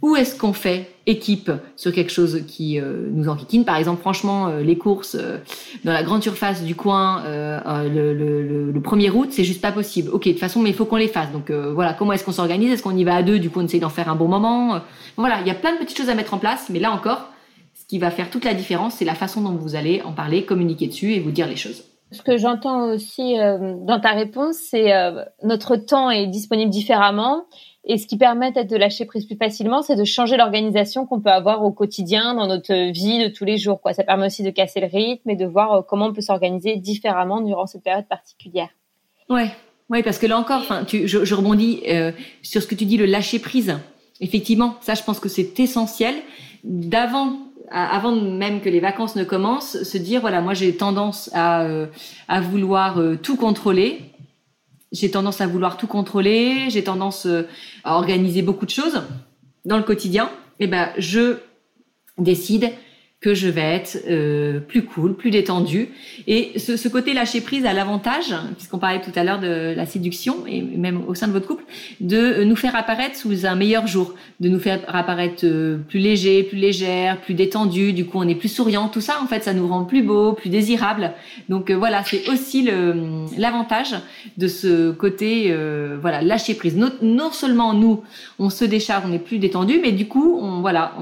Ou 0.02 0.16
est-ce 0.18 0.38
qu'on 0.38 0.54
fait 0.54 0.92
équipe 1.08 1.52
sur 1.78 1.94
quelque 1.94 2.12
chose 2.12 2.44
qui 2.48 2.80
euh, 2.80 3.08
nous 3.12 3.30
enquiquine? 3.30 3.64
Par 3.64 3.78
exemple, 3.78 4.02
franchement, 4.02 4.48
euh, 4.48 4.62
les 4.62 4.78
courses 4.78 5.16
euh, 5.18 5.38
dans 5.86 5.94
la 5.94 6.04
grande 6.04 6.22
surface 6.22 6.64
du 6.64 6.76
coin 6.76 7.24
le, 7.26 8.14
le, 8.14 8.72
le, 8.72 8.80
1er 8.82 9.10
août, 9.12 9.30
c'est 9.32 9.46
juste 9.46 9.62
pas 9.62 9.72
possible. 9.72 10.10
Ok, 10.12 10.26
de 10.26 10.32
toute 10.32 10.40
façon, 10.40 10.62
mais 10.62 10.70
il 10.72 10.76
faut 10.76 10.86
qu'on 10.86 10.98
les 10.98 11.08
fasse. 11.08 11.32
Donc 11.32 11.50
voilà, 11.50 11.94
comment 11.94 12.14
est-ce 12.14 12.24
qu'on 12.24 12.34
s'organise? 12.34 12.72
Est-ce 12.72 12.84
qu'on 12.84 12.96
y 12.96 13.04
va 13.04 13.16
à 13.16 13.24
deux 13.24 13.40
Du 13.40 13.50
coup, 13.50 13.62
on 13.62 13.66
essaye 13.66 13.80
d'en 13.80 13.90
faire 13.90 14.10
un 14.10 14.16
bon 14.16 14.28
moment? 14.28 14.82
Voilà, 15.18 15.40
il 15.42 15.48
y 15.48 15.52
a 15.52 15.56
plein 15.56 15.74
de 15.74 15.80
petites 15.80 15.98
choses 15.98 16.10
à 16.10 16.16
mettre 16.16 16.34
en 16.34 16.38
place, 16.38 16.68
mais 16.70 16.80
là 16.80 16.92
encore, 16.92 17.30
ce 17.74 17.86
qui 17.88 17.98
va 17.98 18.12
faire 18.12 18.30
toute 18.30 18.46
la 18.46 18.54
différence, 18.54 18.96
c'est 18.96 19.06
la 19.06 19.16
façon 19.16 19.42
dont 19.42 19.56
vous 19.56 19.76
allez 19.76 20.02
en 20.04 20.12
parler, 20.12 20.44
communiquer 20.44 20.88
dessus 20.88 21.14
et 21.14 21.20
vous 21.20 21.32
dire 21.32 21.48
les 21.48 21.56
choses. 21.56 21.84
Ce 22.16 22.22
que 22.22 22.38
j'entends 22.38 22.94
aussi 22.94 23.36
dans 23.36 24.00
ta 24.00 24.12
réponse, 24.12 24.56
c'est 24.56 24.92
notre 25.44 25.76
temps 25.76 26.10
est 26.10 26.28
disponible 26.28 26.72
différemment 26.72 27.46
et 27.88 27.98
ce 27.98 28.08
qui 28.08 28.18
permet 28.18 28.52
d'être 28.52 28.70
de 28.70 28.78
lâcher 28.78 29.06
prise 29.06 29.26
plus 29.26 29.36
facilement, 29.36 29.84
c'est 29.84 29.96
de 29.96 30.04
changer 30.04 30.38
l'organisation 30.38 31.06
qu'on 31.06 31.22
peut 31.22 31.30
avoir 31.30 31.64
au 31.64 31.72
quotidien 31.72 32.34
dans 32.34 32.48
notre 32.48 32.74
vie 32.92 33.24
de 33.24 33.28
tous 33.28 33.46
les 33.46 33.58
jours. 33.58 33.80
Ça 33.94 34.04
permet 34.04 34.26
aussi 34.26 34.42
de 34.42 34.50
casser 34.50 34.82
le 34.82 34.88
rythme 34.88 35.30
et 35.30 35.36
de 35.36 35.46
voir 35.46 35.72
euh, 35.72 35.82
comment 35.88 36.08
on 36.08 36.14
peut 36.14 36.22
s'organiser 36.22 36.78
différemment 36.78 37.42
durant 37.42 37.68
cette 37.68 37.84
période 37.84 38.08
particulière. 38.08 38.70
Ouais, 39.30 39.52
ouais, 39.90 40.02
parce 40.02 40.18
que 40.18 40.26
là 40.26 40.40
encore, 40.40 40.64
je 40.88 41.36
rebondis 41.36 41.84
euh, 41.88 42.12
sur 42.42 42.64
ce 42.64 42.68
que 42.68 42.74
tu 42.74 42.86
dis, 42.86 42.98
le 42.98 43.06
lâcher 43.06 43.38
prise. 43.38 43.78
Effectivement, 44.20 44.78
ça, 44.82 44.96
je 44.96 45.04
pense 45.04 45.20
que 45.20 45.30
c'est 45.30 45.60
essentiel. 45.60 46.16
D'avant, 46.64 47.38
avant 47.72 48.16
même 48.16 48.62
que 48.62 48.70
les 48.70 48.80
vacances 48.80 49.16
ne 49.16 49.24
commencent, 49.24 49.84
se 49.84 49.98
dire 49.98 50.22
voilà, 50.22 50.42
moi 50.42 50.54
j'ai 50.54 50.76
tendance 50.76 51.30
à, 51.34 51.64
euh, 51.64 51.88
vouloir 52.42 53.00
tout 53.22 53.38
contrôler 53.38 54.16
j'ai 54.96 55.12
tendance 55.12 55.42
à 55.42 55.48
vouloir 55.48 55.78
tout 55.78 55.88
contrôler, 55.88 56.70
j'ai 56.70 56.84
tendance 56.84 57.26
euh, 57.26 57.44
à 57.84 57.96
organiser 57.96 58.42
beaucoup 58.42 58.66
de 58.66 58.72
choses 58.72 59.02
dans 59.66 59.78
le 59.78 59.84
quotidien. 59.84 60.30
Et 60.60 60.66
eh 60.66 60.68
ben, 60.68 60.90
je 60.98 61.38
décide 62.18 62.72
que 63.26 63.34
je 63.34 63.48
vais 63.48 63.62
être 63.62 64.04
euh, 64.08 64.60
plus 64.60 64.84
cool, 64.84 65.16
plus 65.16 65.32
détendu. 65.32 65.90
Et 66.28 66.60
ce, 66.60 66.88
côté 66.88 67.12
lâcher 67.16 67.42
prise 67.42 67.66
a 67.66 67.74
l'avantage, 67.74 68.36
puisqu'on 68.56 68.78
parlait 68.78 69.02
tout 69.02 69.10
à 69.16 69.24
l'heure 69.24 69.40
de 69.40 69.74
la 69.76 69.88
séduction, 69.88 70.46
et 70.46 70.62
même 70.62 71.02
au 71.08 71.16
sein 71.16 71.28
de 71.28 71.32
votre 71.32 71.48
couple, 71.48 71.64
de 72.02 72.44
nous 72.44 72.56
faire 72.56 72.76
apparaître 72.76 73.16
sous 73.16 73.48
un 73.48 73.56
meilleur 73.56 73.88
jour, 73.88 74.14
de 74.42 74.48
nous 74.48 74.60
faire 74.60 74.82
apparaître 74.88 75.44
euh, 75.44 75.78
plus 75.78 75.98
léger, 75.98 76.44
plus 76.44 76.60
légère, 76.60 77.20
plus 77.20 77.34
détendu. 77.34 77.94
Du 77.94 78.06
coup, 78.06 78.20
on 78.20 78.28
est 78.28 78.36
plus 78.36 78.50
souriant. 78.50 78.90
Tout 78.90 79.02
ça, 79.02 79.16
en 79.24 79.26
fait, 79.26 79.44
ça 79.44 79.54
nous 79.54 79.68
rend 79.68 79.86
plus 79.86 80.04
beau, 80.04 80.34
plus 80.34 80.52
désirable. 80.52 81.14
Donc 81.50 81.72
euh, 81.72 81.76
voilà, 81.76 82.04
c'est 82.04 82.30
aussi 82.30 82.70
l'avantage 83.38 83.96
de 84.38 84.48
ce 84.48 84.92
côté, 84.92 85.48
euh, 85.48 85.98
voilà, 86.00 86.22
lâcher 86.22 86.54
prise. 86.54 86.78
Non, 86.78 87.32
seulement 87.32 87.74
nous, 87.74 88.04
on 88.38 88.52
se 88.52 88.66
décharge, 88.66 89.04
on 89.10 89.14
est 89.14 89.18
plus 89.18 89.40
détendu, 89.40 89.80
mais 89.82 89.94
du 89.94 90.08
coup, 90.08 90.40
voilà, 90.62 90.94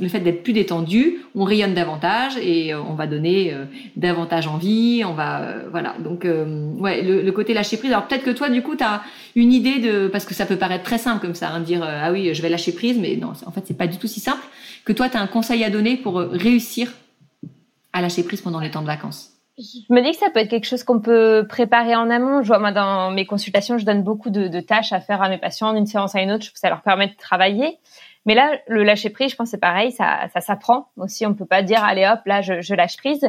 le 0.00 0.08
fait 0.08 0.20
d'être 0.20 0.42
plus 0.42 0.52
détendu, 0.52 1.18
on 1.34 1.44
davantage 1.74 2.36
et 2.38 2.72
euh, 2.72 2.80
on 2.80 2.94
va 2.94 3.06
donner 3.06 3.52
euh, 3.52 3.64
davantage 3.96 4.46
envie, 4.46 5.02
on 5.06 5.12
va 5.12 5.42
euh, 5.42 5.68
voilà. 5.70 5.94
Donc 5.98 6.24
le, 6.24 7.30
côté 7.30 7.54
lâcher 7.54 7.76
prise. 7.76 7.92
Alors 7.92 8.06
peut-être 8.06 8.24
que 8.24 8.30
toi 8.30 8.48
du 8.48 8.62
coup 8.62 8.76
tu 8.76 8.84
as 8.84 9.02
une 9.36 9.52
idée 9.52 9.78
de 9.78 10.08
parce 10.08 10.24
que 10.24 10.34
ça 10.34 10.46
peut 10.46 10.56
paraître 10.56 10.84
très 10.84 10.98
simple 10.98 11.20
comme 11.20 11.34
ça 11.34 11.50
hein, 11.50 11.60
dire 11.60 11.82
ah 11.82 12.12
oui, 12.12 12.34
je 12.34 12.42
vais 12.42 12.48
lâcher 12.48 12.72
prise 12.72 12.98
mais 12.98 13.16
non, 13.16 13.32
en 13.46 13.50
fait 13.50 13.62
c'est 13.64 13.76
pas 13.76 13.86
du 13.86 13.98
tout 13.98 14.06
si 14.06 14.20
simple 14.20 14.42
que 14.84 14.92
toi 14.92 15.08
tu 15.08 15.16
as 15.16 15.20
un 15.20 15.26
conseil 15.26 15.64
à 15.64 15.70
donner 15.70 15.96
pour 15.96 16.16
réussir 16.16 16.92
à 17.92 18.00
lâcher 18.00 18.22
prise 18.22 18.40
pendant 18.40 18.60
les 18.60 18.70
temps 18.70 18.82
de 18.82 18.86
vacances? 18.86 19.30
Je 19.58 19.92
me 19.92 20.02
dis 20.02 20.12
que 20.12 20.16
ça 20.16 20.30
peut 20.30 20.40
être 20.40 20.48
quelque 20.48 20.66
chose 20.66 20.82
qu'on 20.82 21.00
peut 21.00 21.44
préparer 21.46 21.94
en 21.94 22.08
amont. 22.08 22.42
Je 22.42 22.48
vois, 22.48 22.58
moi, 22.58 22.72
dans 22.72 23.10
mes 23.10 23.26
consultations, 23.26 23.76
je 23.76 23.84
donne 23.84 24.02
beaucoup 24.02 24.30
de, 24.30 24.48
de 24.48 24.60
tâches 24.60 24.94
à 24.94 25.00
faire 25.00 25.20
à 25.20 25.28
mes 25.28 25.36
patients 25.36 25.74
d'une 25.74 25.84
séance 25.84 26.14
à 26.14 26.22
une 26.22 26.32
autre. 26.32 26.42
Je 26.42 26.48
trouve 26.48 26.54
que 26.54 26.60
ça 26.60 26.70
leur 26.70 26.80
permet 26.80 27.08
de 27.08 27.16
travailler. 27.16 27.78
Mais 28.26 28.34
là, 28.34 28.52
le 28.68 28.84
lâcher 28.84 29.10
prise, 29.10 29.32
je 29.32 29.36
pense 29.36 29.50
c'est 29.50 29.58
pareil, 29.58 29.92
ça, 29.92 30.28
ça 30.32 30.40
s'apprend 30.40 30.88
aussi. 30.96 31.26
On 31.26 31.34
peut 31.34 31.46
pas 31.46 31.62
dire 31.62 31.82
allez 31.82 32.06
hop, 32.06 32.20
là 32.26 32.40
je, 32.40 32.60
je 32.60 32.74
lâche 32.74 32.96
prise. 32.96 33.26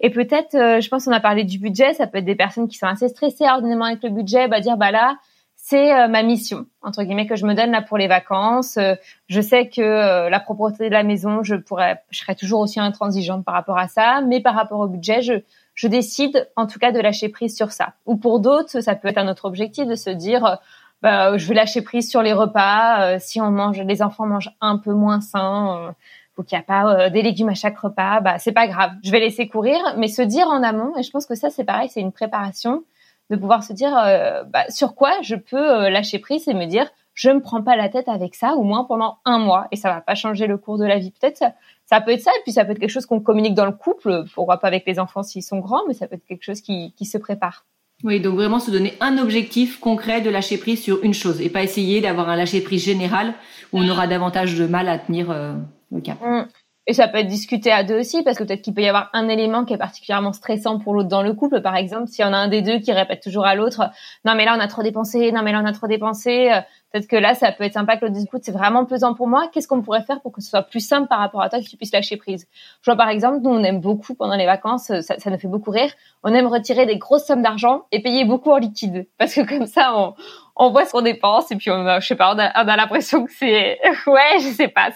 Et 0.00 0.10
peut-être, 0.10 0.54
euh, 0.54 0.80
je 0.80 0.88
pense 0.88 1.06
on 1.06 1.12
a 1.12 1.20
parlé 1.20 1.44
du 1.44 1.58
budget, 1.58 1.94
ça 1.94 2.06
peut 2.06 2.18
être 2.18 2.24
des 2.24 2.34
personnes 2.34 2.68
qui 2.68 2.76
sont 2.76 2.86
assez 2.86 3.08
stressées 3.08 3.44
ordinairement 3.48 3.84
avec 3.84 4.02
le 4.02 4.10
budget, 4.10 4.48
bah 4.48 4.60
dire 4.60 4.76
bah 4.76 4.90
là 4.90 5.16
c'est 5.54 5.94
euh, 5.94 6.08
ma 6.08 6.24
mission 6.24 6.66
entre 6.82 7.04
guillemets 7.04 7.28
que 7.28 7.36
je 7.36 7.46
me 7.46 7.54
donne 7.54 7.70
là 7.70 7.82
pour 7.82 7.98
les 7.98 8.08
vacances. 8.08 8.76
Euh, 8.78 8.96
je 9.28 9.40
sais 9.40 9.68
que 9.68 10.28
la 10.28 10.40
propreté 10.40 10.88
de 10.88 10.92
la 10.92 11.04
maison, 11.04 11.44
je 11.44 11.54
pourrais, 11.54 12.02
je 12.10 12.18
serais 12.18 12.34
toujours 12.34 12.60
aussi 12.60 12.80
intransigeante 12.80 13.44
par 13.44 13.54
rapport 13.54 13.78
à 13.78 13.86
ça, 13.86 14.22
mais 14.26 14.40
par 14.40 14.54
rapport 14.54 14.80
au 14.80 14.88
budget, 14.88 15.22
je 15.22 15.34
je 15.74 15.88
décide 15.88 16.50
en 16.56 16.66
tout 16.66 16.78
cas 16.78 16.92
de 16.92 17.00
lâcher 17.00 17.28
prise 17.28 17.56
sur 17.56 17.72
ça. 17.72 17.94
Ou 18.04 18.16
pour 18.16 18.40
d'autres, 18.40 18.80
ça 18.80 18.94
peut 18.94 19.08
être 19.08 19.18
un 19.18 19.28
autre 19.28 19.46
objectif 19.46 19.86
de 19.86 19.94
se 19.94 20.10
dire 20.10 20.58
bah, 21.02 21.36
je 21.36 21.48
vais 21.48 21.54
lâcher 21.54 21.82
prise 21.82 22.08
sur 22.08 22.22
les 22.22 22.32
repas. 22.32 23.14
Euh, 23.14 23.16
si 23.20 23.40
on 23.40 23.50
mange, 23.50 23.80
les 23.80 24.02
enfants 24.02 24.26
mangent 24.26 24.52
un 24.60 24.78
peu 24.78 24.92
moins 24.92 25.20
sain, 25.20 25.88
euh, 25.88 25.92
faut 26.34 26.44
qu'il 26.44 26.56
n'y 26.56 26.62
a 26.62 26.64
pas 26.64 26.94
euh, 26.94 27.10
des 27.10 27.22
légumes 27.22 27.48
à 27.48 27.54
chaque 27.54 27.76
repas, 27.76 28.20
bah 28.20 28.38
c'est 28.38 28.52
pas 28.52 28.68
grave. 28.68 28.92
Je 29.02 29.10
vais 29.10 29.20
laisser 29.20 29.48
courir, 29.48 29.78
mais 29.98 30.08
se 30.08 30.22
dire 30.22 30.46
en 30.46 30.62
amont. 30.62 30.96
Et 30.96 31.02
je 31.02 31.10
pense 31.10 31.26
que 31.26 31.34
ça 31.34 31.50
c'est 31.50 31.64
pareil, 31.64 31.88
c'est 31.88 32.00
une 32.00 32.12
préparation 32.12 32.84
de 33.30 33.36
pouvoir 33.36 33.64
se 33.64 33.72
dire 33.72 33.92
bah, 33.92 34.64
sur 34.68 34.94
quoi 34.94 35.12
je 35.22 35.36
peux 35.36 35.88
lâcher 35.88 36.18
prise 36.18 36.46
et 36.48 36.54
me 36.54 36.66
dire 36.66 36.86
je 37.14 37.30
me 37.30 37.40
prends 37.40 37.62
pas 37.62 37.76
la 37.76 37.88
tête 37.88 38.08
avec 38.08 38.34
ça 38.34 38.54
au 38.54 38.62
moins 38.62 38.84
pendant 38.84 39.18
un 39.24 39.38
mois 39.38 39.68
et 39.70 39.76
ça 39.76 39.90
va 39.90 40.00
pas 40.00 40.14
changer 40.14 40.46
le 40.46 40.58
cours 40.58 40.76
de 40.76 40.84
la 40.84 40.98
vie. 40.98 41.12
Peut-être 41.12 41.38
ça, 41.38 41.52
ça 41.86 42.00
peut 42.00 42.10
être 42.10 42.20
ça 42.20 42.30
et 42.30 42.42
puis 42.42 42.52
ça 42.52 42.64
peut 42.64 42.72
être 42.72 42.78
quelque 42.78 42.90
chose 42.90 43.06
qu'on 43.06 43.20
communique 43.20 43.54
dans 43.54 43.66
le 43.66 43.72
couple. 43.72 44.24
Pourquoi 44.34 44.58
pas 44.58 44.68
avec 44.68 44.86
les 44.86 44.98
enfants 44.98 45.22
s'ils 45.22 45.42
sont 45.42 45.60
grands, 45.60 45.82
mais 45.88 45.94
ça 45.94 46.06
peut 46.06 46.16
être 46.16 46.26
quelque 46.26 46.44
chose 46.44 46.60
qui, 46.60 46.92
qui 46.94 47.06
se 47.06 47.16
prépare. 47.16 47.64
Oui, 48.04 48.20
donc 48.20 48.34
vraiment 48.34 48.58
se 48.58 48.70
donner 48.70 48.94
un 49.00 49.18
objectif 49.18 49.78
concret 49.78 50.20
de 50.20 50.30
lâcher 50.30 50.58
prise 50.58 50.82
sur 50.82 51.02
une 51.04 51.14
chose 51.14 51.40
et 51.40 51.48
pas 51.48 51.62
essayer 51.62 52.00
d'avoir 52.00 52.28
un 52.28 52.36
lâcher 52.36 52.60
prise 52.60 52.84
général 52.84 53.34
où 53.72 53.78
on 53.78 53.88
aura 53.88 54.06
davantage 54.06 54.58
de 54.58 54.66
mal 54.66 54.88
à 54.88 54.98
tenir 54.98 55.30
euh, 55.30 55.54
le 55.92 56.00
cap. 56.00 56.18
Mm. 56.20 56.46
Et 56.88 56.94
ça 56.94 57.06
peut 57.06 57.18
être 57.18 57.28
discuté 57.28 57.70
à 57.70 57.84
deux 57.84 58.00
aussi, 58.00 58.24
parce 58.24 58.36
que 58.36 58.42
peut-être 58.42 58.62
qu'il 58.62 58.74
peut 58.74 58.82
y 58.82 58.88
avoir 58.88 59.08
un 59.12 59.28
élément 59.28 59.64
qui 59.64 59.72
est 59.72 59.78
particulièrement 59.78 60.32
stressant 60.32 60.80
pour 60.80 60.94
l'autre 60.94 61.08
dans 61.08 61.22
le 61.22 61.32
couple. 61.32 61.60
Par 61.60 61.76
exemple, 61.76 62.08
s'il 62.08 62.24
y 62.24 62.28
en 62.28 62.32
a 62.32 62.36
un 62.36 62.48
des 62.48 62.60
deux 62.60 62.80
qui 62.80 62.90
répète 62.90 63.22
toujours 63.22 63.46
à 63.46 63.54
l'autre, 63.54 63.88
non 64.24 64.34
mais 64.34 64.44
là 64.44 64.56
on 64.56 64.60
a 64.60 64.66
trop 64.66 64.82
dépensé, 64.82 65.30
non 65.30 65.42
mais 65.42 65.52
là 65.52 65.60
on 65.62 65.66
a 65.66 65.72
trop 65.72 65.86
dépensé. 65.86 66.50
Euh, 66.94 66.98
peut-être 66.98 67.08
que 67.08 67.16
là 67.16 67.34
ça 67.34 67.52
peut 67.52 67.64
être 67.64 67.74
sympa 67.74 67.96
que 67.96 68.04
l'autre 68.04 68.14
dise, 68.14 68.26
c'est 68.42 68.52
vraiment 68.52 68.84
pesant 68.84 69.14
pour 69.14 69.28
moi. 69.28 69.48
Qu'est-ce 69.52 69.68
qu'on 69.68 69.82
pourrait 69.82 70.02
faire 70.02 70.20
pour 70.20 70.32
que 70.32 70.40
ce 70.40 70.50
soit 70.50 70.62
plus 70.62 70.80
simple 70.80 71.08
par 71.08 71.18
rapport 71.18 71.42
à 71.42 71.48
toi, 71.48 71.60
que 71.60 71.68
tu 71.68 71.76
puisses 71.76 71.92
lâcher 71.92 72.16
prise? 72.16 72.46
Je 72.82 72.90
vois 72.90 72.96
par 72.96 73.08
exemple, 73.08 73.38
nous 73.42 73.50
on 73.50 73.62
aime 73.62 73.80
beaucoup 73.80 74.14
pendant 74.14 74.36
les 74.36 74.46
vacances, 74.46 74.92
ça, 75.00 75.18
ça 75.18 75.30
nous 75.30 75.38
fait 75.38 75.48
beaucoup 75.48 75.70
rire. 75.70 75.92
On 76.22 76.32
aime 76.34 76.46
retirer 76.46 76.86
des 76.86 76.98
grosses 76.98 77.26
sommes 77.26 77.42
d'argent 77.42 77.84
et 77.92 78.02
payer 78.02 78.24
beaucoup 78.24 78.50
en 78.50 78.58
liquide, 78.58 79.06
parce 79.18 79.34
que 79.34 79.40
comme 79.40 79.66
ça 79.66 79.92
on, 79.96 80.14
on 80.56 80.70
voit 80.70 80.84
ce 80.84 80.92
qu'on 80.92 81.02
dépense 81.02 81.50
et 81.50 81.56
puis 81.56 81.70
on, 81.70 82.00
je 82.00 82.06
sais 82.06 82.16
pas, 82.16 82.34
on 82.34 82.38
a, 82.38 82.44
a 82.44 82.76
l'impression 82.76 83.24
que 83.24 83.32
c'est, 83.32 83.78
ouais, 84.06 84.38
je 84.38 84.48
sais 84.54 84.68
pas 84.68 84.90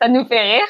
ça 0.00 0.08
nous 0.08 0.24
fait 0.24 0.40
rire 0.40 0.66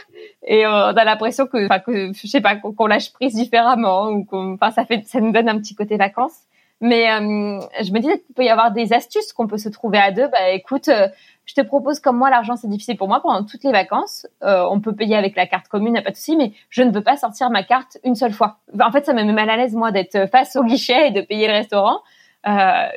et 0.46 0.66
euh, 0.66 0.92
on 0.92 0.96
a 0.96 1.04
l'impression 1.04 1.46
que, 1.46 1.64
enfin, 1.64 1.78
que 1.78 2.12
je 2.12 2.26
sais 2.26 2.40
pas, 2.40 2.56
qu'on 2.56 2.86
lâche 2.86 3.12
prise 3.12 3.34
différemment 3.34 4.08
ou 4.08 4.24
qu'on, 4.24 4.54
enfin, 4.54 4.70
ça 4.70 4.84
fait, 4.84 5.02
ça 5.06 5.20
nous 5.20 5.32
donne 5.32 5.48
un 5.48 5.58
petit 5.58 5.74
côté 5.74 5.96
vacances. 5.96 6.38
Mais 6.80 7.10
euh, 7.10 7.60
je 7.82 7.92
me 7.92 8.00
dis 8.00 8.08
qu'il 8.08 8.34
peut 8.34 8.44
y 8.44 8.50
avoir 8.50 8.72
des 8.72 8.92
astuces 8.92 9.32
qu'on 9.32 9.46
peut 9.46 9.58
se 9.58 9.68
trouver 9.68 9.98
à 9.98 10.10
deux. 10.12 10.28
Bah 10.28 10.50
écoute, 10.50 10.88
euh, 10.88 11.08
je 11.46 11.54
te 11.54 11.60
propose 11.60 12.00
comme 12.00 12.18
moi 12.18 12.30
l'argent 12.30 12.56
c'est 12.56 12.68
difficile 12.68 12.96
pour 12.96 13.08
moi 13.08 13.20
pendant 13.22 13.44
toutes 13.44 13.64
les 13.64 13.72
vacances. 13.72 14.26
on 14.42 14.80
peut 14.80 14.94
payer 14.94 15.16
avec 15.16 15.36
la 15.36 15.46
carte 15.46 15.68
commune, 15.68 16.00
pas 16.02 16.10
de 16.10 16.16
souci, 16.16 16.36
mais 16.36 16.52
je 16.70 16.82
ne 16.82 16.90
veux 16.90 17.02
pas 17.02 17.16
sortir 17.16 17.50
ma 17.50 17.62
carte 17.62 17.98
une 18.04 18.14
seule 18.14 18.32
fois. 18.32 18.58
En 18.80 18.90
fait, 18.90 19.06
ça 19.06 19.12
me 19.12 19.22
met 19.22 19.32
mal 19.32 19.48
à 19.50 19.56
l'aise 19.56 19.74
moi 19.74 19.92
d'être 19.92 20.28
face 20.30 20.56
au 20.56 20.64
guichet 20.64 21.08
et 21.08 21.10
de 21.10 21.20
payer 21.20 21.46
le 21.46 21.54
restaurant. 21.54 22.00
Euh, 22.46 22.88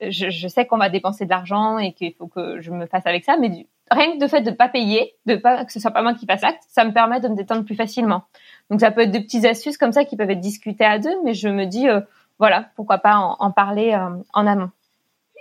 je, 0.00 0.30
je, 0.30 0.48
sais 0.48 0.64
qu'on 0.64 0.78
va 0.78 0.88
dépenser 0.88 1.26
de 1.26 1.30
l'argent 1.30 1.76
et 1.76 1.92
qu'il 1.92 2.14
faut 2.14 2.26
que 2.26 2.60
je 2.60 2.70
me 2.70 2.86
fasse 2.86 3.04
avec 3.04 3.24
ça, 3.24 3.36
mais 3.36 3.50
du, 3.50 3.66
rien 3.90 4.12
que 4.12 4.18
de 4.18 4.26
fait 4.26 4.40
de 4.40 4.50
pas 4.50 4.68
payer, 4.68 5.14
de 5.26 5.36
pas 5.36 5.64
que 5.66 5.72
ce 5.72 5.78
soit 5.78 5.90
pas 5.90 6.02
moi 6.02 6.14
qui 6.14 6.24
fasse 6.24 6.40
l'acte, 6.40 6.62
ça 6.68 6.86
me 6.86 6.92
permet 6.92 7.20
de 7.20 7.28
me 7.28 7.36
détendre 7.36 7.64
plus 7.64 7.74
facilement. 7.74 8.22
Donc 8.70 8.80
ça 8.80 8.90
peut 8.90 9.02
être 9.02 9.10
des 9.10 9.20
petites 9.20 9.44
astuces 9.44 9.76
comme 9.76 9.92
ça 9.92 10.06
qui 10.06 10.16
peuvent 10.16 10.30
être 10.30 10.40
discutées 10.40 10.86
à 10.86 10.98
deux, 10.98 11.14
mais 11.22 11.34
je 11.34 11.48
me 11.48 11.66
dis 11.66 11.86
euh, 11.86 12.00
voilà 12.38 12.66
pourquoi 12.76 12.98
pas 12.98 13.16
en, 13.16 13.50
parler 13.50 13.92
euh, 13.92 14.22
en 14.32 14.46
amont. 14.46 14.70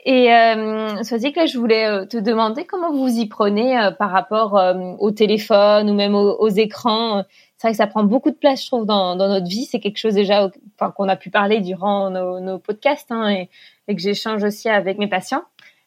Et 0.05 0.33
euh, 0.33 1.01
que 1.01 1.39
là, 1.39 1.45
je 1.45 1.57
voulais 1.57 1.85
euh, 1.85 2.05
te 2.05 2.17
demander 2.17 2.65
comment 2.65 2.91
vous 2.91 3.07
y 3.07 3.27
prenez 3.27 3.89
par 3.97 4.11
rapport 4.11 4.61
au 4.99 5.11
téléphone 5.11 5.89
ou 5.89 5.93
même 5.93 6.13
aux, 6.15 6.49
écrans. 6.49 7.23
C'est 7.57 7.67
vrai 7.67 7.71
que 7.71 7.77
ça 7.77 7.87
prend 7.87 8.03
beaucoup 8.03 8.31
de 8.31 8.35
place, 8.35 8.63
je 8.63 8.67
trouve, 8.67 8.85
dans, 8.85 9.15
notre 9.15 9.47
vie. 9.47 9.65
C'est 9.65 9.79
quelque 9.79 9.97
chose 9.97 10.15
déjà, 10.15 10.49
enfin, 10.75 10.91
qu'on 10.91 11.07
a 11.07 11.15
pu 11.15 11.29
parler 11.29 11.61
durant 11.61 12.09
nos, 12.09 12.41
nos 12.41 12.59
podcasts 12.59 13.11
hein, 13.11 13.29
et, 13.29 13.49
et 13.87 13.95
que 13.95 14.01
j'échange 14.01 14.43
aussi 14.43 14.67
avec 14.67 14.97
mes 14.97 15.07
patients. 15.07 15.43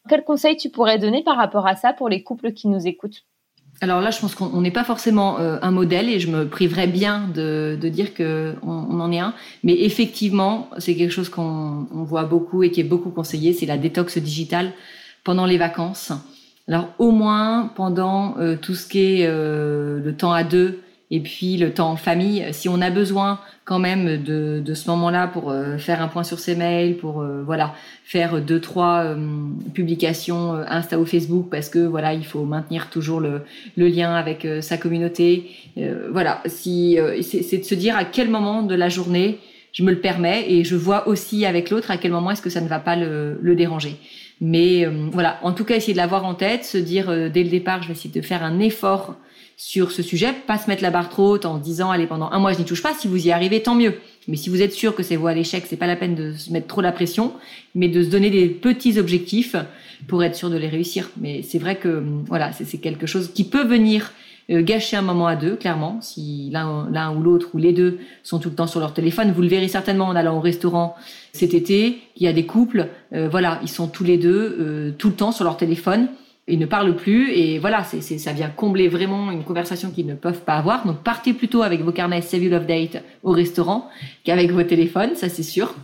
Quel 0.09 0.23
conseil 0.23 0.57
tu 0.57 0.69
pourrais 0.69 0.97
donner 0.97 1.23
par 1.23 1.35
rapport 1.35 1.67
à 1.67 1.75
ça 1.75 1.93
pour 1.93 2.09
les 2.09 2.23
couples 2.23 2.53
qui 2.53 2.67
nous 2.67 2.87
écoutent? 2.87 3.23
Alors 3.79 4.01
là, 4.01 4.09
je 4.09 4.19
pense 4.19 4.33
qu'on 4.33 4.61
n'est 4.61 4.71
pas 4.71 4.83
forcément 4.83 5.39
euh, 5.39 5.59
un 5.61 5.69
modèle 5.69 6.09
et 6.09 6.19
je 6.19 6.29
me 6.29 6.47
priverais 6.47 6.87
bien 6.87 7.29
de, 7.33 7.77
de 7.79 7.89
dire 7.89 8.15
qu'on 8.15 8.55
on 8.63 8.99
en 8.99 9.11
est 9.11 9.19
un. 9.19 9.33
Mais 9.63 9.73
effectivement, 9.81 10.69
c'est 10.79 10.95
quelque 10.95 11.11
chose 11.11 11.29
qu'on 11.29 11.87
voit 11.91 12.23
beaucoup 12.23 12.63
et 12.63 12.71
qui 12.71 12.81
est 12.81 12.85
beaucoup 12.85 13.11
conseillé, 13.11 13.53
c'est 13.53 13.67
la 13.67 13.77
détox 13.77 14.17
digitale 14.17 14.71
pendant 15.23 15.45
les 15.45 15.59
vacances. 15.59 16.11
Alors 16.67 16.89
au 16.97 17.11
moins 17.11 17.71
pendant 17.75 18.37
euh, 18.39 18.55
tout 18.59 18.75
ce 18.75 18.87
qui 18.87 19.21
est 19.21 19.27
euh, 19.27 20.01
le 20.03 20.15
temps 20.15 20.33
à 20.33 20.43
deux 20.43 20.81
et 21.09 21.21
puis 21.21 21.57
le 21.57 21.73
temps 21.73 21.91
en 21.91 21.95
famille. 21.95 22.45
Si 22.51 22.67
on 22.67 22.81
a 22.81 22.89
besoin 22.89 23.39
quand 23.63 23.79
même 23.79 24.21
de, 24.21 24.61
de 24.63 24.73
ce 24.73 24.89
moment-là 24.89 25.27
pour 25.27 25.49
euh, 25.49 25.77
faire 25.77 26.01
un 26.01 26.07
point 26.07 26.23
sur 26.23 26.39
ses 26.39 26.55
mails, 26.55 26.97
pour 26.97 27.21
euh, 27.21 27.43
voilà 27.45 27.73
faire 28.03 28.41
deux 28.41 28.59
trois 28.59 29.03
euh, 29.03 29.15
publications 29.73 30.53
Insta 30.67 30.99
ou 30.99 31.05
Facebook, 31.05 31.47
parce 31.49 31.69
que 31.69 31.79
voilà 31.79 32.13
il 32.13 32.25
faut 32.25 32.43
maintenir 32.43 32.89
toujours 32.89 33.21
le, 33.21 33.41
le 33.77 33.87
lien 33.87 34.15
avec 34.15 34.47
sa 34.61 34.77
communauté. 34.77 35.49
voilà, 36.11 36.41
si 36.45 36.97
c'est 37.21 37.57
de 37.59 37.63
se 37.63 37.75
dire 37.75 37.95
à 37.95 38.03
quel 38.03 38.29
moment 38.29 38.63
de 38.63 38.75
la 38.75 38.89
journée 38.89 39.39
je 39.71 39.83
me 39.83 39.91
le 39.91 39.99
permets 39.99 40.45
et 40.49 40.63
je 40.63 40.75
vois 40.75 41.07
aussi 41.07 41.45
avec 41.45 41.69
l'autre 41.69 41.91
à 41.91 41.97
quel 41.97 42.11
moment 42.11 42.31
est-ce 42.31 42.41
que 42.41 42.49
ça 42.49 42.61
ne 42.61 42.67
va 42.67 42.79
pas 42.79 42.95
le, 42.95 43.37
le 43.41 43.55
déranger. 43.55 43.95
Mais 44.39 44.85
voilà, 45.11 45.39
en 45.41 45.51
tout 45.51 45.65
cas, 45.65 45.75
essayer 45.75 45.93
de 45.93 45.97
l'avoir 45.97 46.25
en 46.25 46.35
tête, 46.35 46.63
se 46.63 46.77
dire 46.77 47.07
dès 47.31 47.43
le 47.43 47.49
départ, 47.49 47.81
je 47.81 47.87
vais 47.87 47.93
essayer 47.93 48.13
de 48.13 48.25
faire 48.25 48.43
un 48.43 48.59
effort 48.59 49.15
sur 49.59 49.91
ce 49.91 50.03
sujet, 50.03 50.33
pas 50.45 50.59
se 50.59 50.69
mettre 50.69 50.83
la 50.83 50.91
barre 50.91 51.09
trop 51.09 51.31
haute 51.31 51.45
en 51.45 51.57
disant 51.57 51.89
allez 51.89 52.05
pendant 52.05 52.29
un 52.31 52.37
mois 52.37 52.53
je 52.53 52.59
n'y 52.59 52.65
touche 52.65 52.83
pas. 52.83 52.93
Si 52.93 53.07
vous 53.07 53.25
y 53.27 53.31
arrivez, 53.31 53.63
tant 53.63 53.73
mieux. 53.73 53.95
Mais 54.27 54.37
si 54.37 54.49
vous 54.49 54.61
êtes 54.61 54.71
sûr 54.71 54.93
que 54.93 55.01
c'est 55.01 55.15
vous 55.15 55.25
à 55.25 55.33
l'échec, 55.33 55.65
c'est 55.67 55.77
pas 55.77 55.87
la 55.87 55.95
peine 55.95 56.13
de 56.13 56.33
se 56.33 56.53
mettre 56.53 56.67
trop 56.67 56.81
la 56.81 56.91
pression, 56.91 57.33
mais 57.73 57.87
de 57.87 58.03
se 58.03 58.09
donner 58.09 58.29
des 58.29 58.47
petits 58.47 58.99
objectifs 58.99 59.55
pour 60.07 60.23
être 60.23 60.35
sûr 60.35 60.51
de 60.51 60.57
les 60.57 60.67
réussir. 60.67 61.09
Mais 61.19 61.41
c'est 61.41 61.57
vrai 61.57 61.77
que 61.77 62.03
voilà, 62.27 62.51
c'est 62.53 62.77
quelque 62.77 63.07
chose 63.07 63.31
qui 63.33 63.45
peut 63.45 63.65
venir 63.65 64.11
euh, 64.51 64.61
gâcher 64.61 64.95
un 64.95 65.01
moment 65.01 65.25
à 65.25 65.35
deux, 65.35 65.55
clairement. 65.55 65.99
Si 66.01 66.51
l'un 66.51 67.15
ou 67.15 67.21
l'autre 67.23 67.49
ou 67.55 67.57
les 67.57 67.73
deux 67.73 67.97
sont 68.21 68.37
tout 68.37 68.49
le 68.49 68.55
temps 68.55 68.67
sur 68.67 68.79
leur 68.79 68.93
téléphone, 68.93 69.31
vous 69.31 69.41
le 69.41 69.47
verrez 69.47 69.69
certainement 69.69 70.05
en 70.05 70.15
allant 70.15 70.37
au 70.37 70.41
restaurant 70.41 70.95
cet 71.33 71.55
été. 71.55 71.97
Il 72.15 72.23
y 72.23 72.27
a 72.27 72.33
des 72.33 72.45
couples, 72.45 72.89
euh, 73.13 73.27
voilà, 73.27 73.59
ils 73.63 73.69
sont 73.69 73.87
tous 73.87 74.03
les 74.03 74.17
deux 74.17 74.55
euh, 74.59 74.91
tout 74.95 75.09
le 75.09 75.15
temps 75.15 75.31
sur 75.31 75.45
leur 75.45 75.57
téléphone 75.57 76.09
ils 76.47 76.59
ne 76.59 76.65
parlent 76.65 76.95
plus 76.95 77.31
et 77.31 77.59
voilà, 77.59 77.83
ça 77.83 78.33
vient 78.33 78.49
combler 78.49 78.87
vraiment 78.87 79.31
une 79.31 79.43
conversation 79.43 79.91
qu'ils 79.91 80.05
ne 80.05 80.15
peuvent 80.15 80.41
pas 80.41 80.55
avoir. 80.55 80.85
Donc 80.85 81.03
partez 81.03 81.33
plutôt 81.33 81.61
avec 81.61 81.81
vos 81.81 81.91
carnets 81.91 82.21
Save 82.21 82.43
You 82.43 82.49
Love 82.49 82.65
Date 82.65 83.03
au 83.23 83.31
restaurant 83.31 83.89
qu'avec 84.23 84.51
vos 84.51 84.63
téléphones, 84.63 85.15
ça 85.15 85.29
c'est 85.29 85.43
sûr. 85.43 85.75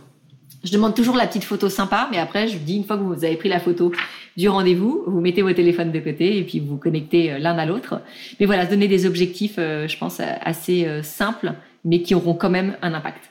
Je 0.62 0.72
demande 0.72 0.94
toujours 0.94 1.16
la 1.16 1.26
petite 1.26 1.44
photo 1.44 1.68
sympa, 1.68 2.08
mais 2.10 2.18
après 2.18 2.48
je 2.48 2.56
vous 2.56 2.64
dis 2.64 2.76
une 2.76 2.84
fois 2.84 2.96
que 2.96 3.02
vous 3.02 3.24
avez 3.24 3.36
pris 3.36 3.50
la 3.50 3.60
photo 3.60 3.92
du 4.36 4.48
rendez-vous, 4.48 5.04
vous 5.06 5.20
mettez 5.20 5.42
vos 5.42 5.52
téléphones 5.52 5.92
de 5.92 6.00
côté 6.00 6.38
et 6.38 6.42
puis 6.42 6.60
vous 6.60 6.76
connectez 6.76 7.32
euh, 7.32 7.38
l'un 7.38 7.56
à 7.58 7.66
l'autre. 7.66 8.00
Mais 8.40 8.46
voilà, 8.46 8.66
donner 8.66 8.88
des 8.88 9.06
objectifs, 9.06 9.56
euh, 9.58 9.86
je 9.86 9.96
pense, 9.98 10.20
assez 10.20 10.86
euh, 10.86 11.02
simples, 11.02 11.52
mais 11.84 12.02
qui 12.02 12.14
auront 12.14 12.34
quand 12.34 12.50
même 12.50 12.76
un 12.82 12.94
impact. 12.94 13.30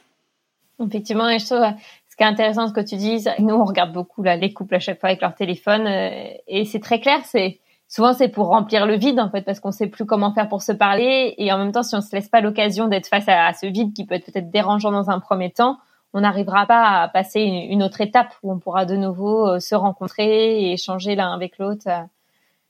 Effectivement, 0.85 1.29
et 1.29 1.39
je 1.39 1.45
trouve 1.45 1.65
ce 2.13 2.15
qui 2.15 2.21
est 2.21 2.27
intéressant 2.27 2.67
ce 2.67 2.73
que 2.73 2.79
tu 2.79 2.95
dis, 2.95 3.25
nous 3.39 3.55
on 3.55 3.65
regarde 3.65 3.91
beaucoup 3.91 4.21
là 4.21 4.35
les 4.35 4.53
couples 4.53 4.75
à 4.75 4.79
chaque 4.79 4.99
fois 4.99 5.09
avec 5.09 5.21
leur 5.21 5.33
téléphone 5.33 5.87
euh, 5.87 6.27
et 6.47 6.63
c'est 6.63 6.79
très 6.79 6.99
clair, 6.99 7.21
c'est 7.25 7.59
souvent 7.87 8.13
c'est 8.13 8.27
pour 8.27 8.49
remplir 8.49 8.85
le 8.85 8.95
vide 8.97 9.19
en 9.19 9.31
fait 9.31 9.41
parce 9.41 9.59
qu'on 9.59 9.71
sait 9.71 9.87
plus 9.87 10.05
comment 10.05 10.31
faire 10.31 10.47
pour 10.47 10.61
se 10.61 10.73
parler 10.73 11.33
et 11.39 11.51
en 11.51 11.57
même 11.57 11.71
temps 11.71 11.81
si 11.81 11.95
on 11.95 12.01
se 12.01 12.15
laisse 12.15 12.29
pas 12.29 12.39
l'occasion 12.39 12.87
d'être 12.87 13.07
face 13.07 13.27
à, 13.27 13.51
ce 13.53 13.65
vide 13.65 13.93
qui 13.93 14.05
peut 14.05 14.13
être 14.13 14.31
peut-être 14.31 14.51
dérangeant 14.51 14.91
dans 14.91 15.09
un 15.09 15.19
premier 15.19 15.49
temps, 15.49 15.79
on 16.13 16.21
n'arrivera 16.21 16.67
pas 16.67 17.01
à 17.01 17.07
passer 17.07 17.41
une, 17.41 17.81
autre 17.81 17.99
étape 17.99 18.31
où 18.43 18.51
on 18.53 18.59
pourra 18.59 18.85
de 18.85 18.95
nouveau 18.95 19.47
euh, 19.47 19.59
se 19.59 19.73
rencontrer 19.73 20.65
et 20.65 20.73
échanger 20.73 21.15
l'un 21.15 21.33
avec 21.33 21.57
l'autre. 21.57 21.87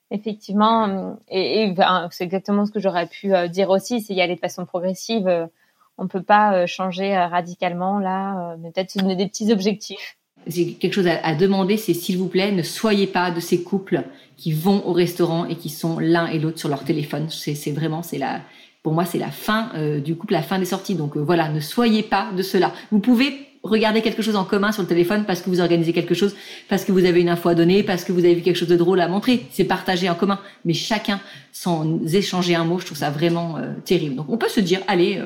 effectivement, 0.09 1.17
et, 1.27 1.63
et 1.63 1.71
ben, 1.73 2.07
c'est 2.11 2.23
exactement 2.23 2.65
ce 2.65 2.71
que 2.71 2.79
j'aurais 2.79 3.07
pu 3.07 3.35
euh, 3.35 3.49
dire 3.49 3.71
aussi, 3.71 3.99
c'est 3.99 4.13
y 4.13 4.21
aller 4.21 4.35
de 4.35 4.39
façon 4.39 4.65
progressive 4.65 5.49
on 5.97 6.07
peut 6.07 6.23
pas 6.23 6.55
euh, 6.55 6.67
changer 6.67 7.15
euh, 7.15 7.27
radicalement 7.27 7.99
là, 7.99 8.51
euh, 8.51 8.55
mais 8.59 8.71
peut-être 8.71 8.91
se 8.91 8.99
donner 8.99 9.15
des 9.15 9.27
petits 9.27 9.51
objectifs. 9.51 10.17
J'ai 10.45 10.73
quelque 10.73 10.93
chose 10.93 11.07
à, 11.07 11.35
demander, 11.35 11.77
c'est 11.77 11.93
s'il 11.93 12.17
vous 12.17 12.27
plaît, 12.27 12.51
ne 12.51 12.63
soyez 12.63 13.07
pas 13.07 13.31
de 13.31 13.39
ces 13.39 13.63
couples 13.63 14.03
qui 14.35 14.51
vont 14.51 14.85
au 14.85 14.91
restaurant 14.91 15.45
et 15.45 15.55
qui 15.55 15.69
sont 15.69 15.99
l'un 15.99 16.27
et 16.27 16.37
l'autre 16.37 16.59
sur 16.59 16.67
leur 16.67 16.83
téléphone. 16.83 17.27
C'est 17.29 17.71
vraiment, 17.71 18.03
c'est 18.03 18.17
la, 18.17 18.41
pour 18.81 18.91
moi, 18.91 19.05
c'est 19.05 19.19
la 19.19 19.31
fin 19.31 19.71
du 20.03 20.17
couple, 20.17 20.33
la 20.33 20.41
fin 20.41 20.59
des 20.59 20.65
sorties. 20.65 20.95
Donc 20.95 21.15
voilà, 21.15 21.47
ne 21.47 21.61
soyez 21.61 22.03
pas 22.03 22.29
de 22.35 22.43
cela. 22.43 22.73
Vous 22.91 22.99
pouvez 22.99 23.47
regarder 23.63 24.01
quelque 24.01 24.21
chose 24.21 24.35
en 24.35 24.43
commun 24.43 24.73
sur 24.73 24.81
le 24.81 24.89
téléphone 24.89 25.23
parce 25.25 25.41
que 25.41 25.49
vous 25.49 25.61
organisez 25.61 25.93
quelque 25.93 26.13
chose, 26.13 26.35
parce 26.67 26.83
que 26.83 26.91
vous 26.91 27.05
avez 27.05 27.21
une 27.21 27.29
info 27.29 27.47
à 27.47 27.55
donner, 27.55 27.81
parce 27.81 28.03
que 28.03 28.11
vous 28.11 28.25
avez 28.25 28.35
vu 28.35 28.41
quelque 28.41 28.57
chose 28.57 28.67
de 28.67 28.75
drôle 28.75 28.99
à 28.99 29.07
montrer. 29.07 29.45
C'est 29.49 29.63
partagé 29.63 30.09
en 30.09 30.15
commun. 30.15 30.41
Mais 30.65 30.73
chacun, 30.73 31.21
sans 31.53 32.01
échanger 32.13 32.55
un 32.55 32.65
mot, 32.65 32.79
je 32.79 32.85
trouve 32.87 32.97
ça 32.97 33.11
vraiment 33.11 33.59
terrible. 33.85 34.15
Donc 34.17 34.25
on 34.27 34.35
peut 34.37 34.49
se 34.49 34.59
dire, 34.59 34.81
allez, 34.89 35.21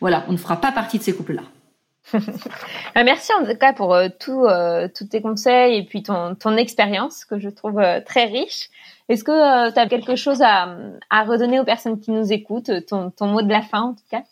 voilà, 0.00 0.24
on 0.28 0.32
ne 0.32 0.36
fera 0.36 0.56
pas 0.56 0.72
partie 0.72 0.98
de 0.98 1.02
ces 1.02 1.14
couples-là. 1.14 1.42
Euh, 2.14 2.18
merci 3.04 3.32
en 3.38 3.44
tout 3.44 3.56
cas 3.58 3.72
pour 3.72 3.94
euh, 3.94 4.08
tout, 4.18 4.44
euh, 4.44 4.88
tous 4.94 5.06
tes 5.06 5.20
conseils 5.20 5.76
et 5.76 5.82
puis 5.84 6.02
ton, 6.02 6.34
ton 6.34 6.56
expérience 6.56 7.24
que 7.24 7.38
je 7.38 7.48
trouve 7.48 7.82
très 8.06 8.24
riche. 8.24 8.70
Est-ce 9.08 9.24
que 9.24 9.72
tu 9.72 9.78
as 9.78 9.86
quelque 9.86 10.16
chose 10.16 10.42
à, 10.42 10.76
à, 11.10 11.24
redonner 11.24 11.60
aux 11.60 11.64
personnes 11.64 11.98
qui 12.00 12.10
nous 12.10 12.32
écoutent, 12.32 12.70
ton, 12.86 13.10
ton 13.10 13.26
mot 13.26 13.42
de 13.42 13.48
la 13.48 13.62
fin 13.62 13.80
en 13.80 13.94
tout 13.94 14.04
cas? 14.10 14.22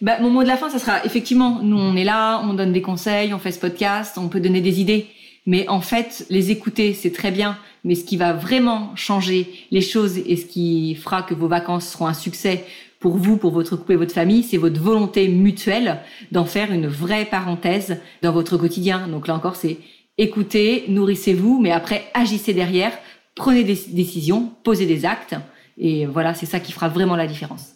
Bah, 0.00 0.18
Mon 0.20 0.30
mot 0.30 0.42
de 0.42 0.48
la 0.48 0.56
fin, 0.56 0.68
ça 0.70 0.78
sera 0.78 1.04
effectivement, 1.04 1.60
nous 1.62 1.78
on 1.78 1.96
est 1.96 2.04
là, 2.04 2.40
on 2.44 2.54
donne 2.54 2.72
des 2.72 2.82
conseils, 2.82 3.32
on 3.32 3.38
fait 3.38 3.52
ce 3.52 3.60
podcast, 3.60 4.18
on 4.18 4.28
peut 4.28 4.40
donner 4.40 4.60
des 4.60 4.80
idées. 4.80 5.08
Mais 5.46 5.66
en 5.68 5.80
fait, 5.80 6.26
les 6.28 6.50
écouter, 6.50 6.92
c'est 6.92 7.12
très 7.12 7.30
bien. 7.30 7.56
Mais 7.82 7.94
ce 7.94 8.04
qui 8.04 8.18
va 8.18 8.34
vraiment 8.34 8.94
changer 8.96 9.66
les 9.70 9.80
choses 9.80 10.18
et 10.18 10.36
ce 10.36 10.44
qui 10.44 10.94
fera 10.94 11.22
que 11.22 11.32
vos 11.32 11.48
vacances 11.48 11.88
seront 11.88 12.06
un 12.06 12.14
succès 12.14 12.66
pour 13.00 13.16
vous, 13.16 13.36
pour 13.36 13.52
votre 13.52 13.76
couple 13.76 13.92
et 13.92 13.96
votre 13.96 14.12
famille, 14.12 14.42
c'est 14.42 14.56
votre 14.56 14.80
volonté 14.80 15.28
mutuelle 15.28 16.00
d'en 16.32 16.44
faire 16.44 16.72
une 16.72 16.86
vraie 16.86 17.24
parenthèse 17.24 18.00
dans 18.22 18.32
votre 18.32 18.56
quotidien. 18.56 19.06
Donc 19.08 19.28
là 19.28 19.34
encore, 19.34 19.56
c'est 19.56 19.78
écoutez, 20.16 20.84
nourrissez-vous, 20.88 21.60
mais 21.60 21.70
après 21.70 22.04
agissez 22.14 22.54
derrière, 22.54 22.92
prenez 23.34 23.62
des 23.62 23.78
décisions, 23.88 24.52
posez 24.64 24.86
des 24.86 25.06
actes, 25.06 25.36
et 25.78 26.06
voilà, 26.06 26.34
c'est 26.34 26.46
ça 26.46 26.58
qui 26.58 26.72
fera 26.72 26.88
vraiment 26.88 27.14
la 27.14 27.26
différence. 27.26 27.74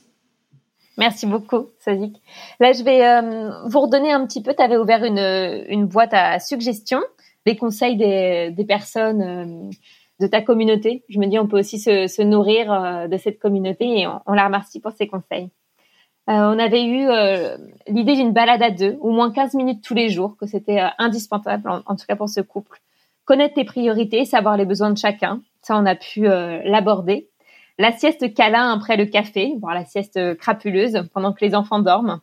Merci 0.98 1.26
beaucoup, 1.26 1.68
Sazik. 1.78 2.20
Là, 2.60 2.72
je 2.72 2.82
vais 2.82 3.06
euh, 3.06 3.50
vous 3.66 3.80
redonner 3.80 4.12
un 4.12 4.26
petit 4.26 4.42
peu. 4.42 4.54
Tu 4.54 4.62
avais 4.62 4.76
ouvert 4.76 5.04
une, 5.04 5.86
boîte 5.86 6.12
à 6.12 6.38
suggestions, 6.38 7.00
des 7.46 7.56
conseils 7.56 7.96
des, 7.96 8.50
des 8.50 8.64
personnes 8.64 9.22
euh, 9.22 9.70
de 10.20 10.26
ta 10.26 10.40
communauté. 10.40 11.04
Je 11.08 11.18
me 11.18 11.26
dis, 11.26 11.38
on 11.38 11.46
peut 11.46 11.58
aussi 11.58 11.78
se, 11.78 12.22
nourrir 12.22 12.72
euh, 12.72 13.08
de 13.08 13.16
cette 13.16 13.38
communauté 13.38 14.00
et 14.00 14.06
on, 14.06 14.32
la 14.32 14.46
remercie 14.46 14.80
pour 14.80 14.92
ses 14.92 15.06
conseils. 15.06 15.50
Euh, 16.30 16.54
on 16.54 16.58
avait 16.58 16.84
eu 16.84 17.08
euh, 17.08 17.56
l'idée 17.88 18.14
d'une 18.14 18.32
balade 18.32 18.62
à 18.62 18.70
deux, 18.70 18.96
au 19.00 19.10
moins 19.10 19.32
15 19.32 19.54
minutes 19.54 19.82
tous 19.82 19.94
les 19.94 20.08
jours, 20.08 20.36
que 20.36 20.46
c'était 20.46 20.80
indispensable, 20.98 21.68
en, 21.68 21.96
tout 21.96 22.06
cas 22.06 22.16
pour 22.16 22.28
ce 22.28 22.40
couple. 22.40 22.80
Connaître 23.24 23.54
tes 23.54 23.64
priorités, 23.64 24.24
savoir 24.24 24.56
les 24.56 24.64
besoins 24.64 24.90
de 24.90 24.98
chacun, 24.98 25.42
ça 25.60 25.76
on 25.76 25.86
a 25.86 25.94
pu 25.94 26.22
l'aborder. 26.22 27.28
La 27.78 27.92
sieste 27.92 28.34
câlin 28.34 28.72
après 28.72 28.96
le 28.96 29.06
café, 29.06 29.54
voire 29.60 29.74
la 29.74 29.84
sieste 29.84 30.36
crapuleuse 30.36 31.08
pendant 31.12 31.32
que 31.32 31.44
les 31.44 31.54
enfants 31.54 31.80
dorment 31.80 32.20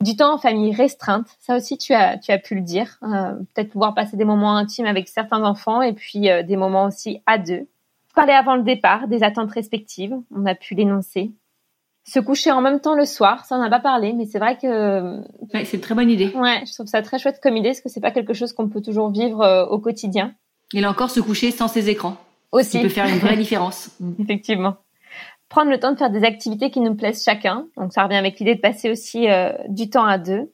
du 0.00 0.16
temps 0.16 0.34
en 0.34 0.38
famille 0.38 0.74
restreinte, 0.74 1.26
ça 1.40 1.56
aussi 1.56 1.78
tu 1.78 1.94
as, 1.94 2.18
tu 2.18 2.30
as 2.32 2.38
pu 2.38 2.54
le 2.54 2.60
dire. 2.60 2.98
Euh, 3.02 3.32
peut-être 3.54 3.70
pouvoir 3.70 3.94
passer 3.94 4.16
des 4.16 4.24
moments 4.24 4.56
intimes 4.56 4.86
avec 4.86 5.08
certains 5.08 5.42
enfants 5.42 5.82
et 5.82 5.92
puis 5.92 6.30
euh, 6.30 6.42
des 6.42 6.56
moments 6.56 6.84
aussi 6.84 7.22
à 7.26 7.38
deux. 7.38 7.66
Parler 8.14 8.32
avant 8.32 8.54
le 8.54 8.62
départ, 8.62 9.08
des 9.08 9.22
attentes 9.22 9.50
respectives, 9.50 10.14
on 10.34 10.46
a 10.46 10.54
pu 10.54 10.74
l'énoncer. 10.74 11.32
Se 12.06 12.20
coucher 12.20 12.52
en 12.52 12.60
même 12.60 12.80
temps 12.80 12.94
le 12.94 13.06
soir, 13.06 13.44
ça 13.44 13.56
on 13.56 13.60
n'a 13.60 13.70
pas 13.70 13.80
parlé, 13.80 14.12
mais 14.12 14.26
c'est 14.26 14.38
vrai 14.38 14.58
que... 14.60 15.20
c'est 15.52 15.72
une 15.72 15.80
très 15.80 15.94
bonne 15.94 16.10
idée. 16.10 16.30
Ouais, 16.34 16.62
je 16.66 16.72
trouve 16.74 16.86
ça 16.86 17.00
très 17.00 17.18
chouette 17.18 17.40
comme 17.42 17.56
idée, 17.56 17.70
parce 17.70 17.80
que 17.80 17.88
c'est 17.88 18.00
pas 18.00 18.10
quelque 18.10 18.34
chose 18.34 18.52
qu'on 18.52 18.68
peut 18.68 18.82
toujours 18.82 19.10
vivre 19.10 19.40
euh, 19.40 19.64
au 19.66 19.78
quotidien. 19.78 20.34
Et 20.74 20.80
là 20.80 20.90
encore, 20.90 21.10
se 21.10 21.20
coucher 21.20 21.50
sans 21.50 21.66
ses 21.66 21.88
écrans. 21.88 22.16
Aussi. 22.52 22.76
Ça 22.76 22.80
peut 22.80 22.88
faire 22.88 23.06
une 23.06 23.18
vraie 23.18 23.36
différence. 23.38 23.90
Effectivement 24.20 24.76
prendre 25.54 25.70
le 25.70 25.78
temps 25.78 25.92
de 25.92 25.96
faire 25.96 26.10
des 26.10 26.24
activités 26.24 26.72
qui 26.72 26.80
nous 26.80 26.96
plaisent 26.96 27.22
chacun. 27.22 27.68
Donc 27.76 27.92
ça 27.92 28.02
revient 28.02 28.16
avec 28.16 28.40
l'idée 28.40 28.56
de 28.56 28.60
passer 28.60 28.90
aussi 28.90 29.30
euh, 29.30 29.52
du 29.68 29.88
temps 29.88 30.04
à 30.04 30.18
deux. 30.18 30.52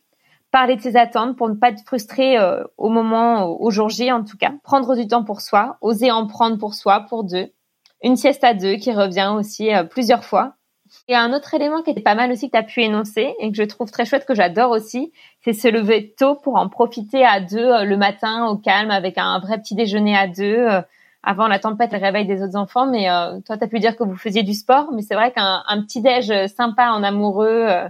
Parler 0.50 0.76
de 0.76 0.82
ses 0.82 0.94
attentes 0.94 1.38
pour 1.38 1.48
ne 1.48 1.54
pas 1.54 1.70
être 1.70 1.82
frustré 1.86 2.36
euh, 2.36 2.62
au 2.76 2.90
moment, 2.90 3.46
au 3.46 3.70
jour 3.70 3.88
J 3.88 4.12
en 4.12 4.24
tout 4.24 4.36
cas. 4.36 4.52
Prendre 4.62 4.94
du 4.94 5.06
temps 5.08 5.24
pour 5.24 5.40
soi, 5.40 5.78
oser 5.80 6.10
en 6.10 6.26
prendre 6.26 6.58
pour 6.58 6.74
soi, 6.74 7.06
pour 7.08 7.24
deux. 7.24 7.46
Une 8.02 8.16
sieste 8.16 8.44
à 8.44 8.52
deux 8.52 8.74
qui 8.74 8.92
revient 8.92 9.32
aussi 9.34 9.74
euh, 9.74 9.84
plusieurs 9.84 10.22
fois. 10.22 10.56
Et 11.08 11.16
un 11.16 11.32
autre 11.32 11.54
élément 11.54 11.80
qui 11.80 11.92
était 11.92 12.02
pas 12.02 12.14
mal 12.14 12.30
aussi 12.30 12.50
que 12.50 12.58
tu 12.58 12.62
as 12.62 12.62
pu 12.62 12.82
énoncer 12.82 13.34
et 13.40 13.50
que 13.50 13.56
je 13.56 13.62
trouve 13.62 13.90
très 13.90 14.04
chouette, 14.04 14.26
que 14.26 14.34
j'adore 14.34 14.70
aussi, 14.70 15.12
c'est 15.42 15.54
se 15.54 15.68
lever 15.68 16.14
tôt 16.18 16.34
pour 16.34 16.56
en 16.56 16.68
profiter 16.68 17.24
à 17.24 17.40
deux 17.40 17.84
le 17.86 17.96
matin 17.96 18.48
au 18.48 18.58
calme 18.58 18.90
avec 18.90 19.16
un 19.16 19.38
vrai 19.38 19.56
petit 19.56 19.74
déjeuner 19.74 20.14
à 20.14 20.26
deux 20.26 20.82
avant 21.22 21.48
la 21.48 21.59
tempête, 21.59 21.92
le 21.92 21.98
réveil 21.98 22.26
des 22.26 22.42
autres 22.42 22.56
enfants. 22.56 22.87
Mais 22.87 23.11
euh, 23.11 23.40
toi, 23.46 23.56
tu 23.56 23.64
as 23.64 23.68
pu 23.68 23.78
dire 23.78 23.96
que 23.96 24.04
vous 24.04 24.16
faisiez 24.16 24.42
du 24.42 24.54
sport, 24.54 24.90
mais 24.92 25.02
c'est 25.02 25.14
vrai 25.14 25.33
qu'un 25.33 25.62
petit 25.83 26.00
déj 26.00 26.33
sympa 26.46 26.90
en 26.90 27.02
amoureux, 27.02 27.66
euh, 27.68 27.88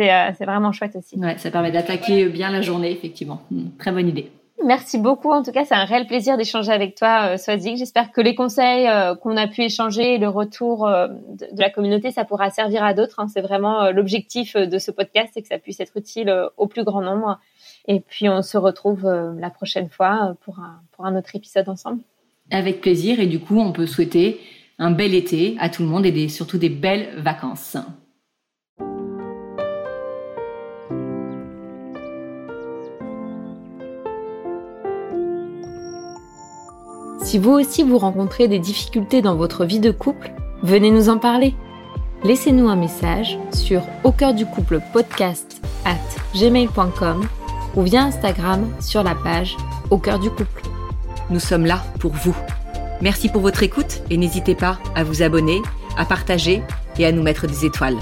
euh, 0.00 0.30
c'est 0.36 0.44
vraiment 0.44 0.72
chouette 0.72 0.96
aussi. 0.96 1.18
Ouais, 1.18 1.38
ça 1.38 1.50
permet 1.50 1.70
d'attaquer 1.70 2.26
bien 2.26 2.50
la 2.50 2.62
journée, 2.62 2.90
effectivement. 2.90 3.40
Hmm, 3.50 3.70
très 3.78 3.92
bonne 3.92 4.08
idée. 4.08 4.30
Merci 4.64 4.98
beaucoup. 4.98 5.30
En 5.30 5.44
tout 5.44 5.52
cas, 5.52 5.64
c'est 5.64 5.74
un 5.74 5.84
réel 5.84 6.08
plaisir 6.08 6.36
d'échanger 6.36 6.72
avec 6.72 6.96
toi, 6.96 7.38
Swazik. 7.38 7.76
J'espère 7.76 8.10
que 8.10 8.20
les 8.20 8.34
conseils 8.34 8.88
qu'on 9.22 9.36
a 9.36 9.46
pu 9.46 9.62
échanger 9.62 10.14
et 10.14 10.18
le 10.18 10.28
retour 10.28 10.84
de, 10.84 11.46
la 11.56 11.70
communauté, 11.70 12.10
ça 12.10 12.24
pourra 12.24 12.50
servir 12.50 12.82
à 12.82 12.92
d'autres. 12.92 13.20
Hein. 13.20 13.28
C'est 13.32 13.40
vraiment 13.40 13.92
l'objectif 13.92 14.56
de 14.56 14.78
ce 14.80 14.90
podcast, 14.90 15.30
c'est 15.32 15.42
que 15.42 15.48
ça 15.48 15.58
puisse 15.58 15.78
être 15.78 15.96
utile 15.96 16.48
au 16.56 16.66
plus 16.66 16.82
grand 16.82 17.02
nombre. 17.02 17.38
Et 17.86 18.00
puis, 18.00 18.28
on 18.28 18.42
se 18.42 18.58
retrouve 18.58 19.08
la 19.38 19.50
prochaine 19.50 19.88
fois 19.88 20.34
pour 20.40 20.58
un, 20.58 20.80
pour 20.90 21.06
un 21.06 21.16
autre 21.16 21.36
épisode 21.36 21.68
ensemble. 21.68 22.00
Avec 22.50 22.80
plaisir 22.80 23.20
et 23.20 23.26
du 23.26 23.40
coup, 23.40 23.58
on 23.58 23.72
peut 23.72 23.86
souhaiter 23.86 24.40
un 24.78 24.90
bel 24.90 25.14
été 25.14 25.56
à 25.58 25.68
tout 25.68 25.82
le 25.82 25.88
monde 25.88 26.06
et 26.06 26.28
surtout 26.28 26.58
des 26.58 26.68
belles 26.68 27.08
vacances. 27.18 27.76
Si 37.28 37.36
vous 37.36 37.50
aussi 37.50 37.82
vous 37.82 37.98
rencontrez 37.98 38.48
des 38.48 38.58
difficultés 38.58 39.20
dans 39.20 39.36
votre 39.36 39.66
vie 39.66 39.80
de 39.80 39.90
couple, 39.90 40.32
venez 40.62 40.90
nous 40.90 41.10
en 41.10 41.18
parler. 41.18 41.54
Laissez-nous 42.24 42.68
un 42.68 42.76
message 42.76 43.38
sur 43.52 43.82
au 44.02 44.12
cœur 44.12 44.32
du 44.32 44.46
couple 44.46 44.80
podcast 44.92 45.60
at 45.84 45.98
gmail.com 46.34 47.28
ou 47.76 47.82
via 47.82 48.04
Instagram 48.04 48.72
sur 48.80 49.02
la 49.02 49.14
page 49.14 49.56
au 49.90 49.98
cœur 49.98 50.18
du 50.18 50.30
couple. 50.30 50.67
Nous 51.30 51.40
sommes 51.40 51.66
là 51.66 51.84
pour 51.98 52.12
vous. 52.12 52.36
Merci 53.00 53.28
pour 53.28 53.42
votre 53.42 53.62
écoute 53.62 54.02
et 54.10 54.16
n'hésitez 54.16 54.54
pas 54.54 54.78
à 54.94 55.04
vous 55.04 55.22
abonner, 55.22 55.60
à 55.96 56.04
partager 56.04 56.62
et 56.98 57.06
à 57.06 57.12
nous 57.12 57.22
mettre 57.22 57.46
des 57.46 57.64
étoiles. 57.64 57.98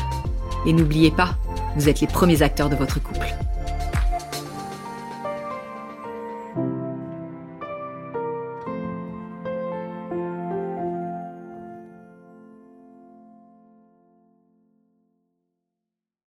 Et 0.66 0.72
n'oubliez 0.72 1.10
pas, 1.10 1.36
vous 1.76 1.88
êtes 1.88 2.00
les 2.00 2.06
premiers 2.06 2.42
acteurs 2.42 2.70
de 2.70 2.76
votre 2.76 3.02
couple. 3.02 3.34